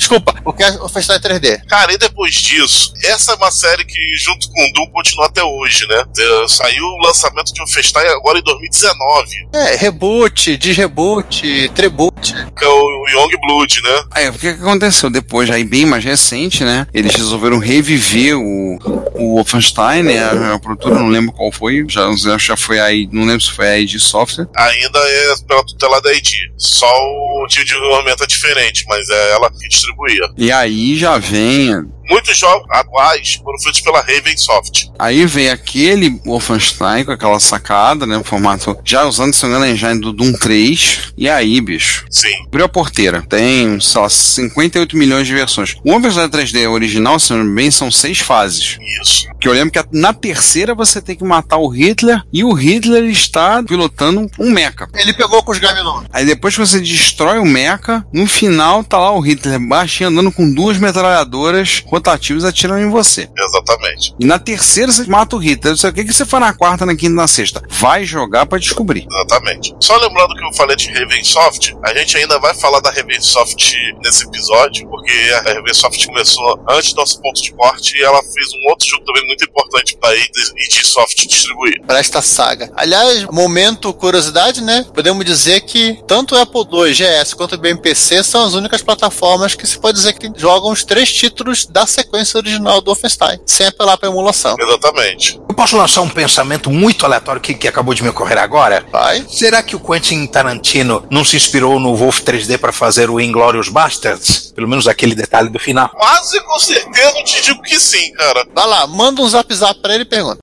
Desculpa, 0.00 0.34
o 0.46 0.52
Castle 0.54 0.82
of 0.82 1.02
Stein 1.02 1.18
3D. 1.20 1.60
Cara, 1.66 1.92
e 1.92 1.98
depois 1.98 2.34
disso, 2.34 2.94
essa 3.04 3.32
é 3.32 3.34
uma 3.34 3.50
série 3.50 3.84
que, 3.84 4.00
junto 4.24 4.50
com 4.50 4.64
o 4.66 4.72
Doom, 4.72 4.86
continua 4.92 5.26
até 5.26 5.42
hoje, 5.44 5.86
né? 5.86 6.02
É, 6.18 6.48
Saiu 6.48 6.82
o 6.84 7.06
lançamento 7.06 7.52
de 7.52 7.62
um 7.62 7.66
Festai 7.66 8.08
agora 8.08 8.38
em 8.38 8.42
2019, 8.42 9.28
É, 9.52 9.76
reboot, 9.76 10.56
desreboot, 10.56 11.68
treboot. 11.74 12.32
que 12.56 12.64
é 12.64 12.68
o 12.68 13.06
Young 13.10 13.30
Blood, 13.46 13.82
né? 13.82 14.04
Aí, 14.12 14.28
o 14.30 14.32
que, 14.32 14.54
que 14.54 14.62
aconteceu 14.62 15.10
depois, 15.10 15.50
aí 15.50 15.64
bem 15.64 15.84
mais 15.84 16.02
recente, 16.02 16.64
né? 16.64 16.86
Eles 16.94 17.14
resolveram 17.14 17.58
reviver 17.58 18.36
o, 18.38 18.78
o 19.14 19.34
Wolfenstein, 19.36 20.02
né? 20.02 20.18
A, 20.18 20.54
a 20.54 20.58
produtora, 20.58 20.94
não 20.98 21.08
lembro 21.08 21.32
qual 21.32 21.52
foi, 21.52 21.84
já, 21.88 22.08
já 22.38 22.56
foi 22.56 22.80
aí, 22.80 23.06
não 23.12 23.26
lembro 23.26 23.42
se 23.42 23.52
foi 23.52 23.68
a 23.68 23.78
ID 23.78 23.98
Software. 24.00 24.48
Ainda 24.56 24.98
é 24.98 25.34
pela 25.46 25.64
tutela 25.64 26.00
da 26.00 26.10
ID. 26.14 26.30
Só 26.56 26.86
o 26.90 27.46
tipo 27.48 27.66
de 27.66 27.74
desenvolvimento 27.74 28.24
é 28.24 28.26
diferente, 28.26 28.84
mas 28.88 29.08
é 29.10 29.32
ela 29.32 29.50
que 29.50 29.68
distribuía. 29.90 30.32
E 30.36 30.52
aí 30.52 30.96
já 30.96 31.18
vem 31.18 31.86
Muitos 32.10 32.36
jogos 32.36 32.66
atuais 32.70 33.40
foram 33.42 33.58
feitos 33.60 33.80
pela 33.80 34.00
Raven 34.00 34.36
Soft. 34.36 34.86
Aí 34.98 35.24
vem 35.26 35.48
aquele 35.48 36.20
Wolfenstein 36.24 37.04
com 37.04 37.12
aquela 37.12 37.38
sacada, 37.38 38.04
né? 38.04 38.16
O 38.18 38.24
formato 38.24 38.76
já 38.84 39.04
usando 39.04 39.32
seu 39.32 39.50
engine 39.64 40.00
do 40.00 40.12
Doom 40.12 40.32
3. 40.32 41.12
E 41.16 41.28
aí, 41.28 41.60
bicho? 41.60 42.04
Sim. 42.10 42.34
Abriu 42.46 42.64
a 42.64 42.68
porteira. 42.68 43.22
Tem, 43.28 43.78
sei 43.80 44.00
lá, 44.00 44.08
58 44.08 44.96
milhões 44.96 45.26
de 45.26 45.34
versões. 45.34 45.76
O 45.84 45.92
Wolfenstein 45.92 46.28
3D 46.28 46.68
original, 46.68 47.18
se 47.18 47.32
não 47.32 47.44
me 47.44 47.54
bem, 47.54 47.70
são 47.70 47.90
seis 47.90 48.18
fases. 48.18 48.76
Isso. 49.00 49.28
Que 49.40 49.48
eu 49.48 49.52
lembro 49.52 49.70
que 49.70 49.80
na 49.92 50.12
terceira 50.12 50.74
você 50.74 51.00
tem 51.00 51.16
que 51.16 51.24
matar 51.24 51.58
o 51.58 51.68
Hitler 51.68 52.22
e 52.32 52.44
o 52.44 52.52
Hitler 52.52 53.04
está 53.04 53.62
pilotando 53.62 54.30
um 54.38 54.50
mecha. 54.50 54.88
Ele 54.94 55.12
pegou 55.12 55.42
com 55.42 55.52
os 55.52 55.58
Gamilon. 55.58 56.02
Aí 56.12 56.24
depois 56.26 56.54
que 56.54 56.60
você 56.60 56.80
destrói 56.80 57.38
o 57.38 57.44
mecha, 57.44 58.04
no 58.12 58.26
final 58.26 58.84
tá 58.84 58.98
lá 58.98 59.12
o 59.12 59.20
Hitler 59.20 59.58
baixinho 59.60 60.10
andando 60.10 60.32
com 60.32 60.52
duas 60.52 60.76
metralhadoras 60.78 61.82
rotativas 62.00 62.44
atirando 62.44 62.80
em 62.80 62.90
você. 62.90 63.28
Exatamente. 63.38 64.14
E 64.18 64.24
na 64.24 64.38
terceira 64.38 64.90
você 64.90 65.04
mata 65.04 65.36
o 65.36 65.38
Hitler. 65.38 65.72
Não 65.72 65.78
sei 65.78 65.90
o 65.90 65.92
que, 65.92 66.04
que 66.04 66.12
você 66.12 66.24
faz 66.24 66.40
na 66.42 66.54
quarta, 66.54 66.86
na 66.86 66.94
quinta 66.96 67.12
e 67.12 67.16
na 67.16 67.28
sexta. 67.28 67.62
Vai 67.68 68.04
jogar 68.04 68.46
pra 68.46 68.58
descobrir. 68.58 69.06
Exatamente. 69.10 69.74
Só 69.80 69.96
lembrando 69.96 70.34
que 70.34 70.44
eu 70.44 70.52
falei 70.54 70.76
de 70.76 70.90
Ravensoft, 70.90 71.76
a 71.84 71.94
gente 71.94 72.16
ainda 72.16 72.38
vai 72.38 72.54
falar 72.54 72.80
da 72.80 72.90
Ravensoft 72.90 73.74
nesse 74.02 74.26
episódio, 74.26 74.88
porque 74.88 75.12
a 75.46 75.52
Ravensoft 75.54 76.06
começou 76.06 76.60
antes 76.68 76.92
do 76.92 76.96
nosso 76.96 77.20
ponto 77.20 77.40
de 77.42 77.52
corte 77.52 77.96
e 77.96 78.02
ela 78.02 78.20
fez 78.22 78.48
um 78.54 78.70
outro 78.70 78.88
jogo 78.88 79.04
também 79.04 79.26
muito 79.26 79.44
importante 79.44 79.96
para 79.98 80.10
a 80.10 80.16
id 80.16 80.84
Soft 80.84 81.26
distribuir. 81.26 81.82
Para 81.86 81.98
esta 81.98 82.22
saga. 82.22 82.72
Aliás, 82.74 83.24
momento 83.26 83.92
curiosidade, 83.92 84.62
né? 84.62 84.86
Podemos 84.94 85.24
dizer 85.24 85.60
que 85.62 86.02
tanto 86.06 86.34
o 86.34 86.38
Apple 86.38 86.62
II, 86.62 86.92
GS 86.92 87.34
quanto 87.34 87.54
o 87.54 87.58
BMPC 87.58 88.24
são 88.24 88.44
as 88.44 88.54
únicas 88.54 88.82
plataformas 88.82 89.54
que 89.54 89.66
se 89.66 89.78
pode 89.78 89.98
dizer 89.98 90.14
que 90.14 90.30
jogam 90.36 90.70
os 90.72 90.84
três 90.84 91.12
títulos 91.12 91.66
da 91.66 91.79
sequência 91.86 92.38
original 92.38 92.80
do 92.80 92.86
Wolfenstein, 92.86 93.40
sem 93.46 93.66
apelar 93.66 93.96
para 93.96 94.08
emulação. 94.08 94.56
Exatamente. 94.58 95.40
Eu 95.48 95.54
posso 95.54 95.76
lançar 95.76 96.00
um 96.02 96.08
pensamento 96.08 96.70
muito 96.70 97.04
aleatório 97.04 97.40
que, 97.40 97.54
que 97.54 97.68
acabou 97.68 97.94
de 97.94 98.02
me 98.02 98.08
ocorrer 98.08 98.38
agora? 98.38 98.84
Vai. 98.90 99.24
Será 99.28 99.62
que 99.62 99.76
o 99.76 99.80
Quentin 99.80 100.26
Tarantino 100.26 101.06
não 101.10 101.24
se 101.24 101.36
inspirou 101.36 101.78
no 101.78 101.94
Wolf 101.94 102.20
3D 102.20 102.58
para 102.58 102.72
fazer 102.72 103.10
o 103.10 103.20
Inglorious 103.20 103.68
Bastards? 103.68 104.52
Pelo 104.54 104.68
menos 104.68 104.86
aquele 104.86 105.14
detalhe 105.14 105.48
do 105.48 105.58
final. 105.58 105.88
Quase 105.90 106.40
com 106.40 106.58
certeza 106.58 107.18
eu 107.18 107.24
te 107.24 107.42
digo 107.42 107.62
que 107.62 107.78
sim, 107.78 108.12
cara. 108.12 108.46
Vai 108.54 108.66
lá, 108.66 108.86
manda 108.86 109.20
um 109.22 109.28
zap 109.28 109.52
zap 109.54 109.80
pra 109.80 109.94
ele 109.94 110.02
e 110.02 110.06
pergunta. 110.06 110.38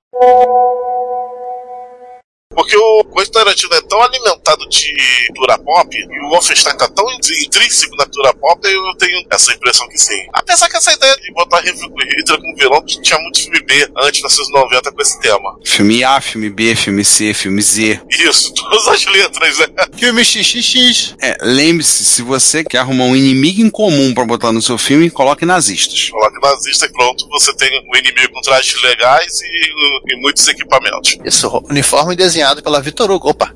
Porque 2.58 2.76
o 2.76 3.04
Quentin 3.04 3.30
Tarantino 3.30 3.74
é 3.74 3.80
tão 3.82 4.02
alimentado 4.02 4.66
de 4.68 4.92
cultura 5.28 5.58
pop 5.58 5.96
e 5.96 6.26
o 6.26 6.30
Wolfenstein 6.30 6.76
tá 6.76 6.88
tão 6.88 7.06
intrínseco 7.12 7.94
na 7.96 8.04
cultura 8.04 8.34
pop, 8.34 8.66
eu 8.66 8.94
tenho 8.96 9.22
essa 9.30 9.52
impressão 9.52 9.88
que 9.88 9.98
sim. 9.98 10.26
Apesar 10.32 10.68
que 10.68 10.76
essa 10.76 10.92
ideia 10.92 11.14
de 11.16 11.32
botar 11.32 11.60
Hitler 11.60 12.40
como 12.40 12.56
vilão, 12.56 12.84
tinha 12.84 13.18
muito 13.20 13.40
filme 13.40 13.60
B 13.60 13.88
antes 13.98 14.20
de 14.20 14.26
1990 14.26 14.92
com 14.92 15.02
esse 15.02 15.20
tema. 15.20 15.58
Filme 15.64 16.02
A, 16.02 16.20
filme 16.20 16.50
B, 16.50 16.74
filme 16.74 17.04
C, 17.04 17.32
filme 17.32 17.62
Z. 17.62 18.00
Isso, 18.10 18.52
todas 18.58 18.88
as 18.88 19.06
letras, 19.06 19.58
né? 19.58 19.66
Filme 19.96 20.24
XXX. 20.24 21.16
É, 21.20 21.36
lembre-se, 21.42 22.04
se 22.04 22.22
você 22.22 22.64
quer 22.64 22.78
arrumar 22.78 23.04
um 23.04 23.16
inimigo 23.16 23.60
em 23.60 23.70
comum 23.70 24.12
pra 24.14 24.24
botar 24.24 24.52
no 24.52 24.60
seu 24.62 24.78
filme, 24.78 25.10
coloque 25.10 25.44
nazistas. 25.44 26.10
Coloque 26.10 26.40
nazista 26.40 26.86
e 26.86 26.92
pronto, 26.92 27.28
você 27.28 27.54
tem 27.54 27.68
um 27.88 27.96
inimigo 27.96 28.32
com 28.32 28.40
trajes 28.40 28.82
legais 28.82 29.40
e, 29.42 30.14
e 30.14 30.16
muitos 30.20 30.48
equipamentos. 30.48 31.16
Isso, 31.24 31.62
uniforme 31.70 32.16
desenhado 32.16 32.47
pela 32.56 32.80
Vitor 32.80 33.10
Hugo. 33.10 33.30
Opa. 33.30 33.52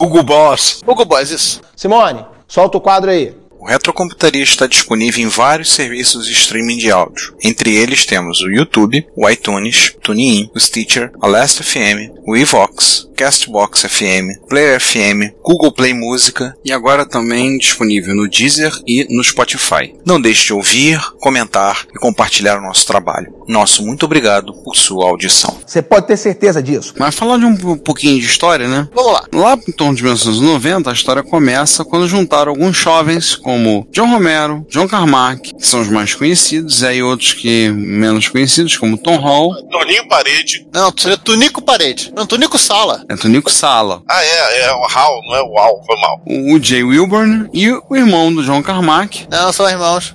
Hugo 0.00 0.22
Boss. 0.22 0.80
Hugo 0.86 1.04
Boss, 1.04 1.30
isso. 1.30 1.60
Simone, 1.76 2.24
solta 2.46 2.76
o 2.78 2.80
quadro 2.80 3.10
aí. 3.10 3.36
O 3.62 3.66
Retrocomputaria 3.66 4.42
está 4.42 4.66
disponível 4.66 5.24
em 5.24 5.28
vários 5.28 5.72
serviços 5.72 6.26
de 6.26 6.32
streaming 6.32 6.78
de 6.78 6.90
áudio. 6.90 7.32
Entre 7.40 7.72
eles 7.72 8.04
temos 8.04 8.40
o 8.40 8.50
YouTube, 8.50 9.06
o 9.14 9.30
iTunes, 9.30 9.94
TuneIn, 10.02 10.50
o 10.52 10.58
Stitcher, 10.58 11.12
a 11.22 11.28
Last 11.28 11.62
FM, 11.62 12.10
o 12.26 12.36
Evox, 12.36 13.08
Castbox 13.16 13.82
FM, 13.82 14.48
Player 14.48 14.80
FM, 14.80 15.32
Google 15.44 15.70
Play 15.70 15.94
Música 15.94 16.56
e 16.64 16.72
agora 16.72 17.06
também 17.06 17.56
disponível 17.56 18.16
no 18.16 18.28
Deezer 18.28 18.72
e 18.84 19.06
no 19.14 19.22
Spotify. 19.22 19.94
Não 20.04 20.20
deixe 20.20 20.46
de 20.46 20.52
ouvir, 20.52 21.00
comentar 21.20 21.86
e 21.94 21.98
compartilhar 22.00 22.58
o 22.58 22.62
nosso 22.62 22.84
trabalho. 22.84 23.32
Nosso 23.46 23.84
muito 23.84 24.06
obrigado 24.06 24.52
por 24.64 24.74
sua 24.74 25.06
audição. 25.06 25.56
Você 25.64 25.82
pode 25.82 26.08
ter 26.08 26.16
certeza 26.16 26.60
disso. 26.60 26.94
Mas 26.98 27.14
falar 27.14 27.38
de 27.38 27.44
um 27.44 27.76
pouquinho 27.76 28.18
de 28.18 28.26
história, 28.26 28.66
né? 28.66 28.88
Vamos 28.92 29.12
lá. 29.12 29.24
Lá 29.32 29.58
em 29.68 29.72
torno 29.72 29.94
de 29.94 30.02
1990, 30.02 30.90
a 30.90 30.92
história 30.92 31.22
começa 31.22 31.84
quando 31.84 32.08
juntaram 32.08 32.50
alguns 32.50 32.76
jovens 32.76 33.36
como 33.52 33.86
John 33.92 34.06
Romero, 34.06 34.66
John 34.70 34.88
Carmack, 34.88 35.54
que 35.54 35.66
são 35.66 35.82
os 35.82 35.88
mais 35.88 36.14
conhecidos, 36.14 36.80
e 36.80 36.86
aí 36.86 37.02
outros 37.02 37.34
que 37.34 37.68
menos 37.68 38.26
conhecidos, 38.26 38.78
como 38.78 38.96
Tom 38.96 39.16
Hall. 39.16 39.54
Toninho 39.70 40.08
Parede. 40.08 40.66
Não, 40.72 40.90
seria 40.96 41.18
Tunico 41.18 41.60
Parede. 41.60 42.10
Não, 42.16 42.24
Tunico 42.24 42.56
Sala. 42.56 43.04
É 43.10 43.14
Tonico 43.14 43.50
Sala. 43.50 44.02
Ah, 44.08 44.24
é, 44.24 44.62
é 44.62 44.72
o 44.72 44.86
Hal, 44.86 45.20
não 45.26 45.36
é 45.36 45.42
o 45.42 45.58
Al, 45.58 45.84
foi 45.84 46.00
mal. 46.00 46.22
O 46.26 46.58
Jay 46.58 46.82
Wilburn 46.82 47.50
e 47.52 47.70
o 47.70 47.94
irmão 47.94 48.34
do 48.34 48.42
John 48.42 48.62
Carmack. 48.62 49.26
Não, 49.30 49.52
são 49.52 49.68
irmãos. 49.68 50.14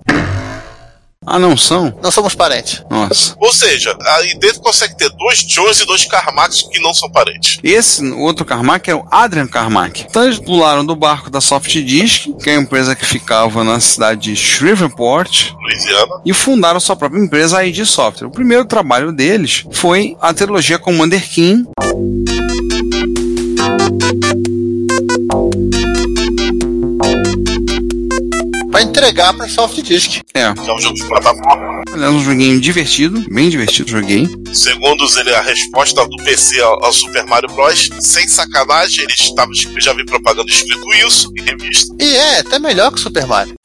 Ah, 1.30 1.38
não 1.38 1.58
são? 1.58 1.94
Não 2.02 2.10
somos 2.10 2.34
parentes. 2.34 2.82
Nossa. 2.90 3.36
Ou 3.38 3.52
seja, 3.52 3.94
aí 4.18 4.34
dentro 4.40 4.62
consegue 4.62 4.96
ter 4.96 5.10
dois 5.10 5.40
Johns 5.46 5.82
e 5.82 5.86
dois 5.86 6.06
Carmacks 6.06 6.62
que 6.72 6.80
não 6.80 6.94
são 6.94 7.10
parentes. 7.12 7.60
Esse 7.62 8.02
o 8.02 8.20
outro 8.22 8.46
Carmack 8.46 8.90
é 8.90 8.96
o 8.96 9.06
Adrian 9.12 9.46
Carmack. 9.48 10.06
Então 10.10 10.24
eles 10.24 10.40
pularam 10.40 10.86
do 10.86 10.96
barco 10.96 11.30
da 11.30 11.42
Soft 11.42 11.70
Disk, 11.74 12.28
que 12.42 12.50
é 12.50 12.56
a 12.56 12.60
empresa 12.62 12.96
que 12.96 13.06
ficava 13.06 13.62
na 13.64 13.80
cidade 13.82 14.22
de 14.32 14.36
Shreveport, 14.38 15.52
Louisiana. 15.62 16.22
e 16.26 16.34
fundaram 16.34 16.80
sua 16.80 16.96
própria 16.96 17.20
empresa, 17.20 17.58
a 17.58 17.66
ID 17.66 17.84
Software. 17.86 18.28
O 18.28 18.32
primeiro 18.32 18.64
trabalho 18.64 19.12
deles 19.12 19.66
foi 19.72 20.16
a 20.22 20.34
trilogia 20.34 20.80
Commander 20.80 21.22
King. 21.30 21.66
Pra 28.78 28.84
entregar 28.84 29.34
pra 29.34 29.50
Soft 29.50 29.82
Disk. 29.82 30.22
É, 30.36 30.54
Que 30.54 30.70
é 30.70 30.74
um 30.74 30.80
jogo 30.80 30.94
de 30.94 31.04
plataforma. 31.08 31.82
aliás, 31.92 32.14
um 32.14 32.24
joguinho 32.24 32.62
divertido, 32.62 33.26
bem 33.28 33.50
divertido, 33.50 33.90
joguei. 33.90 34.30
Segundo 34.54 35.04
ele, 35.18 35.34
a 35.34 35.42
resposta 35.42 36.06
do 36.06 36.16
PC 36.18 36.62
ao, 36.62 36.86
ao 36.86 36.94
Super 36.94 37.26
Mario 37.26 37.50
Bros. 37.56 37.90
Sem 38.00 38.28
sacanagem, 38.28 39.04
ele 39.04 39.14
estava, 39.14 39.50
já 39.82 39.94
vi 39.94 40.06
propaganda 40.06 40.48
escrito 40.48 40.94
isso 40.94 41.34
em 41.40 41.42
revista. 41.42 41.96
E 42.00 42.16
é, 42.16 42.40
até 42.42 42.60
melhor 42.60 42.92
que 42.92 43.00
o 43.00 43.02
Super 43.02 43.26
Mario. 43.26 43.56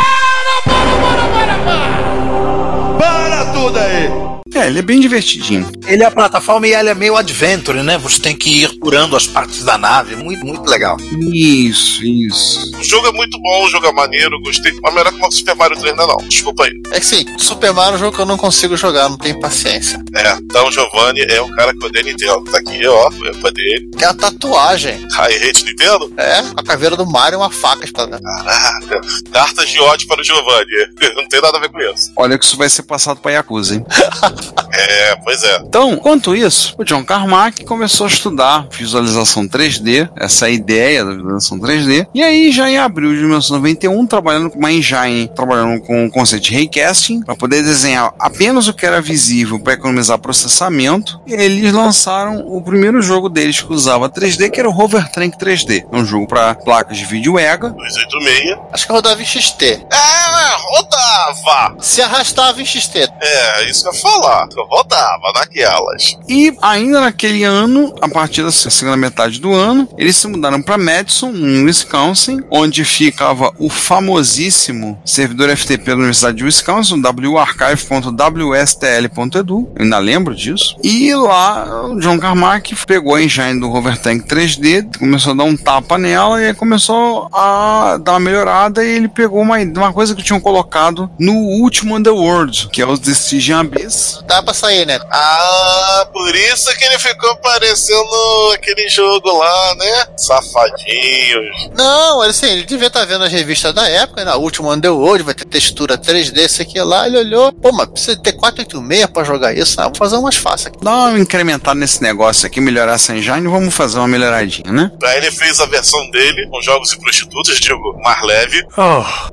Para 2.99 3.53
tudo 3.53 3.79
aí! 3.79 4.42
É, 4.55 4.67
ele 4.67 4.81
é 4.81 4.83
bem 4.83 5.01
divertidinho. 5.01 5.71
Ele 5.87 6.03
é 6.03 6.07
a 6.07 6.11
plataforma 6.11 6.67
e 6.67 6.75
ele 6.75 6.91
é 6.91 6.95
meio 6.95 7.17
adventure, 7.17 7.83
né? 7.83 7.97
Você 7.99 8.21
tem 8.21 8.37
que 8.37 8.65
ir 8.65 8.79
curando 8.79 9.17
as 9.17 9.27
partes 9.27 9.65
da 9.65 9.79
nave. 9.79 10.15
Muito, 10.15 10.45
muito 10.45 10.69
legal. 10.69 10.97
Isso, 11.33 12.05
isso. 12.05 12.77
O 12.79 12.85
jogo 12.85 13.07
é 13.07 13.13
muito 13.13 13.39
bom, 13.41 13.65
o 13.65 13.71
jogo 13.71 13.87
é 13.87 13.93
maneiro, 13.93 14.41
gostei. 14.43 14.73
Mas 14.83 14.95
melhor 14.95 15.13
que 15.13 15.25
o 15.25 15.31
Super 15.31 15.57
Mario 15.57 15.77
3 15.79 15.93
ainda 15.93 16.07
não. 16.07 16.17
Desculpa 16.29 16.65
aí. 16.65 16.73
É 16.93 17.01
que 17.01 17.07
sim, 17.07 17.25
Super 17.39 17.73
Mario 17.73 17.95
é 17.95 17.97
um 17.97 17.99
jogo 17.99 18.15
que 18.15 18.23
eu 18.23 18.27
não 18.27 18.37
consigo 18.37 18.77
jogar, 18.77 19.09
não 19.09 19.17
tenho 19.17 19.41
paciência. 19.41 19.99
É, 20.15 20.33
então 20.35 20.69
o 20.69 20.73
Giovanni 20.73 21.23
é 21.23 21.41
o 21.41 21.49
cara 21.55 21.73
que 21.73 21.85
odeia 21.85 22.05
Nintendo. 22.05 22.45
Tá 22.45 22.59
aqui, 22.59 22.87
ó, 22.87 23.09
o 23.09 23.27
EPA 23.27 23.51
dele. 23.53 23.89
Tem 23.97 24.07
a 24.09 24.15
tatuagem. 24.15 25.07
I 25.19 25.49
hate 25.49 25.65
Nintendo? 25.65 26.13
É, 26.17 26.39
a 26.57 26.63
caveira 26.63 26.97
do 26.97 27.07
Mario 27.07 27.37
e 27.37 27.41
uma 27.41 27.51
faca 27.51 27.85
espada. 27.85 28.21
Caraca. 28.21 29.01
Cartas 29.33 29.69
de 29.69 29.81
ódio 29.81 30.07
para 30.07 30.21
o 30.21 30.25
Giovanni. 30.25 30.67
Não 31.17 31.29
tem 31.29 31.41
nada 31.41 31.57
a 31.57 31.61
ver 31.61 31.71
com 31.71 31.81
isso. 31.81 32.13
Olha 32.17 32.39
que 32.39 32.45
isso 32.45 32.57
vai 32.57 32.69
ser 32.69 32.83
passado 32.83 33.21
pra 33.21 33.33
Yakuza, 33.33 33.77
hein? 33.77 33.85
É, 34.73 35.17
pois 35.17 35.43
é. 35.43 35.59
Então, 35.67 35.93
enquanto 35.93 36.35
isso, 36.35 36.75
o 36.79 36.85
John 36.85 37.05
Carmack 37.05 37.65
começou 37.65 38.07
a 38.07 38.09
estudar 38.11 38.67
visualização 38.71 39.47
3D, 39.47 40.09
essa 40.17 40.49
ideia 40.49 41.05
da 41.05 41.13
visualização 41.13 41.59
3D, 41.59 42.07
e 42.15 42.23
aí 42.23 42.51
já 42.51 42.71
em 42.71 42.79
abril 42.79 43.15
de 43.15 43.21
1991, 43.21 44.07
trabalhando 44.07 44.51
com 44.51 44.59
uma 44.59 44.73
engine, 44.73 45.31
trabalhando 45.35 45.81
com 45.83 46.07
o 46.07 46.11
conceito 46.11 46.45
de 46.45 46.55
raycasting, 46.55 47.23
para 47.23 47.37
poder 47.37 47.63
desenhar 47.63 48.13
apenas 48.19 48.69
o 48.69 48.75
que 48.75 48.87
era 48.87 49.01
visível 49.01 49.59
para 49.61 49.75
economizar 49.75 50.19
processamento, 50.19 51.21
eles 51.27 51.73
lançaram 51.73 52.39
o 52.47 52.63
primeiro 52.63 53.03
jogo 53.03 53.29
deles 53.29 53.61
que 53.61 53.73
usava 53.73 54.09
3D, 54.09 54.51
que 54.51 54.61
era 54.61 54.69
o 54.69 54.79
Hovertank 54.79 55.37
3D. 55.39 55.85
É 55.91 55.97
um 55.97 56.05
jogo 56.05 56.27
para 56.27 56.55
placas 56.55 56.97
de 56.97 57.05
vídeo 57.05 57.39
EGA. 57.39 57.71
286. 57.71 58.59
Acho 58.73 58.87
que 58.87 58.93
rodava 58.93 59.21
em 59.21 59.25
XT. 59.25 59.65
É, 59.65 60.32
rodava! 60.57 61.77
Se 61.81 62.03
arrastava 62.03 62.61
em 62.61 62.67
XT. 62.67 63.09
É, 63.21 63.71
isso 63.71 63.83
que 63.83 63.89
eu 63.89 63.95
ia 63.95 64.01
falar. 64.01 64.49
Eu 64.57 64.65
rodava 64.65 65.33
naquelas. 65.35 66.17
E 66.29 66.55
ainda 66.61 67.01
naquele 67.01 67.45
ano, 67.45 67.95
a 68.01 68.09
partir 68.09 68.43
da 68.43 68.51
segunda 68.53 68.97
metade 68.97 69.41
do 69.41 69.53
ano, 69.53 69.89
eles 69.97 70.17
se 70.17 70.27
mudaram 70.27 70.61
para 70.63 70.79
Madison, 70.79 71.31
em 71.31 71.65
Wisconsin, 71.65 72.41
onde 72.51 72.85
ficava 72.85 73.53
o 73.59 73.69
famosíssimo 73.69 75.01
servidor 75.05 75.55
FTP 75.57 75.91
da 75.91 75.97
Universidade 75.97 76.37
de 76.37 76.45
Wisconsin, 76.45 77.01
warchive.wstl.edu. 77.03 79.73
Eu 79.75 79.83
ainda 79.83 79.99
lembro 79.99 80.35
disso. 80.35 80.77
E 80.83 81.15
lá, 81.15 81.87
o 81.87 82.01
John 82.01 82.19
Carmack 82.19 82.75
pegou 82.87 83.15
a 83.15 83.23
engine 83.23 83.61
do 83.61 83.71
Hovertank 83.71 84.27
3D, 84.27 84.99
começou 84.99 85.33
a 85.33 85.37
dar 85.37 85.45
um 85.45 85.57
tapa 85.57 85.97
nela 85.99 86.43
e 86.43 86.55
começou 86.55 87.29
a 87.33 87.99
dar 88.03 88.13
uma 88.13 88.21
melhorada. 88.21 88.83
E 88.85 88.97
ele 88.97 89.09
pegou 89.09 89.41
uma, 89.41 89.59
uma 89.59 89.93
coisa 89.93 90.15
que 90.15 90.23
tinham 90.33 90.41
colocado 90.41 91.11
no 91.19 91.35
último 91.35 91.97
Underworld, 91.97 92.69
que 92.73 92.81
é 92.81 92.87
os 92.87 92.99
Decision 92.99 93.61
Abyss. 93.61 94.21
Dá 94.27 94.43
pra 94.43 94.55
sair, 94.55 94.87
né? 94.87 94.99
Ah, 95.11 96.09
por 96.11 96.35
isso 96.35 96.75
que 96.77 96.85
ele 96.85 96.99
ficou 96.99 97.37
parecendo 97.37 98.53
aquele 98.55 98.89
jogo 98.89 99.31
lá, 99.37 99.75
né? 99.75 100.07
Safadinhos. 100.17 101.71
Não, 101.77 102.23
assim, 102.23 102.47
ele 102.47 102.65
devia 102.65 102.87
estar 102.87 103.05
vendo 103.05 103.25
as 103.25 103.33
revistas 103.33 103.75
da 103.75 103.87
época, 103.89 104.25
na 104.25 104.37
última 104.37 104.71
Underworld, 104.71 105.23
vai 105.23 105.35
ter 105.35 105.45
textura 105.45 105.99
3D, 105.99 106.39
isso 106.39 106.63
aqui 106.63 106.81
lá. 106.81 107.07
Ele 107.07 107.19
olhou, 107.19 107.53
pô, 107.53 107.73
mas 107.73 107.89
precisa 107.89 108.17
ter 108.17 108.33
486 108.33 109.07
pra 109.07 109.25
jogar 109.25 109.55
isso. 109.55 109.81
Ah, 109.81 109.85
vou 109.85 109.97
fazer 109.97 110.17
umas 110.17 110.37
fáceis 110.37 110.69
aqui. 110.69 110.83
Dá 110.83 110.93
uma 110.93 111.19
incrementada 111.19 111.79
nesse 111.79 112.03
negócio 112.03 112.47
aqui, 112.47 112.61
melhorar 112.61 112.95
essa 112.95 113.15
engine, 113.15 113.49
vamos 113.49 113.75
fazer 113.75 113.99
uma 113.99 114.09
melhoradinha, 114.09 114.73
né? 114.73 114.91
Aí 115.05 115.19
ele 115.19 115.31
fez 115.31 115.61
a 115.61 115.67
versão 115.67 116.11
dele 116.11 116.49
com 116.49 116.61
jogos 116.63 116.93
e 116.93 116.99
prostitutas, 116.99 117.59
digo, 117.59 118.01
mais 118.03 118.23
leve. 118.25 118.67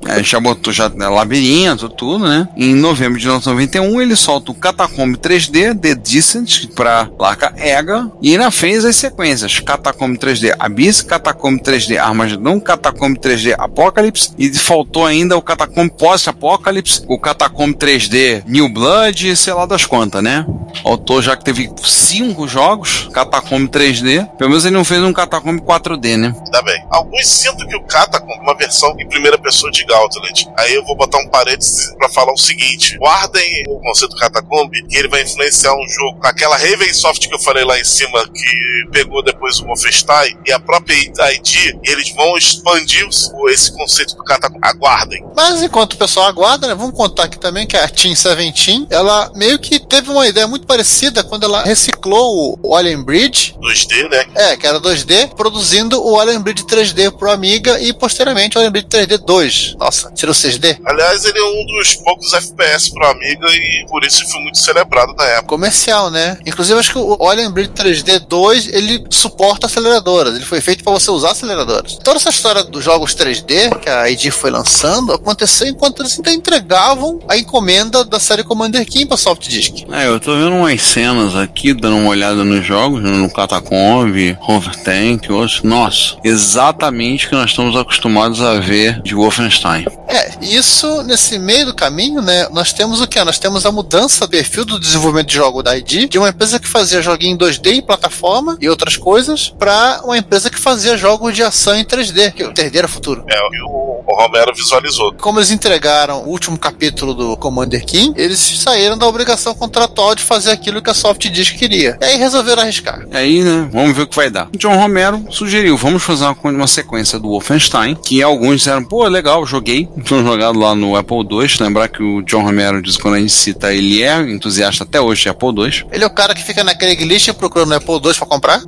É, 0.06 0.22
já 0.22 0.38
botou 0.38 0.72
já 0.72 0.89
né, 0.89 0.89
labirinto, 0.96 1.88
tudo, 1.88 2.26
né? 2.26 2.48
Em 2.56 2.74
novembro 2.74 3.18
de 3.18 3.26
1991, 3.26 4.00
ele 4.00 4.16
solta 4.16 4.50
o 4.50 4.54
Catacomb 4.54 5.16
3D, 5.16 5.78
The 5.78 5.94
Descent, 5.94 6.66
pra 6.74 7.06
placa 7.06 7.54
EGA, 7.56 8.10
e 8.20 8.32
ainda 8.32 8.50
fez 8.50 8.84
as 8.84 8.96
sequências: 8.96 9.60
Catacomb 9.60 10.18
3D 10.18 10.54
Abyss, 10.58 11.02
Catacomb 11.02 11.60
3D 11.60 11.96
Armageddon, 11.96 12.60
Catacomb 12.60 13.18
3D 13.18 13.54
Apocalypse, 13.58 14.32
e 14.38 14.52
faltou 14.54 15.06
ainda 15.06 15.36
o 15.36 15.42
Catacomb 15.42 15.90
Post-Apocalypse, 15.90 17.02
o 17.06 17.18
Catacomb 17.18 17.74
3D 17.74 18.42
New 18.46 18.68
Blood, 18.68 19.36
sei 19.36 19.52
lá 19.52 19.66
das 19.66 19.86
quantas, 19.86 20.22
né? 20.22 20.44
O 20.84 20.90
autor 20.90 21.22
já 21.22 21.36
que 21.36 21.44
teve 21.44 21.70
cinco 21.84 22.46
jogos, 22.46 23.08
Catacomb 23.12 23.68
3D, 23.68 24.26
pelo 24.36 24.50
menos 24.50 24.64
ele 24.64 24.76
não 24.76 24.84
fez 24.84 25.02
um 25.02 25.12
Catacomb 25.12 25.60
4D, 25.60 26.16
né? 26.16 26.34
Ainda 26.44 26.62
bem. 26.62 26.84
Alguns 26.90 27.26
sinto 27.26 27.66
que 27.66 27.76
o 27.76 27.82
Catacomb 27.82 28.40
uma 28.40 28.54
versão 28.54 28.94
em 28.98 29.06
primeira 29.06 29.38
pessoa 29.38 29.70
de 29.70 29.84
Gauntlet. 29.84 30.48
Aí 30.56 30.79
eu 30.80 30.86
vou 30.86 30.96
botar 30.96 31.18
um 31.18 31.28
parênteses 31.28 31.94
pra 31.96 32.08
falar 32.08 32.32
o 32.32 32.38
seguinte: 32.38 32.96
guardem 32.98 33.64
o 33.68 33.78
conceito 33.80 34.16
Catacomb, 34.16 34.70
que 34.88 34.96
ele 34.96 35.08
vai 35.08 35.22
influenciar 35.22 35.74
um 35.74 35.86
jogo. 35.88 36.18
Aquela 36.22 36.56
Ravensoft 36.56 37.28
que 37.28 37.34
eu 37.34 37.38
falei 37.38 37.64
lá 37.64 37.78
em 37.78 37.84
cima, 37.84 38.24
que 38.28 38.90
pegou 38.90 39.22
depois 39.22 39.60
o 39.60 39.66
Wolfenstein, 39.66 40.36
e 40.46 40.52
a 40.52 40.58
própria 40.58 40.94
ID, 40.94 41.78
eles 41.84 42.10
vão 42.14 42.36
expandir 42.36 43.06
esse 43.48 43.72
conceito 43.72 44.16
do 44.16 44.24
Catacomb. 44.24 44.60
Aguardem. 44.62 45.24
Mas 45.36 45.62
enquanto 45.62 45.94
o 45.94 45.96
pessoal 45.96 46.26
aguarda, 46.26 46.68
né, 46.68 46.74
vamos 46.74 46.94
contar 46.94 47.24
aqui 47.24 47.38
também 47.38 47.66
que 47.66 47.76
a 47.76 47.88
Team 47.88 48.14
Seventeen, 48.14 48.86
ela 48.90 49.30
meio 49.34 49.58
que 49.58 49.78
teve 49.78 50.10
uma 50.10 50.26
ideia 50.26 50.46
muito 50.46 50.66
parecida 50.66 51.22
quando 51.24 51.44
ela 51.44 51.62
reciclou 51.62 52.58
o 52.62 52.76
Alien 52.76 53.02
Bridge. 53.02 53.54
2D, 53.60 54.08
né? 54.10 54.26
É, 54.34 54.56
que 54.56 54.66
era 54.66 54.80
2D, 54.80 55.34
produzindo 55.34 56.02
o 56.04 56.18
Alien 56.18 56.40
Bridge 56.40 56.64
3D 56.64 57.10
pro 57.10 57.30
Amiga 57.30 57.80
e 57.80 57.92
posteriormente 57.92 58.56
o 58.56 58.60
Alien 58.60 58.72
Bridge 58.72 58.88
3D 58.88 59.18
2. 59.18 59.76
Nossa, 59.78 60.10
tirou 60.12 60.34
6D? 60.34 60.59
Aliás, 60.84 61.24
ele 61.24 61.38
é 61.38 61.44
um 61.44 61.66
dos 61.66 61.94
poucos 61.96 62.32
FPS 62.32 62.90
pro 62.90 63.06
Amiga 63.06 63.46
e 63.48 63.86
por 63.88 64.04
isso 64.04 64.28
foi 64.30 64.40
muito 64.40 64.58
celebrado 64.58 65.14
na 65.16 65.24
época. 65.24 65.48
Comercial, 65.48 66.10
né? 66.10 66.38
Inclusive, 66.46 66.78
acho 66.78 66.92
que 66.92 66.98
o 66.98 67.28
Alien 67.28 67.50
Bridge 67.50 67.70
3D 67.70 68.20
2 68.28 68.68
ele 68.68 69.04
suporta 69.10 69.66
aceleradoras. 69.66 70.34
Ele 70.34 70.44
foi 70.44 70.60
feito 70.60 70.84
para 70.84 70.92
você 70.92 71.10
usar 71.10 71.32
aceleradoras. 71.32 71.98
Toda 72.02 72.18
essa 72.18 72.30
história 72.30 72.62
dos 72.64 72.84
jogos 72.84 73.14
3D 73.14 73.78
que 73.78 73.88
a 73.88 74.10
ID 74.10 74.30
foi 74.30 74.50
lançando 74.50 75.12
aconteceu 75.12 75.68
enquanto 75.68 76.02
eles 76.02 76.16
ainda 76.16 76.32
entregavam 76.32 77.20
a 77.28 77.36
encomenda 77.36 78.04
da 78.04 78.18
série 78.18 78.44
Commander 78.44 78.84
King 78.86 79.06
pra 79.06 79.16
Soft 79.16 79.48
Disk. 79.48 79.84
É, 79.90 80.06
eu 80.06 80.20
tô 80.20 80.34
vendo 80.34 80.54
umas 80.56 80.80
cenas 80.82 81.34
aqui, 81.36 81.72
dando 81.72 81.96
uma 81.96 82.10
olhada 82.10 82.44
nos 82.44 82.64
jogos, 82.64 83.02
no 83.02 83.30
Catacomb, 83.30 84.36
Overtank, 84.46 85.30
outros. 85.32 85.62
Nossa, 85.62 86.16
exatamente 86.24 87.26
o 87.26 87.28
que 87.30 87.34
nós 87.34 87.50
estamos 87.50 87.76
acostumados 87.76 88.40
a 88.40 88.60
ver 88.60 89.00
de 89.02 89.14
Wolfenstein. 89.14 89.86
É, 90.08 90.30
isso 90.50 91.02
nesse 91.02 91.38
meio 91.38 91.66
do 91.66 91.74
caminho, 91.74 92.20
né? 92.20 92.48
Nós 92.50 92.72
temos 92.72 93.00
o 93.00 93.06
que? 93.06 93.22
Nós 93.22 93.38
temos 93.38 93.64
a 93.64 93.72
mudança 93.72 94.26
do 94.26 94.30
perfil 94.30 94.64
do 94.64 94.78
desenvolvimento 94.78 95.28
de 95.28 95.34
jogo 95.34 95.62
da 95.62 95.76
ID, 95.76 96.08
de 96.08 96.18
uma 96.18 96.30
empresa 96.30 96.58
que 96.58 96.68
fazia 96.68 97.02
joguinho 97.02 97.34
em 97.34 97.38
2D 97.38 97.74
em 97.74 97.82
plataforma 97.82 98.56
e 98.60 98.68
outras 98.68 98.96
coisas, 98.96 99.54
para 99.58 100.00
uma 100.04 100.18
empresa 100.18 100.50
que 100.50 100.58
fazia 100.58 100.96
jogos 100.96 101.34
de 101.34 101.42
ação 101.42 101.76
em 101.76 101.84
3D, 101.84 102.32
que 102.32 102.44
o 102.44 102.52
3D 102.52 102.76
era 102.76 102.88
futuro. 102.88 103.24
É, 103.28 103.36
e 103.36 103.62
o, 103.62 104.02
o 104.06 104.14
Romero 104.16 104.52
visualizou. 104.54 105.14
Como 105.14 105.38
eles 105.38 105.50
entregaram 105.50 106.24
o 106.24 106.28
último 106.28 106.58
capítulo 106.58 107.14
do 107.14 107.36
Commander 107.36 107.84
King, 107.84 108.12
eles 108.20 108.38
saíram 108.38 108.98
da 108.98 109.06
obrigação 109.06 109.54
contratual 109.54 110.14
de 110.14 110.22
fazer 110.22 110.50
aquilo 110.50 110.82
que 110.82 110.90
a 110.90 110.94
Soft 110.94 111.28
Disk 111.28 111.56
queria. 111.56 111.96
E 112.00 112.04
aí 112.04 112.16
resolveram 112.16 112.62
arriscar. 112.62 113.06
Aí, 113.12 113.42
né, 113.42 113.68
vamos 113.72 113.96
ver 113.96 114.02
o 114.02 114.06
que 114.06 114.16
vai 114.16 114.30
dar. 114.30 114.48
O 114.52 114.58
John 114.58 114.76
Romero 114.76 115.24
sugeriu, 115.30 115.76
vamos 115.76 116.02
fazer 116.02 116.24
uma, 116.24 116.36
uma 116.50 116.66
sequência 116.66 117.18
do 117.18 117.28
Wolfenstein, 117.28 117.94
que 117.94 118.22
alguns 118.22 118.56
disseram, 118.56 118.84
pô, 118.84 119.06
legal, 119.06 119.44
joguei, 119.46 119.88
jogado 120.40 120.58
lá 120.58 120.74
no 120.74 120.96
Apple 120.96 121.18
II, 121.18 121.48
lembrar 121.60 121.88
que 121.88 122.02
o 122.02 122.22
John 122.22 122.42
Romero 122.42 122.80
diz 122.80 122.96
que 122.96 123.02
quando 123.02 123.16
a 123.16 123.20
gente 123.20 123.32
cita, 123.32 123.74
ele 123.74 124.02
é 124.02 124.18
entusiasta 124.22 124.84
até 124.84 124.98
hoje 124.98 125.22
de 125.22 125.28
Apple 125.28 125.48
II. 125.48 125.84
Ele 125.92 126.02
é 126.02 126.06
o 126.06 126.10
cara 126.10 126.34
que 126.34 126.42
fica 126.42 126.64
na 126.64 126.74
Craigslist 126.74 127.34
procurando 127.34 127.74
Apple 127.74 127.94
II 127.94 128.14
pra 128.14 128.26
comprar? 128.26 128.62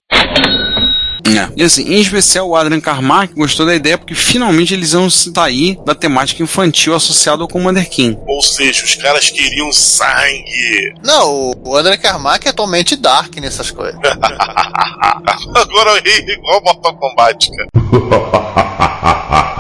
É. 1.24 1.48
E 1.56 1.62
assim, 1.62 1.84
em 1.84 2.00
especial 2.00 2.46
o 2.46 2.54
Adrian 2.54 2.80
Carmack 2.80 3.32
gostou 3.34 3.64
da 3.64 3.74
ideia 3.74 3.96
porque 3.96 4.14
finalmente 4.14 4.74
eles 4.74 4.92
vão 4.92 5.08
sair 5.08 5.78
da 5.86 5.94
temática 5.94 6.42
infantil 6.42 6.94
associada 6.94 7.42
ao 7.42 7.48
Commander 7.48 7.88
King. 7.88 8.18
Ou 8.26 8.42
seja, 8.42 8.84
os 8.84 8.94
caras 8.96 9.30
queriam 9.30 9.72
sangue. 9.72 10.92
Não, 11.02 11.52
o 11.64 11.74
André 11.74 11.96
Carmack 11.96 12.46
é 12.46 12.52
totalmente 12.52 12.96
dark 12.96 13.34
nessas 13.36 13.70
coisas. 13.70 13.98
Agora 15.54 15.90
eu 15.90 16.02
ri 16.02 16.32
igual 16.32 16.62
Mortal 16.62 16.96
Kombat, 16.96 17.50
cara. 17.50 17.68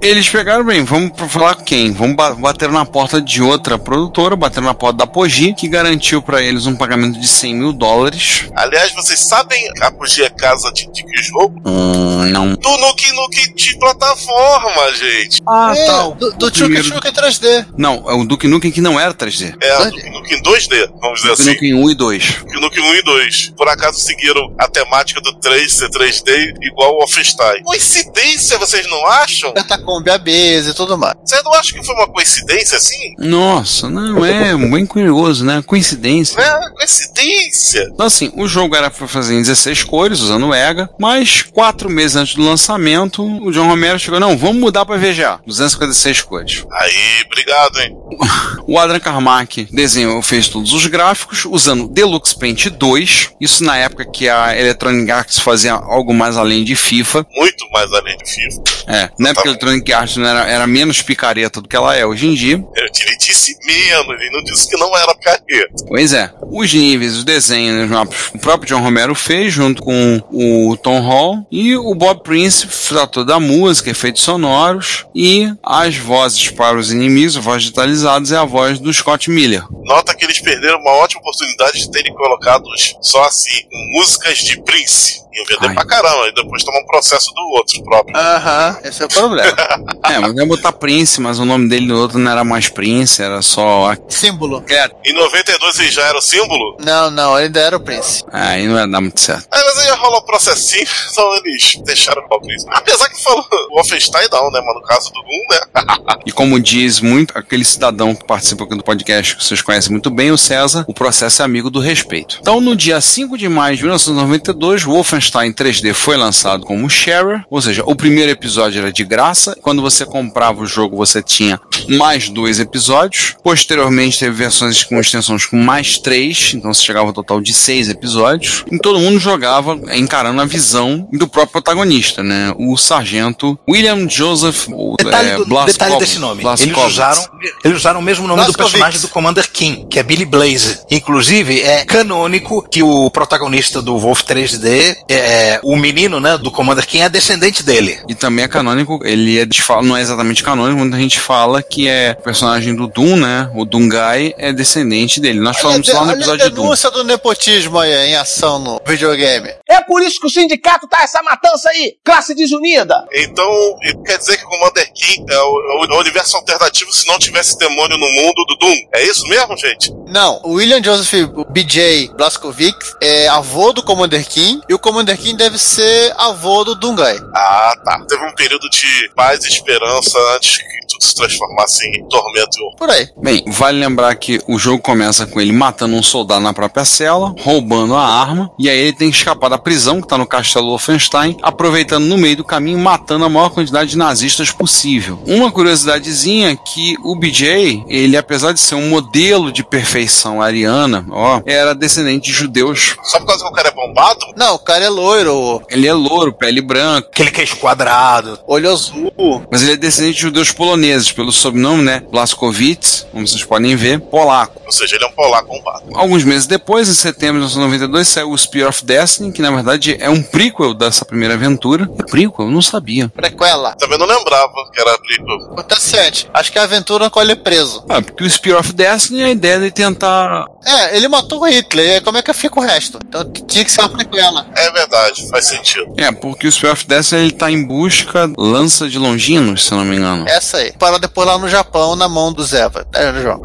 Eles 0.00 0.28
pegaram 0.28 0.64
bem, 0.64 0.84
vamos 0.84 1.12
falar 1.28 1.56
com 1.56 1.64
quem? 1.64 1.92
Vamos 1.92 2.16
bater 2.38 2.68
na 2.70 2.84
porta 2.84 3.20
de 3.20 3.42
outra 3.42 3.78
produtora, 3.78 4.36
bater 4.36 4.62
na 4.62 4.74
porta 4.74 4.98
da 4.98 5.04
Apogee, 5.04 5.52
que 5.52 5.66
garantiu 5.66 6.22
para 6.22 6.42
eles 6.42 6.66
um 6.66 6.76
pagamento 6.76 7.18
de 7.18 7.26
100 7.26 7.54
mil 7.54 7.72
dólares. 7.72 8.48
Aliás, 8.54 8.92
vocês 8.92 9.18
sabem 9.18 9.68
a 9.80 9.88
Apogee 9.88 10.22
é 10.22 10.30
casa 10.30 10.70
de, 10.72 10.86
de 10.92 11.02
que 11.02 11.22
jogo? 11.22 11.60
Hum, 11.66 12.26
não. 12.26 12.54
Do 12.54 12.76
Nuke 12.78 13.12
Nuke 13.12 13.54
de 13.54 13.78
plataforma, 13.78 14.92
gente. 14.94 15.42
Ah, 15.46 15.72
é, 15.76 15.86
tá. 15.86 16.02
Do, 16.10 16.32
do 16.32 16.56
Chuck 16.56 16.82
Chuck 16.82 17.08
3D. 17.08 17.66
Não, 17.76 18.04
é 18.08 18.14
o 18.14 18.24
Duke 18.24 18.46
Nukem 18.46 18.70
que 18.70 18.80
não 18.80 19.00
era 19.00 19.12
3D. 19.12 19.56
É, 19.60 19.78
o 19.78 19.90
Duke 19.90 20.10
Nukem 20.10 20.42
2D, 20.42 20.90
vamos 21.00 21.20
dizer 21.20 21.30
Duke 21.30 21.42
assim. 21.42 21.50
Nukem 21.50 21.74
1 21.74 21.90
e 21.90 21.94
2. 21.94 22.34
Duke 22.44 22.60
Nukem 22.60 22.82
1 22.84 22.94
e 22.94 23.02
2. 23.02 23.52
Por 23.56 23.68
acaso 23.68 23.98
seguiram 23.98 24.54
a 24.58 24.68
temática 24.68 25.20
do 25.20 25.32
3 25.34 25.72
ser 25.72 25.88
3D 25.88 26.54
igual 26.62 26.90
ao 26.90 26.98
Wolfenstein. 26.98 27.62
Coincidência, 27.64 28.58
vocês 28.58 28.88
não 28.88 29.05
acham? 29.06 29.52
Catacombe 29.54 30.10
e 30.26 30.74
tudo 30.74 30.96
mais. 30.98 31.14
Você 31.24 31.42
não 31.42 31.52
acha 31.54 31.72
que 31.72 31.84
foi 31.84 31.94
uma 31.94 32.08
coincidência 32.08 32.76
assim? 32.76 33.14
Nossa, 33.18 33.88
não, 33.88 34.24
é 34.24 34.56
bem 34.56 34.86
curioso, 34.86 35.44
né? 35.44 35.62
Coincidência. 35.66 36.40
É, 36.40 36.70
coincidência. 36.70 37.88
Então, 37.92 38.06
assim, 38.06 38.32
o 38.36 38.46
jogo 38.46 38.74
era 38.74 38.90
pra 38.90 39.08
fazer 39.08 39.34
em 39.34 39.42
16 39.42 39.84
cores, 39.84 40.20
usando 40.20 40.48
o 40.48 40.54
EGA, 40.54 40.88
mas 40.98 41.42
quatro 41.42 41.88
meses 41.88 42.16
antes 42.16 42.34
do 42.34 42.42
lançamento, 42.42 43.22
o 43.22 43.50
John 43.50 43.68
Romero 43.68 43.98
chegou, 43.98 44.20
não, 44.20 44.36
vamos 44.36 44.56
mudar 44.56 44.84
pra 44.84 44.96
VGA, 44.96 45.40
256 45.46 46.22
cores. 46.22 46.64
Aí, 46.72 47.24
obrigado, 47.26 47.80
hein? 47.80 47.96
O 48.68 48.80
Adrian 48.80 48.98
Carmack 48.98 49.68
desenhou, 49.70 50.20
fez 50.20 50.48
todos 50.48 50.72
os 50.72 50.86
gráficos, 50.86 51.44
usando 51.44 51.86
Deluxe 51.86 52.36
Paint 52.36 52.66
2, 52.66 53.30
isso 53.40 53.62
na 53.62 53.76
época 53.76 54.04
que 54.04 54.28
a 54.28 54.58
Electronic 54.58 55.08
Arts 55.10 55.38
fazia 55.38 55.72
algo 55.72 56.12
mais 56.12 56.36
além 56.36 56.64
de 56.64 56.74
FIFA. 56.74 57.24
Muito 57.32 57.64
mais 57.70 57.92
além 57.92 58.16
de 58.16 58.28
FIFA. 58.28 58.62
É, 58.88 58.95
na 59.18 59.30
época 59.30 59.48
a 59.48 59.50
Electronic 59.50 59.92
Arts 59.92 60.16
era, 60.18 60.48
era 60.48 60.66
menos 60.66 61.02
picareta 61.02 61.60
do 61.60 61.68
que 61.68 61.76
ela 61.76 61.94
é 61.96 62.04
hoje 62.04 62.26
em 62.26 62.34
dia. 62.34 62.54
Ele 62.74 63.16
disse 63.18 63.56
menos, 63.64 64.20
ele 64.20 64.30
não 64.30 64.44
disse 64.44 64.68
que 64.68 64.76
não 64.76 64.96
era 64.96 65.14
picareta. 65.14 65.84
Pois 65.86 66.12
é. 66.12 66.32
Os 66.42 66.72
níveis, 66.72 67.16
os 67.16 67.24
desenhos, 67.24 67.90
o 68.34 68.38
próprio 68.38 68.68
John 68.68 68.82
Romero 68.82 69.14
fez, 69.14 69.52
junto 69.52 69.82
com 69.82 70.22
o 70.30 70.76
Tom 70.76 71.00
Hall, 71.00 71.46
e 71.50 71.76
o 71.76 71.94
Bob 71.94 72.22
Prince 72.22 72.66
tratou 72.88 73.24
da 73.24 73.38
música, 73.40 73.90
efeitos 73.90 74.22
sonoros, 74.22 75.06
e 75.14 75.52
as 75.62 75.96
vozes 75.96 76.48
para 76.48 76.78
os 76.78 76.92
inimigos, 76.92 77.36
as 77.36 77.44
vozes 77.44 77.62
digitalizadas, 77.62 78.32
é 78.32 78.36
a 78.36 78.44
voz 78.44 78.78
do 78.78 78.92
Scott 78.92 79.30
Miller. 79.30 79.64
Nota 79.84 80.14
que 80.14 80.24
eles 80.24 80.40
perderam 80.40 80.78
uma 80.80 80.92
ótima 80.92 81.20
oportunidade 81.20 81.78
de 81.78 81.90
terem 81.90 82.14
colocado 82.14 82.64
só 83.02 83.24
assim, 83.24 83.62
músicas 83.92 84.38
de 84.38 84.60
Prince. 84.62 85.24
Iam 85.36 85.44
vender 85.44 85.68
Ai. 85.68 85.74
pra 85.74 85.84
caramba, 85.84 86.28
e 86.28 86.34
depois 86.34 86.64
tomar 86.64 86.80
um 86.80 86.86
processo 86.86 87.30
do 87.34 87.42
outro 87.50 87.82
próprio. 87.84 88.16
Aham, 88.16 88.78
esse 88.88 89.02
é 89.02 89.06
o 89.06 89.08
problema. 89.08 89.54
É, 90.06 90.20
mas 90.20 90.36
ia 90.36 90.46
botar 90.46 90.70
Prince, 90.70 91.20
mas 91.20 91.40
o 91.40 91.44
nome 91.44 91.68
dele 91.68 91.86
no 91.86 91.98
outro 91.98 92.16
não 92.16 92.30
era 92.30 92.44
mais 92.44 92.68
Prince, 92.68 93.20
era 93.20 93.42
só. 93.42 93.92
Símbolo. 94.08 94.62
É, 94.68 94.88
Em 95.04 95.12
92 95.12 95.80
ele 95.80 95.90
já 95.90 96.02
era 96.04 96.16
o 96.16 96.20
símbolo. 96.22 96.76
Não, 96.78 97.10
não, 97.10 97.34
ainda 97.34 97.58
era 97.58 97.76
o 97.76 97.80
Prince. 97.80 98.22
aí 98.30 98.68
não 98.68 98.78
ia 98.78 98.86
dar 98.86 99.00
muito 99.00 99.18
certo. 99.20 99.48
Aí 99.50 99.60
mas 99.64 99.78
aí 99.78 99.90
rola 99.96 100.18
um 100.18 100.22
processinho, 100.24 100.86
então 101.10 101.34
eles 101.44 101.82
deixaram 101.84 102.22
o 102.30 102.40
Prince. 102.40 102.64
Apesar 102.70 103.08
que 103.08 103.20
falou 103.20 103.44
o 103.72 103.74
Wolfenstein 103.76 104.28
não, 104.30 104.48
né? 104.52 104.60
Mas 104.64 104.74
no 104.76 104.82
caso 104.82 105.10
do 105.12 105.20
Doom, 105.22 105.42
né? 105.50 106.16
E 106.24 106.30
como 106.32 106.58
diz 106.60 107.00
muito 107.00 107.36
aquele 107.36 107.64
cidadão 107.64 108.14
que 108.14 108.24
participa 108.24 108.64
aqui 108.64 108.76
do 108.76 108.82
podcast, 108.84 109.36
que 109.36 109.44
vocês 109.44 109.60
conhecem 109.62 109.90
muito 109.92 110.10
bem, 110.10 110.30
o 110.30 110.38
César, 110.38 110.84
o 110.88 110.94
processo 110.94 111.42
é 111.42 111.44
amigo 111.44 111.68
do 111.70 111.78
respeito. 111.80 112.38
Então, 112.40 112.60
no 112.60 112.74
dia 112.76 113.00
5 113.00 113.36
de 113.38 113.48
maio 113.48 113.76
de 113.76 113.82
1992, 113.82 114.82
Wolfenstein 114.84 115.52
3D 115.52 115.92
foi 115.94 116.16
lançado 116.16 116.64
como 116.64 116.88
sharer, 116.90 117.44
ou 117.50 117.60
seja, 117.62 117.82
o 117.86 117.94
primeiro 117.94 118.30
episódio 118.32 118.65
era 118.74 118.92
de 118.92 119.04
graça. 119.04 119.56
Quando 119.62 119.82
você 119.82 120.04
comprava 120.04 120.62
o 120.62 120.66
jogo, 120.66 120.96
você 120.96 121.22
tinha 121.22 121.60
mais 121.88 122.28
dois 122.28 122.58
episódios. 122.58 123.34
Posteriormente, 123.42 124.18
teve 124.18 124.32
versões 124.34 124.82
com 124.82 124.98
extensões 125.00 125.46
com 125.46 125.56
mais 125.56 125.98
três, 125.98 126.52
então 126.54 126.72
você 126.72 126.82
chegava 126.82 127.06
ao 127.08 127.12
total 127.12 127.40
de 127.40 127.52
seis 127.54 127.88
episódios. 127.88 128.64
E 128.70 128.78
todo 128.78 128.98
mundo 128.98 129.18
jogava 129.18 129.78
encarando 129.94 130.40
a 130.40 130.44
visão 130.44 131.08
do 131.12 131.28
próprio 131.28 131.52
protagonista, 131.52 132.22
né? 132.22 132.52
O 132.58 132.76
sargento 132.76 133.58
William 133.68 134.08
Joseph 134.08 134.68
ou, 134.70 134.96
Detalhe, 134.96 135.28
é, 135.30 135.36
do- 135.36 135.46
Blas 135.46 135.66
detalhe 135.72 135.98
desse 135.98 136.18
nome. 136.18 136.42
Blas 136.42 136.60
Eles 136.60 136.76
usaram, 136.76 137.24
eles 137.64 137.76
usaram 137.78 138.00
o 138.00 138.02
mesmo 138.02 138.26
nome 138.26 138.40
do 138.40 138.44
Blazkowicz. 138.46 138.72
personagem 138.72 139.00
do 139.00 139.08
Commander 139.08 139.50
King, 139.50 139.86
que 139.88 139.98
é 139.98 140.02
Billy 140.02 140.24
Blaze. 140.24 140.80
Inclusive, 140.90 141.60
é 141.60 141.84
canônico 141.84 142.66
que 142.70 142.82
o 142.82 143.10
protagonista 143.10 143.80
do 143.82 143.98
Wolf 143.98 144.22
3D, 144.22 144.96
é, 145.08 145.60
o 145.62 145.76
menino 145.76 146.20
né, 146.20 146.36
do 146.38 146.50
Commander 146.50 146.86
King, 146.86 147.04
é 147.04 147.08
descendente 147.08 147.62
dele. 147.62 147.98
E 148.08 148.14
também 148.14 148.44
é 148.44 148.48
canônico, 148.56 149.00
ele 149.04 149.38
é 149.38 149.44
de 149.44 149.62
fala, 149.62 149.82
não 149.82 149.96
é 149.96 150.00
exatamente 150.00 150.42
canônico, 150.42 150.78
muita 150.78 150.96
gente 150.96 151.20
fala 151.20 151.62
que 151.62 151.88
é 151.88 152.16
o 152.18 152.22
personagem 152.22 152.74
do 152.74 152.86
Doom, 152.86 153.16
né? 153.16 153.50
O 153.54 153.64
Doomguy 153.64 154.34
é 154.38 154.52
descendente 154.52 155.20
dele. 155.20 155.40
Nós 155.40 155.58
falamos 155.58 155.88
lá 155.88 155.94
no 155.94 156.00
olha 156.02 156.12
a 156.12 156.14
episódio 156.14 156.44
de 156.44 156.50
Doom. 156.50 156.62
denúncia 156.62 156.90
do 156.90 157.04
nepotismo 157.04 157.78
aí 157.78 157.92
em 158.10 158.16
ação 158.16 158.58
no 158.58 158.80
videogame. 158.86 159.50
É 159.68 159.80
por 159.80 160.02
isso 160.02 160.20
que 160.20 160.26
o 160.26 160.30
sindicato 160.30 160.86
tá 160.86 161.02
essa 161.02 161.22
matança 161.22 161.68
aí, 161.70 161.96
classe 162.04 162.34
desunida. 162.34 163.04
Então, 163.12 163.76
isso 163.82 164.02
quer 164.02 164.18
dizer 164.18 164.36
que 164.36 164.44
o 164.44 164.48
Commander 164.48 164.92
King 164.92 165.24
é 165.28 165.38
o, 165.38 165.84
é 165.90 165.94
o 165.94 166.00
universo 166.00 166.36
alternativo 166.36 166.92
se 166.92 167.06
não 167.06 167.18
tivesse 167.18 167.58
demônio 167.58 167.98
no 167.98 168.08
mundo 168.08 168.44
do 168.46 168.56
Doom. 168.58 168.76
É 168.92 169.02
isso 169.02 169.26
mesmo, 169.26 169.56
gente? 169.56 169.92
Não, 170.06 170.40
o 170.44 170.52
William 170.52 170.82
Joseph 170.82 171.30
BJ 171.50 172.12
Blazkowicz 172.16 172.94
é 173.02 173.26
avô 173.28 173.72
do 173.72 173.82
Commander 173.82 174.26
King 174.26 174.60
e 174.68 174.74
o 174.74 174.78
Commander 174.78 175.18
King 175.18 175.36
deve 175.36 175.58
ser 175.58 176.14
avô 176.16 176.62
do 176.62 176.74
Dungai. 176.76 177.18
Ah, 177.34 177.74
tá. 177.84 178.04
Teve 178.08 178.24
um 178.24 178.34
período 178.34 178.68
de 178.70 179.10
paz 179.16 179.44
e 179.44 179.48
esperança 179.48 180.16
antes 180.36 180.58
que 180.58 180.86
tudo 180.88 181.04
se 181.04 181.14
transformasse 181.14 181.86
em 181.88 182.08
tormento 182.08 182.58
e 182.58 182.62
horror. 182.62 182.76
Por 182.76 182.90
aí. 182.90 183.08
Bem, 183.16 183.44
vale 183.48 183.78
lembrar 183.78 184.14
que 184.14 184.40
o 184.46 184.58
jogo 184.58 184.80
começa 184.82 185.26
com 185.26 185.40
ele 185.40 185.52
matando 185.52 185.94
um 185.96 186.02
soldado 186.02 186.40
na 186.40 186.54
própria 186.54 186.84
cela, 186.84 187.34
roubando 187.40 187.96
a 187.96 188.06
arma, 188.06 188.50
e 188.58 188.70
aí 188.70 188.78
ele 188.78 188.92
tem 188.92 189.10
que 189.10 189.16
escapar 189.16 189.48
da 189.48 189.55
da 189.56 189.62
prisão, 189.62 190.00
que 190.02 190.06
tá 190.08 190.18
no 190.18 190.26
castelo 190.26 190.68
Wolfenstein, 190.68 191.36
aproveitando 191.42 192.04
no 192.04 192.18
meio 192.18 192.36
do 192.36 192.44
caminho, 192.44 192.78
matando 192.78 193.24
a 193.24 193.28
maior 193.28 193.48
quantidade 193.50 193.90
de 193.90 193.98
nazistas 193.98 194.50
possível. 194.50 195.18
Uma 195.26 195.50
curiosidadezinha 195.50 196.50
é 196.52 196.56
que 196.56 196.94
o 197.02 197.16
BJ, 197.16 197.82
ele 197.88 198.16
apesar 198.16 198.52
de 198.52 198.60
ser 198.60 198.74
um 198.74 198.88
modelo 198.90 199.50
de 199.50 199.64
perfeição 199.64 200.42
ariana, 200.42 201.06
ó, 201.10 201.40
era 201.46 201.74
descendente 201.74 202.26
de 202.26 202.32
judeus. 202.36 202.96
Só 203.02 203.18
por 203.18 203.26
causa 203.26 203.44
que 203.44 203.50
o 203.50 203.54
cara 203.54 203.68
é 203.68 203.72
bombado? 203.72 204.20
Não, 204.36 204.54
o 204.54 204.58
cara 204.58 204.84
é 204.84 204.88
loiro, 204.88 205.62
Ele 205.70 205.86
é 205.86 205.92
louro, 205.92 206.32
pele 206.32 206.60
branca, 206.60 207.08
Aquele 207.08 207.30
queixo 207.30 207.56
quadrado. 207.56 208.38
olho 208.46 208.70
azul. 208.70 209.12
mas 209.50 209.62
ele 209.62 209.72
é 209.72 209.76
descendente 209.76 210.16
de 210.16 210.22
judeus 210.22 210.52
poloneses, 210.52 211.10
pelo 211.12 211.32
sobrenome, 211.32 211.82
né? 211.82 212.02
Blaskowitz, 212.10 213.06
como 213.10 213.26
vocês 213.26 213.42
podem 213.44 213.74
ver, 213.76 214.00
polaco. 214.00 214.60
Ou 214.66 214.72
seja, 214.72 214.96
ele 214.96 215.04
é 215.04 215.08
um 215.08 215.12
polaco 215.12 215.48
bombado. 215.48 215.84
Alguns 215.94 216.24
meses 216.24 216.46
depois, 216.46 216.88
em 216.88 216.94
setembro 216.94 217.40
de 217.40 217.46
1992, 217.54 218.08
saiu 218.08 218.30
o 218.30 218.36
Spear 218.38 218.68
of 218.68 218.84
Destiny, 218.84 219.32
que 219.32 219.40
na 219.50 219.56
verdade 219.56 219.96
é 220.00 220.10
um 220.10 220.22
prequel 220.22 220.74
dessa 220.74 221.04
primeira 221.04 221.34
aventura. 221.34 221.88
É 221.98 222.02
prequel? 222.02 222.46
Eu 222.46 222.50
não 222.50 222.62
sabia. 222.62 223.08
Prequela. 223.08 223.74
Também 223.76 223.98
não 223.98 224.06
lembrava 224.06 224.52
que 224.72 224.80
era 224.80 224.98
prequel. 224.98 225.52
Acontecente. 225.52 226.28
Acho 226.32 226.52
que 226.52 226.58
é 226.58 226.60
a 226.60 226.64
aventura 226.64 227.08
com 227.10 227.20
ele 227.20 227.32
é 227.32 227.36
preso. 227.36 227.84
Ah, 227.88 228.02
porque 228.02 228.24
o 228.24 228.30
Spear 228.30 228.60
of 228.60 228.72
Destiny 228.72 229.22
é 229.22 229.24
a 229.26 229.30
ideia 229.30 229.60
de 229.60 229.70
tentar. 229.70 230.46
É, 230.64 230.96
ele 230.96 231.08
matou 231.08 231.40
o 231.40 231.48
Hitler. 231.48 231.98
e 231.98 232.00
Como 232.00 232.18
é 232.18 232.22
que 232.22 232.32
fica 232.32 232.58
o 232.58 232.62
resto? 232.62 232.98
Então 233.06 233.24
tinha 233.46 233.64
que 233.64 233.70
ser 233.72 233.80
uma 233.80 233.88
prequela. 233.88 234.46
É 234.54 234.70
verdade, 234.70 235.28
faz 235.28 235.46
sentido. 235.46 235.94
É, 235.96 236.10
porque 236.12 236.46
o 236.46 236.52
Spear 236.52 236.72
of 236.72 236.86
Destiny 236.86 237.22
ele 237.22 237.32
tá 237.32 237.50
em 237.50 237.64
busca 237.66 238.30
lança 238.36 238.88
de 238.88 238.98
Longinos, 238.98 239.64
se 239.64 239.72
eu 239.72 239.78
não 239.78 239.84
me 239.84 239.96
engano. 239.96 240.24
Essa 240.28 240.58
aí. 240.58 240.72
Para 240.72 240.98
depois 240.98 241.26
lá 241.26 241.38
no 241.38 241.48
Japão, 241.48 241.96
na 241.96 242.08
mão 242.08 242.32
do 242.32 242.44
Zeva. 242.44 242.86
É, 242.94 243.12
no 243.12 243.22
jogo. 243.22 243.44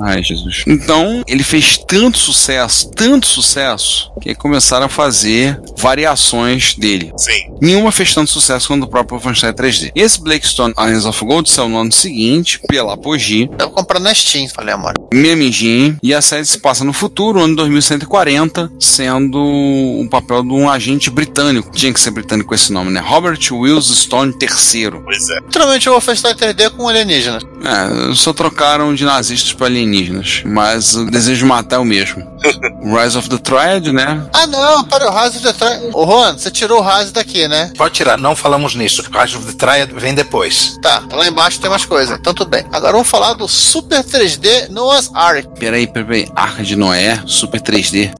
Ai, 0.00 0.22
Jesus. 0.22 0.62
Então, 0.66 1.22
ele 1.26 1.42
fez 1.42 1.76
tanto 1.76 2.18
sucesso, 2.18 2.90
tanto 2.92 3.26
sucesso, 3.26 4.12
que 4.20 4.34
começaram 4.34 4.86
a 4.86 4.88
fazer 4.98 5.60
variações 5.76 6.74
dele. 6.74 7.12
Sim. 7.16 7.52
Nenhuma 7.60 7.92
fez 7.92 8.12
tanto 8.12 8.32
sucesso 8.32 8.66
quanto 8.66 8.82
o 8.82 8.88
próprio 8.88 9.16
Wolfenstein 9.16 9.52
3D. 9.52 9.92
Esse 9.94 10.20
Blackstone 10.20 10.74
Islands 10.76 11.04
of 11.04 11.24
Gold 11.24 11.48
saiu 11.48 11.68
no 11.68 11.78
ano 11.78 11.92
seguinte, 11.92 12.60
pela 12.66 12.94
Apogee, 12.94 13.48
Tava 13.56 13.70
comprando 13.70 14.02
na 14.02 14.14
Steam, 14.14 14.48
falei, 14.48 14.74
amor. 14.74 14.94
engine, 15.14 15.96
e 16.02 16.12
a 16.12 16.20
série 16.20 16.44
se 16.44 16.58
passa 16.58 16.82
no 16.82 16.92
futuro, 16.92 17.40
ano 17.40 17.54
2140, 17.54 18.72
sendo 18.80 19.38
o 19.38 20.04
papel 20.10 20.42
de 20.42 20.52
um 20.52 20.68
agente 20.68 21.10
britânico. 21.10 21.70
Tinha 21.70 21.92
que 21.92 22.00
ser 22.00 22.10
britânico 22.10 22.48
com 22.48 22.54
esse 22.56 22.72
nome, 22.72 22.90
né? 22.90 23.00
Robert 23.00 23.38
Wills 23.52 23.94
Stone 23.94 24.32
III. 24.32 24.90
Pois 25.04 25.30
é. 25.30 25.34
Literalmente 25.36 25.88
o 25.88 25.92
Wolfenstein 25.92 26.34
3D 26.34 26.70
com 26.70 26.88
alienígenas. 26.88 27.44
É, 27.64 28.14
só 28.14 28.32
trocaram 28.32 28.92
de 28.96 29.04
nazistas 29.04 29.52
para 29.52 29.66
alienígenas, 29.66 30.42
mas 30.44 30.96
o 30.96 31.08
desejo 31.08 31.38
de 31.38 31.44
matar 31.44 31.76
é 31.76 31.78
o 31.78 31.84
mesmo. 31.84 32.26
Rise 32.82 33.16
of 33.16 33.28
the 33.28 33.38
Triad, 33.38 33.92
né? 33.92 34.26
Ah, 34.32 34.46
não, 34.46 34.87
para 34.88 35.10
o 35.10 35.14
Rise 35.14 35.36
of 35.38 35.42
the 35.42 35.52
Triad. 35.52 35.90
Ô, 35.94 36.06
Juan, 36.06 36.36
você 36.36 36.50
tirou 36.50 36.80
o 36.80 36.82
Rise 36.82 37.12
daqui, 37.12 37.46
né? 37.46 37.72
Pode 37.76 37.94
tirar, 37.94 38.16
não 38.18 38.34
falamos 38.34 38.74
nisso. 38.74 39.02
Rise 39.02 39.36
of 39.36 39.46
the 39.46 39.52
Triad 39.52 39.92
vem 39.94 40.14
depois. 40.14 40.78
Tá, 40.82 41.02
lá 41.12 41.26
embaixo 41.26 41.60
tem 41.60 41.70
mais 41.70 41.84
coisa. 41.84 42.14
Então 42.14 42.34
tudo 42.34 42.48
bem. 42.48 42.64
Agora 42.72 42.92
vamos 42.92 43.08
falar 43.08 43.34
do 43.34 43.46
Super 43.46 44.02
3D 44.02 44.68
Noah's 44.70 45.10
Ark. 45.14 45.48
Peraí, 45.58 45.86
peraí, 45.86 46.28
Arca 46.34 46.62
de 46.62 46.76
Noé, 46.76 47.22
Super 47.26 47.60
3D. 47.60 48.12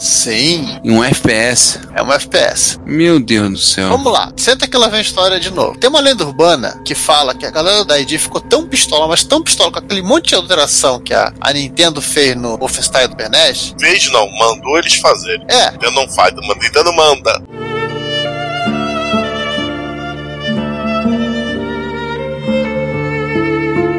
Sim, 0.00 0.80
E 0.82 0.90
um 0.90 1.04
FPS. 1.04 1.78
é 1.94 2.02
um 2.02 2.10
FPS. 2.12 2.78
Meu 2.84 3.20
Deus 3.20 3.50
do 3.50 3.58
céu. 3.58 3.88
Vamos 3.90 4.10
lá, 4.12 4.32
senta 4.36 4.66
que 4.66 4.76
lá 4.76 4.88
vem 4.88 4.98
a 4.98 5.02
história 5.02 5.38
de 5.38 5.50
novo. 5.50 5.78
Tem 5.78 5.88
uma 5.88 6.00
lenda 6.00 6.24
urbana 6.24 6.80
que 6.84 6.94
fala 6.94 7.34
que 7.34 7.44
a 7.44 7.50
galera 7.50 7.84
da 7.84 7.98
ID 8.00 8.18
ficou 8.18 8.40
tão 8.40 8.66
pistola, 8.66 9.06
mas 9.06 9.22
tão 9.22 9.42
pistola 9.42 9.70
com 9.70 9.78
aquele 9.78 10.02
monte 10.02 10.30
de 10.30 10.34
alteração 10.34 10.98
que 10.98 11.12
a, 11.12 11.32
a 11.40 11.52
Nintendo 11.52 12.00
fez 12.00 12.34
no 12.34 12.56
Wolfenstein 12.56 13.08
do 13.08 13.16
Bernes. 13.16 13.74
Fez 13.78 14.10
não, 14.10 14.26
mandou 14.38 14.78
eles 14.78 14.94
fazerem. 14.94 15.44
É, 15.48 15.70
Nintendo 15.72 15.92
não 15.92 16.08
faz, 16.08 16.32
Nintendo 16.34 16.92
manda. 16.94 17.42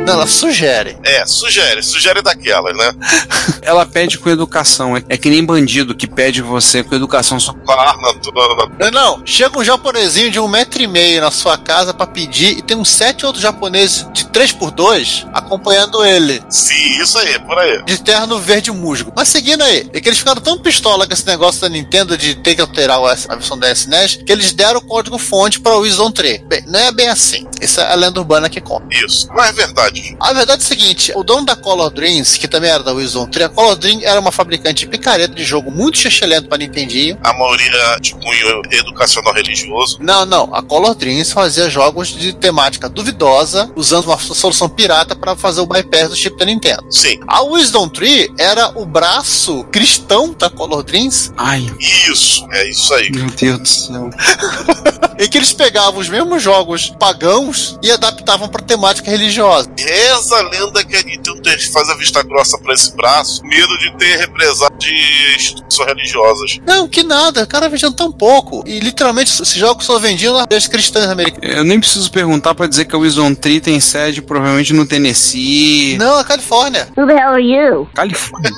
Não, 0.06 0.14
ela 0.14 0.28
sugere. 0.28 0.98
É, 1.04 1.26
sugere, 1.26 1.82
sugere 1.82 2.22
daquelas, 2.22 2.76
né? 2.78 2.94
Ela 3.62 3.86
pede 3.86 4.18
com 4.18 4.30
educação. 4.30 4.98
É, 4.98 5.04
é 5.10 5.18
que 5.18 5.30
nem 5.30 5.44
bandido 5.44 5.96
que 5.96 6.06
pede 6.06 6.42
você 6.42 6.84
com 6.84 6.94
educação 6.94 7.40
só. 7.40 7.54
Com 7.54 7.72
a 7.72 7.90
arma 7.90 8.14
toda. 8.16 8.70
Não, 8.80 8.92
não, 8.92 9.26
chega 9.26 9.58
um 9.58 9.64
japonesinho 9.64 10.30
de 10.30 10.40
um 10.40 10.48
metro 10.48 10.82
e 10.82 10.88
meio 10.88 11.22
na 11.22 11.32
sua 11.32 11.58
casa 11.58 11.94
pra 11.94 12.06
pedir 12.06 12.58
e 12.58 12.62
tem 12.62 12.76
uns 12.76 12.90
sete 12.90 13.26
outros 13.26 13.42
japoneses 13.42 14.06
de 14.14 14.26
3 14.28 14.52
por 14.54 14.72
2 14.72 15.28
acompanhando 15.34 16.04
ele. 16.04 16.42
Sim, 16.50 17.02
isso 17.02 17.18
aí, 17.18 17.40
por 17.40 17.58
aí. 17.58 17.84
De 17.84 18.02
terno 18.02 18.40
verde 18.40 18.72
musgo. 18.72 19.14
Mas 19.16 19.30
seguindo 19.30 19.64
aí, 19.64 19.90
é 19.94 20.02
que 20.02 20.10
eles 20.10 20.20
ficaram 20.20 20.42
tão 20.42 20.58
pistola 20.58 21.08
com 21.08 21.14
esse 21.14 21.26
negócio 21.26 21.62
da 21.62 21.70
Nintendo 21.70 22.18
de 22.18 22.36
ter 22.36 22.56
que 22.56 22.62
alterar 22.62 23.00
a 23.00 23.36
versão 23.36 23.58
da 23.58 23.72
SNES 23.72 24.20
que 24.26 24.32
eles 24.32 24.52
deram 24.52 24.80
o 24.80 24.86
código 24.86 25.18
fonte 25.18 25.60
para 25.60 25.76
o 25.76 25.82
Wisdom 25.82 26.12
3. 26.12 26.42
Bem, 26.44 26.64
não 26.68 26.80
é 26.80 26.92
bem 26.92 27.08
assim. 27.08 27.48
Essa 27.62 27.82
é 27.84 27.92
a 27.94 27.96
lenda 27.96 28.20
urbana 28.20 28.50
que 28.50 28.60
conta. 28.60 28.88
Isso. 28.92 29.28
Mas 29.34 29.50
é 29.50 29.54
verdade. 29.54 29.93
A 30.20 30.34
verdade 30.34 30.62
é 30.62 30.66
o 30.66 30.68
seguinte: 30.68 31.12
o 31.16 31.24
dono 31.24 31.46
da 31.46 31.56
Color 31.56 31.90
Dreams, 31.92 32.38
que 32.38 32.48
também 32.48 32.70
era 32.70 32.84
da 32.84 32.92
Wisdom 32.92 33.28
3, 33.28 33.48
a 33.48 33.50
Color 33.50 33.76
Dream 33.76 34.00
era 34.04 34.20
uma 34.20 34.32
fabricante 34.32 34.86
de 34.86 34.88
picareta 34.88 35.34
de 35.34 35.44
jogo 35.44 35.72
muito 35.72 35.98
xixelento 35.98 36.48
para 36.48 36.58
Nintendinho. 36.58 37.18
A 37.24 37.34
maioria 37.34 37.98
de 38.02 38.14
cunho 38.14 38.62
educacional 38.72 39.34
religioso. 39.34 39.98
Não, 40.02 40.26
não. 40.26 40.54
A 40.54 40.62
Color 40.62 40.96
Dreams 40.96 41.32
fazia 41.32 41.70
jogos 41.70 42.10
de 42.10 42.34
temática 42.34 42.90
duvidosa, 42.90 43.72
usando 43.76 44.06
uma 44.06 44.18
solução 44.20 44.70
pirata 44.70 45.16
para 45.16 45.36
fazer 45.36 45.62
o 45.62 45.66
bypass 45.66 46.10
do 46.10 46.16
chip 46.16 46.38
da 46.38 46.46
Nintendo. 46.46 46.84
Sim. 46.90 47.20
A 47.28 47.42
Wisdom 47.42 47.88
Tree 47.90 48.32
era 48.38 48.72
o 48.76 48.86
braço 48.86 49.64
cristão 49.72 50.34
da 50.38 50.50
Color 50.50 50.84
Dreams, 50.84 51.32
Ai, 51.38 51.70
Isso, 51.80 52.48
é 52.52 52.70
isso 52.70 52.94
aí. 52.94 53.12
meu 53.12 53.28
Deus 53.28 53.60
do 53.60 53.68
céu. 53.68 54.10
em 55.20 55.30
que 55.30 55.38
eles 55.38 55.54
pegavam 55.54 56.00
os 56.00 56.10
mesmos 56.10 56.42
jogos 56.42 56.90
pagãos 57.00 57.78
e 57.82 57.92
adaptavam 57.92 58.48
para 58.48 58.62
temática 58.64 59.10
religiosa. 59.10 59.70
Reza 59.84 60.38
a 60.38 60.42
lenda 60.44 60.84
que 60.84 60.96
a 60.96 61.04
Nintendo 61.04 61.42
faz 61.72 61.90
a 61.90 61.96
vista 61.96 62.24
grossa 62.24 62.58
pra 62.58 62.74
esse 62.74 62.96
braço, 62.96 63.44
medo 63.44 63.78
de 63.80 63.96
ter 63.98 64.18
represado 64.18 64.78
de 64.78 64.94
instituições 65.36 65.88
religiosas. 65.88 66.60
Não, 66.66 66.88
que 66.88 67.04
nada, 67.04 67.44
o 67.44 67.48
cara 67.48 67.70
vendendo 67.70 67.96
tão 67.96 68.12
pouco. 68.12 68.64
E 68.66 68.80
literalmente 68.80 69.32
esses 69.32 69.54
jogos 69.54 69.86
só 69.86 70.00
vendiam 70.00 70.38
nas 70.50 70.68
cristãs 70.68 71.10
americanas. 71.10 71.58
Eu 71.58 71.64
nem 71.64 71.80
preciso 71.80 72.12
perguntar 72.12 72.56
pra 72.56 72.68
dizer 72.68 72.86
que 72.86 72.96
a 72.96 73.00
Wisdom 73.00 73.34
Tree 73.34 73.60
tem 73.60 73.80
sede 73.80 74.22
provavelmente 74.22 74.74
no 74.74 74.86
Tennessee. 74.86 75.98
Não, 75.98 76.18
a 76.18 76.24
Califórnia. 76.24 76.88
Who 76.98 77.08
the 77.08 77.14
hell 77.14 77.34
are 77.34 77.42
you? 77.42 77.88
Califórnia. 77.94 78.52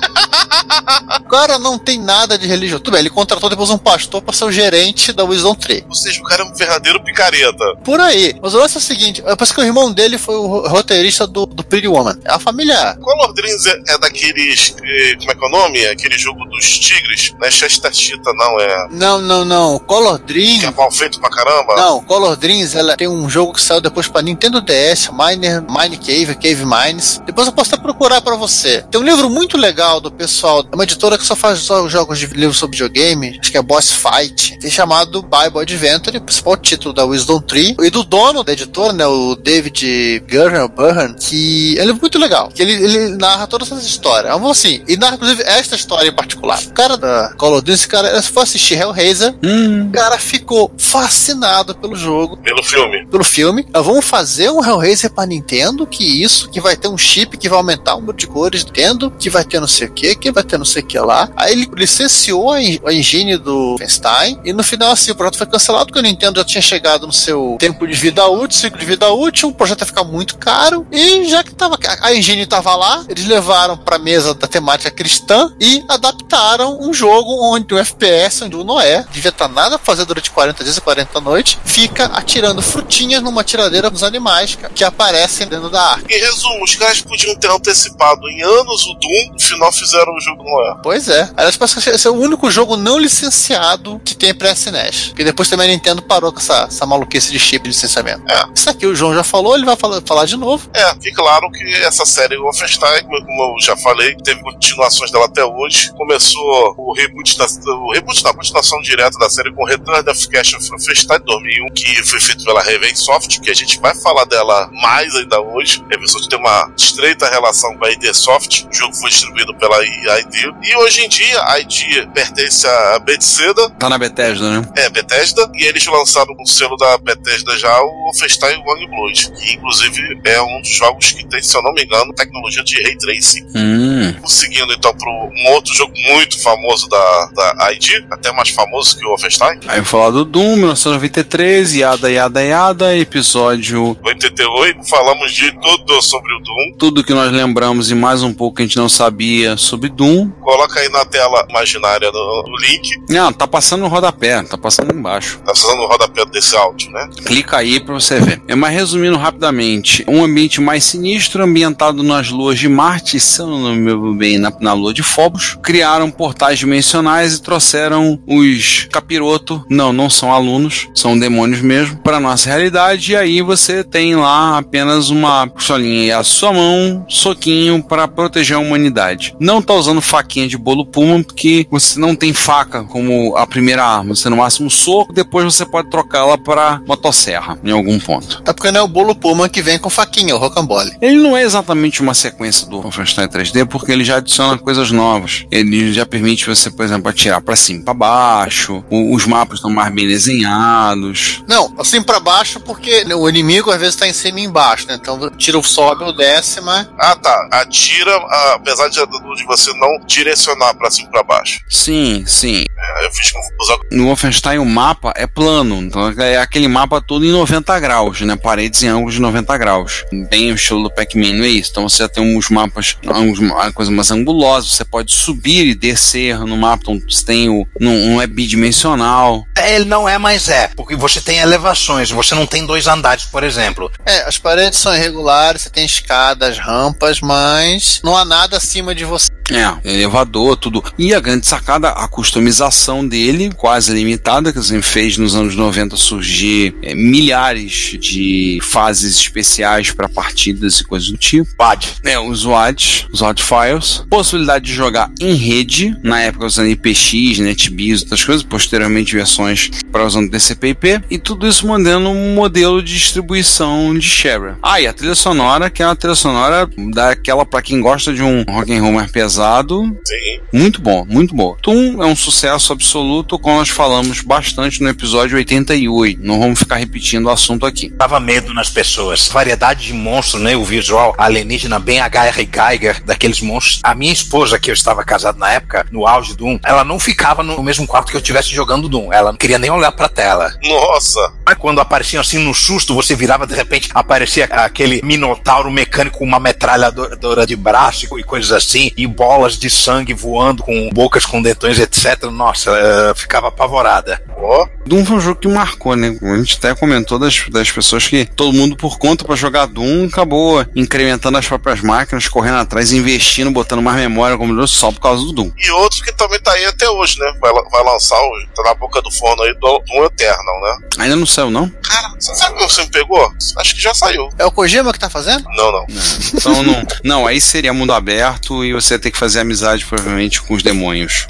O 1.20 1.24
cara 1.28 1.58
não 1.58 1.78
tem 1.78 2.00
nada 2.00 2.38
de 2.38 2.46
religião. 2.46 2.78
Tudo 2.78 2.92
bem, 2.92 3.00
ele 3.00 3.10
contratou 3.10 3.48
depois 3.48 3.70
um 3.70 3.78
pastor 3.78 4.22
para 4.22 4.34
ser 4.34 4.44
o 4.44 4.52
gerente 4.52 5.12
da 5.12 5.24
Wisdom 5.24 5.54
Tree. 5.54 5.84
Ou 5.88 5.94
seja, 5.94 6.20
o 6.20 6.24
cara 6.24 6.42
é 6.42 6.46
um 6.46 6.54
verdadeiro 6.54 7.02
picareta. 7.02 7.64
Por 7.84 8.00
aí. 8.00 8.34
Mas 8.40 8.54
o 8.54 8.58
lance 8.58 8.76
é 8.76 8.78
o 8.78 8.82
seguinte: 8.82 9.22
parece 9.22 9.54
que 9.54 9.60
o 9.60 9.64
irmão 9.64 9.92
dele 9.92 10.18
foi 10.18 10.34
o 10.36 10.66
roteirista 10.68 11.15
do, 11.24 11.46
do 11.46 11.62
Pretty 11.62 11.86
Woman. 11.86 12.18
É 12.24 12.32
a 12.32 12.38
família. 12.40 12.96
Color 13.00 13.32
Dreams 13.34 13.66
é, 13.66 13.82
é 13.94 13.98
daqueles. 13.98 14.74
eh, 14.82 15.14
como 15.18 15.30
é 15.30 15.34
que 15.36 15.44
é 15.44 15.48
o 15.48 15.50
nome? 15.50 15.86
Aquele 15.86 16.18
jogo 16.18 16.44
dos 16.46 16.78
tigres. 16.80 17.32
Não 17.38 17.46
é 17.46 17.50
Chester 17.50 17.94
Cheetah, 17.94 18.32
não. 18.34 18.58
É. 18.60 18.88
Não, 18.90 19.20
não, 19.20 19.44
não. 19.44 19.78
Color 19.78 20.18
Dream. 20.18 20.58
Que 20.58 20.66
é 20.66 20.70
mal 20.72 20.90
feito 20.90 21.20
pra 21.20 21.30
caramba. 21.30 21.76
Não, 21.76 22.02
Color 22.02 22.36
Dreams 22.36 22.74
ela 22.74 22.96
tem 22.96 23.06
um 23.06 23.28
jogo 23.30 23.52
que 23.52 23.60
saiu 23.60 23.80
depois 23.80 24.08
pra 24.08 24.22
Nintendo 24.22 24.60
DS, 24.60 25.10
Miner, 25.12 25.62
Mine 25.62 25.96
Cave, 25.98 26.34
Cave 26.34 26.64
Mines. 26.64 27.20
Depois 27.24 27.46
eu 27.46 27.52
posso 27.52 27.74
até 27.74 27.82
procurar 27.82 28.20
pra 28.20 28.34
você. 28.34 28.82
Tem 28.90 29.00
um 29.00 29.04
livro 29.04 29.30
muito 29.30 29.56
legal 29.56 30.00
do 30.00 30.10
pessoal, 30.10 30.64
é 30.72 30.74
uma 30.74 30.82
editora 30.84 31.16
que 31.18 31.24
só 31.24 31.36
faz 31.36 31.60
só 31.60 31.86
jogos 31.88 32.18
de 32.18 32.26
livros 32.26 32.56
sobre 32.58 32.76
videogame, 32.76 33.38
acho 33.40 33.50
que 33.52 33.58
é 33.58 33.62
Boss 33.62 33.92
Fight, 33.92 34.58
tem 34.58 34.70
chamado 34.70 35.22
Bible 35.22 35.60
Adventure, 35.60 36.18
principal 36.18 36.56
título 36.56 36.92
da 36.94 37.04
Wisdom 37.04 37.40
Tree, 37.40 37.76
e 37.80 37.90
do 37.90 38.02
dono 38.02 38.42
da 38.42 38.52
editora, 38.52 38.92
né, 38.92 39.06
o 39.06 39.36
David 39.36 40.22
Gurner, 40.30 40.68
Que 41.14 41.76
é 41.78 41.82
um 41.82 41.86
livro 41.86 42.00
muito 42.00 42.18
legal, 42.18 42.48
que 42.54 42.62
ele, 42.62 42.72
ele 42.72 43.08
narra 43.16 43.46
todas 43.46 43.70
essas 43.70 43.84
histórias. 43.84 44.32
Vamos 44.32 44.50
assim, 44.50 44.82
e 44.88 44.96
narra 44.96 45.14
inclusive 45.16 45.42
esta 45.44 45.74
história 45.76 46.08
em 46.08 46.12
particular. 46.12 46.60
O 46.66 46.72
cara 46.72 46.96
da 46.96 47.32
Color 47.36 47.62
Dreams, 47.62 47.80
esse 47.80 47.88
cara, 47.88 48.20
se 48.22 48.30
for 48.30 48.40
assistir 48.42 48.74
Hellraiser, 48.78 49.34
Hum, 49.42 49.88
o 49.88 49.92
cara 49.92 50.18
ficou 50.18 50.72
fascinado 50.78 51.74
pelo 51.74 51.94
jogo, 51.96 52.36
Pelo 52.38 52.62
filme. 52.62 53.06
pelo 53.06 53.24
filme. 53.24 53.66
Vamos 53.72 54.04
fazer 54.04 54.50
um 54.50 54.64
Hellraiser 54.64 55.10
pra 55.10 55.26
Nintendo, 55.26 55.86
que 55.86 56.22
isso, 56.22 56.48
que 56.50 56.60
vai 56.60 56.76
ter 56.76 56.88
um 56.88 56.98
chip 56.98 57.36
que 57.36 57.48
vai 57.48 57.58
aumentar 57.58 57.94
o 57.94 58.00
número 58.00 58.16
de 58.16 58.26
cores 58.26 58.64
do 58.64 58.68
Nintendo, 58.68 59.10
que 59.18 59.28
vai 59.30 59.44
ter 59.44 59.60
não 59.60 59.68
sei 59.68 59.86
o 59.88 59.92
que, 59.92 60.14
que 60.16 60.30
vai 60.32 60.42
ter 60.42 60.58
não 60.58 60.64
sei 60.64 60.82
o 60.82 60.86
que 60.86 60.98
lá. 60.98 61.28
Aí 61.36 61.52
ele 61.52 61.68
licenciou 61.74 62.52
a, 62.52 62.56
a 62.56 62.92
engine 62.92 63.36
do 63.36 63.70
Wolfenstein, 63.70 64.38
e 64.44 64.52
no 64.52 64.62
final 64.64 64.90
assim, 64.92 65.10
o 65.10 65.14
projeto 65.14 65.38
foi 65.38 65.46
cancelado, 65.46 65.86
porque 65.86 65.98
o 65.98 66.02
Nintendo 66.02 66.38
já 66.40 66.44
tinha 66.44 66.62
chegado 66.62 67.06
no 67.06 67.12
seu 67.12 67.56
tempo 67.58 67.86
de 67.86 67.94
vida 67.94 68.26
útil, 68.26 68.58
ciclo 68.58 68.78
de 68.78 68.86
vida 68.86 69.10
útil, 69.12 69.48
o 69.48 69.54
projeto 69.54 69.80
ia 69.80 69.86
ficar 69.86 70.04
muito 70.04 70.36
caro, 70.38 70.86
E 70.96 71.26
já 71.28 71.44
que 71.44 71.54
tava, 71.54 71.78
a 72.00 72.14
engine 72.14 72.46
tava 72.46 72.74
lá, 72.74 73.04
eles 73.08 73.26
levaram 73.26 73.76
pra 73.76 73.98
mesa 73.98 74.32
da 74.32 74.46
temática 74.46 74.90
cristã 74.90 75.54
e 75.60 75.84
adaptaram 75.88 76.78
um 76.80 76.92
jogo 76.92 77.36
onde 77.52 77.74
o 77.74 77.78
FPS, 77.78 78.44
onde 78.44 78.56
o 78.56 78.64
Noé, 78.64 79.04
devia 79.10 79.28
estar 79.28 79.48
nada 79.48 79.78
pra 79.78 79.84
fazer 79.84 80.06
durante 80.06 80.30
40 80.30 80.64
dias 80.64 80.76
e 80.78 80.80
40 80.80 81.20
noites, 81.20 81.58
fica 81.64 82.06
atirando 82.06 82.62
frutinhas 82.62 83.22
numa 83.22 83.44
tiradeira 83.44 83.90
nos 83.90 84.02
animais 84.02 84.54
cara, 84.54 84.72
que 84.72 84.82
aparecem 84.82 85.46
dentro 85.46 85.68
da 85.68 85.82
arca. 85.82 86.06
Em 86.08 86.18
resumo, 86.18 86.64
os 86.64 86.74
caras 86.74 87.00
podiam 87.02 87.34
ter 87.36 87.50
antecipado 87.50 88.26
em 88.28 88.42
anos 88.42 88.86
o 88.86 88.94
Doom, 88.94 89.34
no 89.34 89.40
final 89.40 89.72
fizeram 89.72 90.14
o 90.14 90.20
jogo 90.20 90.42
Noé. 90.42 90.76
Pois 90.82 91.08
é. 91.08 91.30
Aliás, 91.36 91.56
parece 91.56 91.80
que 91.80 91.90
esse 91.90 92.06
é 92.06 92.10
o 92.10 92.14
único 92.14 92.50
jogo 92.50 92.76
não 92.76 92.98
licenciado 92.98 94.00
que 94.04 94.14
tem 94.14 94.34
pra 94.34 94.52
SNES. 94.52 95.08
Porque 95.08 95.24
depois 95.24 95.48
também 95.48 95.68
a 95.68 95.72
Nintendo 95.72 96.00
parou 96.00 96.32
com 96.32 96.38
essa, 96.38 96.64
essa 96.64 96.86
maluquice 96.86 97.30
de 97.30 97.38
chip 97.38 97.62
de 97.64 97.68
licenciamento. 97.68 98.22
É. 98.30 98.46
Isso 98.54 98.70
aqui 98.70 98.86
o 98.86 98.94
João 98.94 99.14
já 99.14 99.22
falou, 99.22 99.54
ele 99.54 99.66
vai 99.66 99.76
falar, 99.76 100.00
falar 100.02 100.24
de 100.24 100.36
novo. 100.36 100.68
É, 100.72 100.85
e 101.02 101.12
claro 101.12 101.50
que 101.50 101.64
essa 101.82 102.04
série 102.04 102.36
Wolfenstein, 102.36 103.02
como 103.04 103.56
eu 103.56 103.60
já 103.60 103.76
falei, 103.76 104.14
teve 104.16 104.40
continuações 104.40 105.10
dela 105.10 105.26
até 105.26 105.44
hoje. 105.44 105.92
Começou 105.94 106.74
o 106.76 106.92
reboot 106.92 107.38
da. 107.38 107.46
O 107.46 107.92
reboot 107.92 108.22
da 108.22 108.32
continuação 108.32 108.80
direta 108.80 109.18
da 109.18 109.28
série 109.28 109.52
com 109.52 109.64
Return 109.64 110.08
of 110.08 110.28
Cash 110.28 110.54
of 110.54 110.68
Wolfenstein 110.68 111.20
2001, 111.24 111.66
que 111.74 112.02
foi 112.04 112.20
feito 112.20 112.44
pela 112.44 112.62
Raven 112.62 112.94
Soft, 112.94 113.40
que 113.40 113.50
a 113.50 113.54
gente 113.54 113.78
vai 113.80 113.94
falar 113.94 114.24
dela 114.24 114.68
mais 114.72 115.14
ainda 115.14 115.40
hoje. 115.40 115.82
A 115.86 115.94
Raven 115.94 116.06
Soft 116.06 116.28
tem 116.28 116.38
uma 116.38 116.72
estreita 116.76 117.28
relação 117.28 117.76
com 117.76 117.84
a 117.84 117.90
ID 117.90 118.12
Soft. 118.12 118.64
O 118.64 118.74
jogo 118.74 118.94
foi 118.94 119.10
distribuído 119.10 119.54
pela 119.54 119.82
ID. 119.84 120.34
E 120.62 120.76
hoje 120.76 121.04
em 121.04 121.08
dia, 121.08 121.42
a 121.44 121.58
ID 121.60 122.06
pertence 122.14 122.66
à 122.66 122.98
Bethesda. 122.98 123.70
Tá 123.70 123.88
na 123.88 123.98
Bethesda, 123.98 124.60
né? 124.60 124.68
É, 124.76 124.88
Bethesda. 124.90 125.50
E 125.54 125.64
eles 125.64 125.86
lançaram 125.86 126.34
no 126.34 126.46
selo 126.46 126.76
da 126.76 126.98
Bethesda 126.98 127.56
já 127.58 127.80
o 127.80 128.04
Wolfenstein 128.04 128.62
Youngblood, 128.66 129.32
que 129.32 129.54
inclusive 129.54 130.20
é 130.24 130.42
um 130.42 130.60
dos 130.60 130.75
jogos 130.76 131.12
que 131.12 131.26
tem, 131.26 131.42
se 131.42 131.56
eu 131.56 131.62
não 131.62 131.72
me 131.72 131.84
engano, 131.84 132.12
tecnologia 132.14 132.62
de 132.62 132.82
Ray 132.82 132.96
Tracing. 132.96 133.46
Hum. 133.54 134.14
Seguindo 134.26 134.72
então 134.72 134.94
para 134.94 135.10
um 135.10 135.52
outro 135.52 135.74
jogo 135.74 135.92
muito 136.12 136.40
famoso 136.40 136.88
da, 136.88 137.30
da 137.34 137.72
ID, 137.72 138.04
até 138.10 138.32
mais 138.32 138.50
famoso 138.50 138.98
que 138.98 139.04
o 139.04 139.08
Wolfenstein. 139.08 139.60
Aí 139.66 139.78
eu 139.78 139.84
vou 139.84 140.00
falar 140.00 140.10
do 140.10 140.24
Doom, 140.24 140.56
1993, 140.56 141.74
Yada 141.74 142.10
Yada 142.10 142.42
Yada, 142.42 142.96
episódio 142.96 143.96
88, 144.04 144.84
falamos 144.88 145.32
de 145.32 145.52
tudo 145.52 146.02
sobre 146.02 146.32
o 146.34 146.40
Doom. 146.40 146.78
Tudo 146.78 147.04
que 147.04 147.14
nós 147.14 147.32
lembramos 147.32 147.90
e 147.90 147.94
mais 147.94 148.22
um 148.22 148.32
pouco 148.32 148.56
que 148.56 148.62
a 148.62 148.66
gente 148.66 148.76
não 148.76 148.88
sabia 148.88 149.56
sobre 149.56 149.88
Doom. 149.88 150.30
Coloca 150.30 150.80
aí 150.80 150.88
na 150.88 151.04
tela 151.04 151.46
imaginária 151.48 152.10
no 152.12 152.56
link. 152.60 152.88
Não, 153.08 153.32
tá 153.32 153.46
passando 153.46 153.80
no 153.80 153.88
rodapé, 153.88 154.42
tá 154.42 154.56
passando 154.56 154.94
embaixo. 154.94 155.38
Tá 155.38 155.52
passando 155.52 155.76
no 155.76 155.86
rodapé 155.86 156.24
desse 156.26 156.56
áudio, 156.56 156.90
né? 156.90 157.08
Clica 157.24 157.58
aí 157.58 157.80
pra 157.80 157.94
você 157.94 158.20
ver. 158.20 158.42
É, 158.46 158.54
mas 158.54 158.72
resumindo 158.72 159.16
rapidamente, 159.16 160.04
um 160.08 160.22
ambiente 160.22 160.60
mais 160.66 160.82
sinistro, 160.82 161.44
ambientado 161.44 162.02
nas 162.02 162.28
luas 162.28 162.58
de 162.58 162.68
Marte, 162.68 163.20
se 163.20 163.40
eu 163.40 163.46
não 163.46 163.72
me 163.72 164.16
bem, 164.18 164.36
na, 164.36 164.52
na 164.60 164.72
lua 164.72 164.92
de 164.92 165.02
Phobos, 165.02 165.56
criaram 165.62 166.10
portais 166.10 166.58
dimensionais 166.58 167.34
e 167.34 167.42
trouxeram 167.42 168.18
os 168.26 168.88
capiroto, 168.90 169.64
não, 169.70 169.92
não 169.92 170.10
são 170.10 170.32
alunos, 170.32 170.88
são 170.92 171.16
demônios 171.16 171.60
mesmo, 171.60 171.98
para 171.98 172.18
nossa 172.18 172.48
realidade, 172.48 173.12
e 173.12 173.16
aí 173.16 173.42
você 173.42 173.84
tem 173.84 174.16
lá 174.16 174.58
apenas 174.58 175.08
uma 175.08 175.46
pistolinha 175.46 176.18
a 176.18 176.24
sua 176.24 176.52
mão, 176.52 177.06
soquinho 177.08 177.80
para 177.82 178.08
proteger 178.08 178.56
a 178.56 178.60
humanidade. 178.60 179.36
Não 179.38 179.62
tá 179.62 179.72
usando 179.72 180.02
faquinha 180.02 180.48
de 180.48 180.58
bolo 180.58 180.84
puma, 180.84 181.22
porque 181.22 181.66
você 181.70 181.98
não 182.00 182.16
tem 182.16 182.32
faca 182.32 182.82
como 182.82 183.36
a 183.36 183.46
primeira 183.46 183.84
arma, 183.84 184.16
você 184.16 184.28
no 184.28 184.38
máximo 184.38 184.68
soco, 184.68 185.12
depois 185.12 185.44
você 185.44 185.64
pode 185.64 185.90
trocá-la 185.90 186.36
para 186.36 186.80
motosserra 186.86 187.56
em 187.62 187.70
algum 187.70 188.00
ponto. 188.00 188.42
É 188.44 188.52
porque 188.52 188.72
não 188.72 188.80
é 188.80 188.82
o 188.82 188.88
bolo 188.88 189.14
Puma 189.14 189.48
que 189.48 189.62
vem 189.62 189.78
com 189.78 189.90
faquinha, 189.90 190.34
o 190.34 190.38
rocambole. 190.48 190.92
Ele 191.00 191.16
não 191.16 191.36
é 191.36 191.42
exatamente 191.42 192.00
uma 192.00 192.14
sequência 192.14 192.66
do 192.66 192.80
Wolfenstein 192.80 193.28
3D, 193.28 193.66
porque 193.66 193.92
ele 193.92 194.04
já 194.04 194.16
adiciona 194.16 194.58
coisas 194.58 194.90
novas. 194.90 195.44
Ele 195.50 195.92
já 195.92 196.06
permite 196.06 196.46
você, 196.46 196.70
por 196.70 196.84
exemplo, 196.84 197.08
atirar 197.08 197.40
para 197.40 197.56
cima, 197.56 197.84
para 197.84 197.94
baixo. 197.94 198.84
O, 198.90 199.14
os 199.14 199.26
mapas 199.26 199.58
estão 199.58 199.70
mais 199.70 199.92
bem 199.92 200.06
desenhados. 200.06 201.42
Não, 201.48 201.74
assim 201.78 202.02
para 202.02 202.20
baixo 202.20 202.60
porque 202.60 203.04
o 203.14 203.28
inimigo 203.28 203.70
às 203.70 203.80
vezes 203.80 203.96
tá 203.96 204.06
em 204.06 204.12
cima 204.12 204.40
e 204.40 204.44
embaixo, 204.44 204.86
né? 204.88 204.98
Então 205.00 205.30
tira 205.30 205.58
o 205.58 205.62
sobe 205.62 206.04
ou 206.04 206.12
desce, 206.12 206.60
mas 206.60 206.88
Ah, 206.98 207.16
tá. 207.16 207.48
Atira, 207.52 208.16
apesar 208.54 208.88
de, 208.88 208.96
de 208.96 209.44
você 209.46 209.72
não 209.74 210.06
direcionar 210.06 210.74
para 210.74 210.90
cima 210.90 211.08
e 211.08 211.10
para 211.12 211.22
baixo. 211.22 211.60
Sim, 211.68 212.24
sim. 212.26 212.64
É, 212.78 213.06
eu 213.06 213.10
fiz 213.12 213.30
confusão. 213.32 213.78
No 213.90 214.04
Wolfenstein 214.06 214.58
o 214.58 214.64
mapa 214.66 215.12
é 215.16 215.26
plano, 215.26 215.76
então 215.82 216.08
é 216.18 216.38
aquele 216.38 216.68
mapa 216.68 217.00
todo 217.00 217.24
em 217.24 217.32
90 217.32 217.78
graus, 217.80 218.20
né? 218.20 218.36
Paredes 218.36 218.82
em 218.82 218.88
ângulos 218.88 219.14
de 219.14 219.20
90 219.20 219.56
graus. 219.58 220.04
Bem 220.36 220.52
o 220.52 220.54
estilo 220.54 220.82
do 220.82 220.90
Pac-Man, 220.90 221.32
não 221.32 221.44
é 221.46 221.48
isso? 221.48 221.70
Então 221.70 221.88
você 221.88 222.06
tem 222.06 222.22
uns 222.36 222.50
mapas, 222.50 222.94
uns, 223.06 223.38
uma 223.38 223.72
coisa 223.72 223.90
mais 223.90 224.10
angulosa, 224.10 224.68
você 224.68 224.84
pode 224.84 225.14
subir 225.14 225.66
e 225.66 225.74
descer 225.74 226.38
no 226.40 226.58
mapa, 226.58 226.82
então 226.82 227.00
você 227.08 227.24
tem 227.24 227.48
o. 227.48 227.66
Não, 227.80 227.92
não 227.92 228.20
é 228.20 228.26
bidimensional. 228.26 229.46
É, 229.56 229.76
ele 229.76 229.86
não 229.86 230.06
é, 230.06 230.18
mas 230.18 230.50
é, 230.50 230.68
porque 230.76 230.94
você 230.94 231.22
tem 231.22 231.38
elevações, 231.38 232.10
você 232.10 232.34
não 232.34 232.44
tem 232.44 232.66
dois 232.66 232.86
andares, 232.86 233.24
por 233.24 233.42
exemplo. 233.42 233.90
É, 234.04 234.28
as 234.28 234.36
paredes 234.36 234.78
são 234.78 234.94
irregulares, 234.94 235.62
você 235.62 235.70
tem 235.70 235.86
escadas, 235.86 236.58
rampas, 236.58 237.22
mas 237.22 238.02
não 238.04 238.14
há 238.14 238.22
nada 238.22 238.58
acima 238.58 238.94
de 238.94 239.06
você. 239.06 239.30
É, 239.50 239.88
elevador, 239.88 240.56
tudo. 240.56 240.82
E 240.98 241.14
a 241.14 241.20
grande 241.20 241.46
sacada, 241.46 241.90
a 241.90 242.08
customização 242.08 243.06
dele, 243.06 243.52
quase 243.56 243.92
limitada, 243.92 244.52
que 244.52 244.58
assim, 244.58 244.82
fez 244.82 245.16
nos 245.16 245.36
anos 245.36 245.54
90 245.54 245.96
surgir 245.96 246.74
é, 246.82 246.94
milhares 246.94 247.96
de 248.00 248.58
fases 248.60 249.14
especiais 249.16 249.92
para 249.92 250.08
partidas 250.26 250.80
e 250.80 250.84
coisas 250.84 251.08
do 251.08 251.16
tipo. 251.16 251.48
WAD. 251.58 251.88
É, 252.04 252.18
os 252.18 252.44
WADs, 252.44 253.06
os 253.12 253.20
WAD 253.20 253.42
Files. 253.42 254.04
Possibilidade 254.10 254.64
de 254.64 254.72
jogar 254.72 255.10
em 255.20 255.34
rede, 255.34 255.96
na 256.02 256.20
época 256.20 256.46
usando 256.46 256.68
IPX, 256.68 257.38
NetBIOS, 257.38 258.02
outras 258.02 258.24
coisas, 258.24 258.42
posteriormente 258.42 259.14
versões 259.14 259.70
para 259.92 260.04
usando 260.04 260.30
TCP/IP, 260.30 261.02
e 261.10 261.18
tudo 261.18 261.46
isso 261.46 261.66
mantendo 261.66 262.08
um 262.08 262.34
modelo 262.34 262.82
de 262.82 262.92
distribuição 262.92 263.96
de 263.96 264.08
share. 264.08 264.56
Ah, 264.62 264.80
e 264.80 264.86
a 264.86 264.92
trilha 264.92 265.14
sonora, 265.14 265.70
que 265.70 265.82
é 265.82 265.86
uma 265.86 265.94
trilha 265.94 266.14
sonora 266.14 266.68
daquela 266.92 267.46
para 267.46 267.62
quem 267.62 267.80
gosta 267.80 268.12
de 268.12 268.22
um 268.22 268.44
rock 268.48 268.72
and 268.72 268.82
roll 268.82 268.92
mais 268.92 269.10
pesado 269.10 269.84
Sim. 270.04 270.40
muito 270.52 270.80
bom, 270.80 271.06
muito 271.08 271.34
bom. 271.34 271.56
Toon 271.62 272.02
é 272.02 272.06
um 272.06 272.16
sucesso 272.16 272.72
absoluto, 272.72 273.38
como 273.38 273.58
nós 273.58 273.68
falamos 273.68 274.20
bastante 274.20 274.82
no 274.82 274.88
episódio 274.88 275.36
88. 275.36 276.20
Não 276.22 276.40
vamos 276.40 276.58
ficar 276.58 276.76
repetindo 276.76 277.26
o 277.26 277.30
assunto 277.30 277.64
aqui. 277.64 277.92
Dava 277.96 278.18
medo 278.18 278.52
nas 278.52 278.68
pessoas. 278.68 279.28
Variedade 279.28 279.86
de 279.86 279.92
monstros, 279.92 280.15
né? 280.38 280.56
O 280.56 280.64
visual 280.64 281.14
alienígena 281.18 281.78
bem 281.78 282.00
H.R. 282.00 282.48
Geiger, 282.52 283.02
daqueles 283.04 283.40
monstros. 283.40 283.80
A 283.82 283.94
minha 283.94 284.12
esposa, 284.12 284.58
que 284.58 284.70
eu 284.70 284.74
estava 284.74 285.04
casado 285.04 285.38
na 285.38 285.52
época, 285.52 285.86
no 285.90 286.06
auge 286.06 286.30
do 286.32 286.46
Doom, 286.46 286.58
ela 286.64 286.84
não 286.84 286.98
ficava 286.98 287.42
no 287.42 287.62
mesmo 287.62 287.86
quarto 287.86 288.10
que 288.10 288.16
eu 288.16 288.20
estivesse 288.20 288.54
jogando 288.54 288.88
Doom. 288.88 289.12
Ela 289.12 289.32
não 289.32 289.38
queria 289.38 289.58
nem 289.58 289.70
olhar 289.70 289.92
pra 289.92 290.08
tela. 290.08 290.52
Nossa. 290.62 291.32
Mas 291.44 291.58
quando 291.58 291.80
apareciam 291.80 292.20
assim 292.20 292.38
no 292.38 292.54
susto, 292.54 292.94
você 292.94 293.14
virava 293.14 293.46
de 293.46 293.54
repente, 293.54 293.88
aparecia 293.94 294.44
aquele 294.44 295.00
minotauro 295.02 295.70
mecânico 295.70 296.18
com 296.18 296.24
uma 296.24 296.40
metralhadora 296.40 297.46
de 297.46 297.56
braço 297.56 298.06
e 298.18 298.22
coisas 298.22 298.52
assim, 298.52 298.90
e 298.96 299.06
bolas 299.06 299.58
de 299.58 299.68
sangue 299.68 300.14
voando 300.14 300.62
com 300.62 300.90
bocas 300.92 301.26
com 301.26 301.42
dentões, 301.42 301.78
etc. 301.78 302.24
Nossa, 302.30 302.70
uh, 302.72 303.14
ficava 303.14 303.48
apavorada. 303.48 304.22
Ó. 304.36 304.66
Doom 304.86 305.04
foi 305.04 305.16
um 305.16 305.20
jogo 305.20 305.40
que 305.40 305.48
marcou, 305.48 305.96
né? 305.96 306.16
A 306.22 306.36
gente 306.36 306.56
até 306.56 306.74
comentou 306.74 307.18
das, 307.18 307.44
das 307.50 307.70
pessoas 307.70 308.06
que 308.06 308.24
todo 308.24 308.52
mundo 308.52 308.76
por 308.76 308.98
conta 308.98 309.24
para 309.24 309.34
jogar 309.34 309.66
Doom 309.66 310.05
acabou 310.08 310.64
incrementando 310.74 311.38
as 311.38 311.46
próprias 311.46 311.80
máquinas, 311.80 312.28
correndo 312.28 312.58
atrás, 312.58 312.92
investindo, 312.92 313.50
botando 313.50 313.82
mais 313.82 313.96
memória 313.96 314.36
como 314.36 314.54
Deus, 314.54 314.70
só 314.70 314.90
por 314.92 315.00
causa 315.00 315.24
do 315.24 315.32
Doom. 315.32 315.50
E 315.56 315.70
outro 315.70 316.02
que 316.02 316.12
também 316.12 316.40
tá 316.40 316.52
aí 316.52 316.64
até 316.66 316.88
hoje, 316.88 317.18
né? 317.18 317.32
Vai, 317.40 317.52
vai 317.52 317.84
lançar, 317.84 318.16
o, 318.16 318.46
tá 318.54 318.62
na 318.62 318.74
boca 318.74 319.00
do 319.02 319.10
forno 319.10 319.42
aí, 319.42 319.52
do 319.54 319.82
Doom 319.86 320.04
Eternal, 320.04 320.60
né? 320.62 320.88
Ainda 320.98 321.16
não 321.16 321.26
saiu, 321.26 321.50
não? 321.50 321.68
Cara, 321.68 322.10
você 322.18 322.34
sabe 322.34 322.54
como 322.56 322.68
você 322.68 322.82
me 322.82 322.90
pegou? 322.90 323.32
Acho 323.58 323.74
que 323.74 323.80
já 323.80 323.94
saiu. 323.94 324.28
É 324.38 324.44
o 324.44 324.50
Kojima 324.50 324.92
que 324.92 324.98
tá 324.98 325.10
fazendo? 325.10 325.44
Não, 325.56 325.72
não. 325.72 325.86
Então 326.34 326.62
não. 326.62 326.86
Não, 327.04 327.26
aí 327.26 327.40
seria 327.40 327.72
mundo 327.72 327.92
aberto 327.92 328.64
e 328.64 328.72
você 328.72 328.94
ia 328.94 328.98
ter 328.98 329.10
que 329.10 329.18
fazer 329.18 329.40
amizade 329.40 329.84
provavelmente 329.84 330.40
com 330.42 330.54
os 330.54 330.62
demônios. 330.62 331.26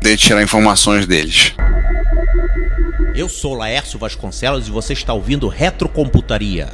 de 0.00 0.16
tirar 0.16 0.42
informações 0.42 1.06
deles. 1.06 1.52
Eu 3.14 3.28
sou 3.28 3.54
Laércio 3.54 3.98
Vasconcelos 3.98 4.68
e 4.68 4.70
você 4.70 4.92
está 4.92 5.12
ouvindo 5.12 5.48
Retrocomputaria. 5.48 6.70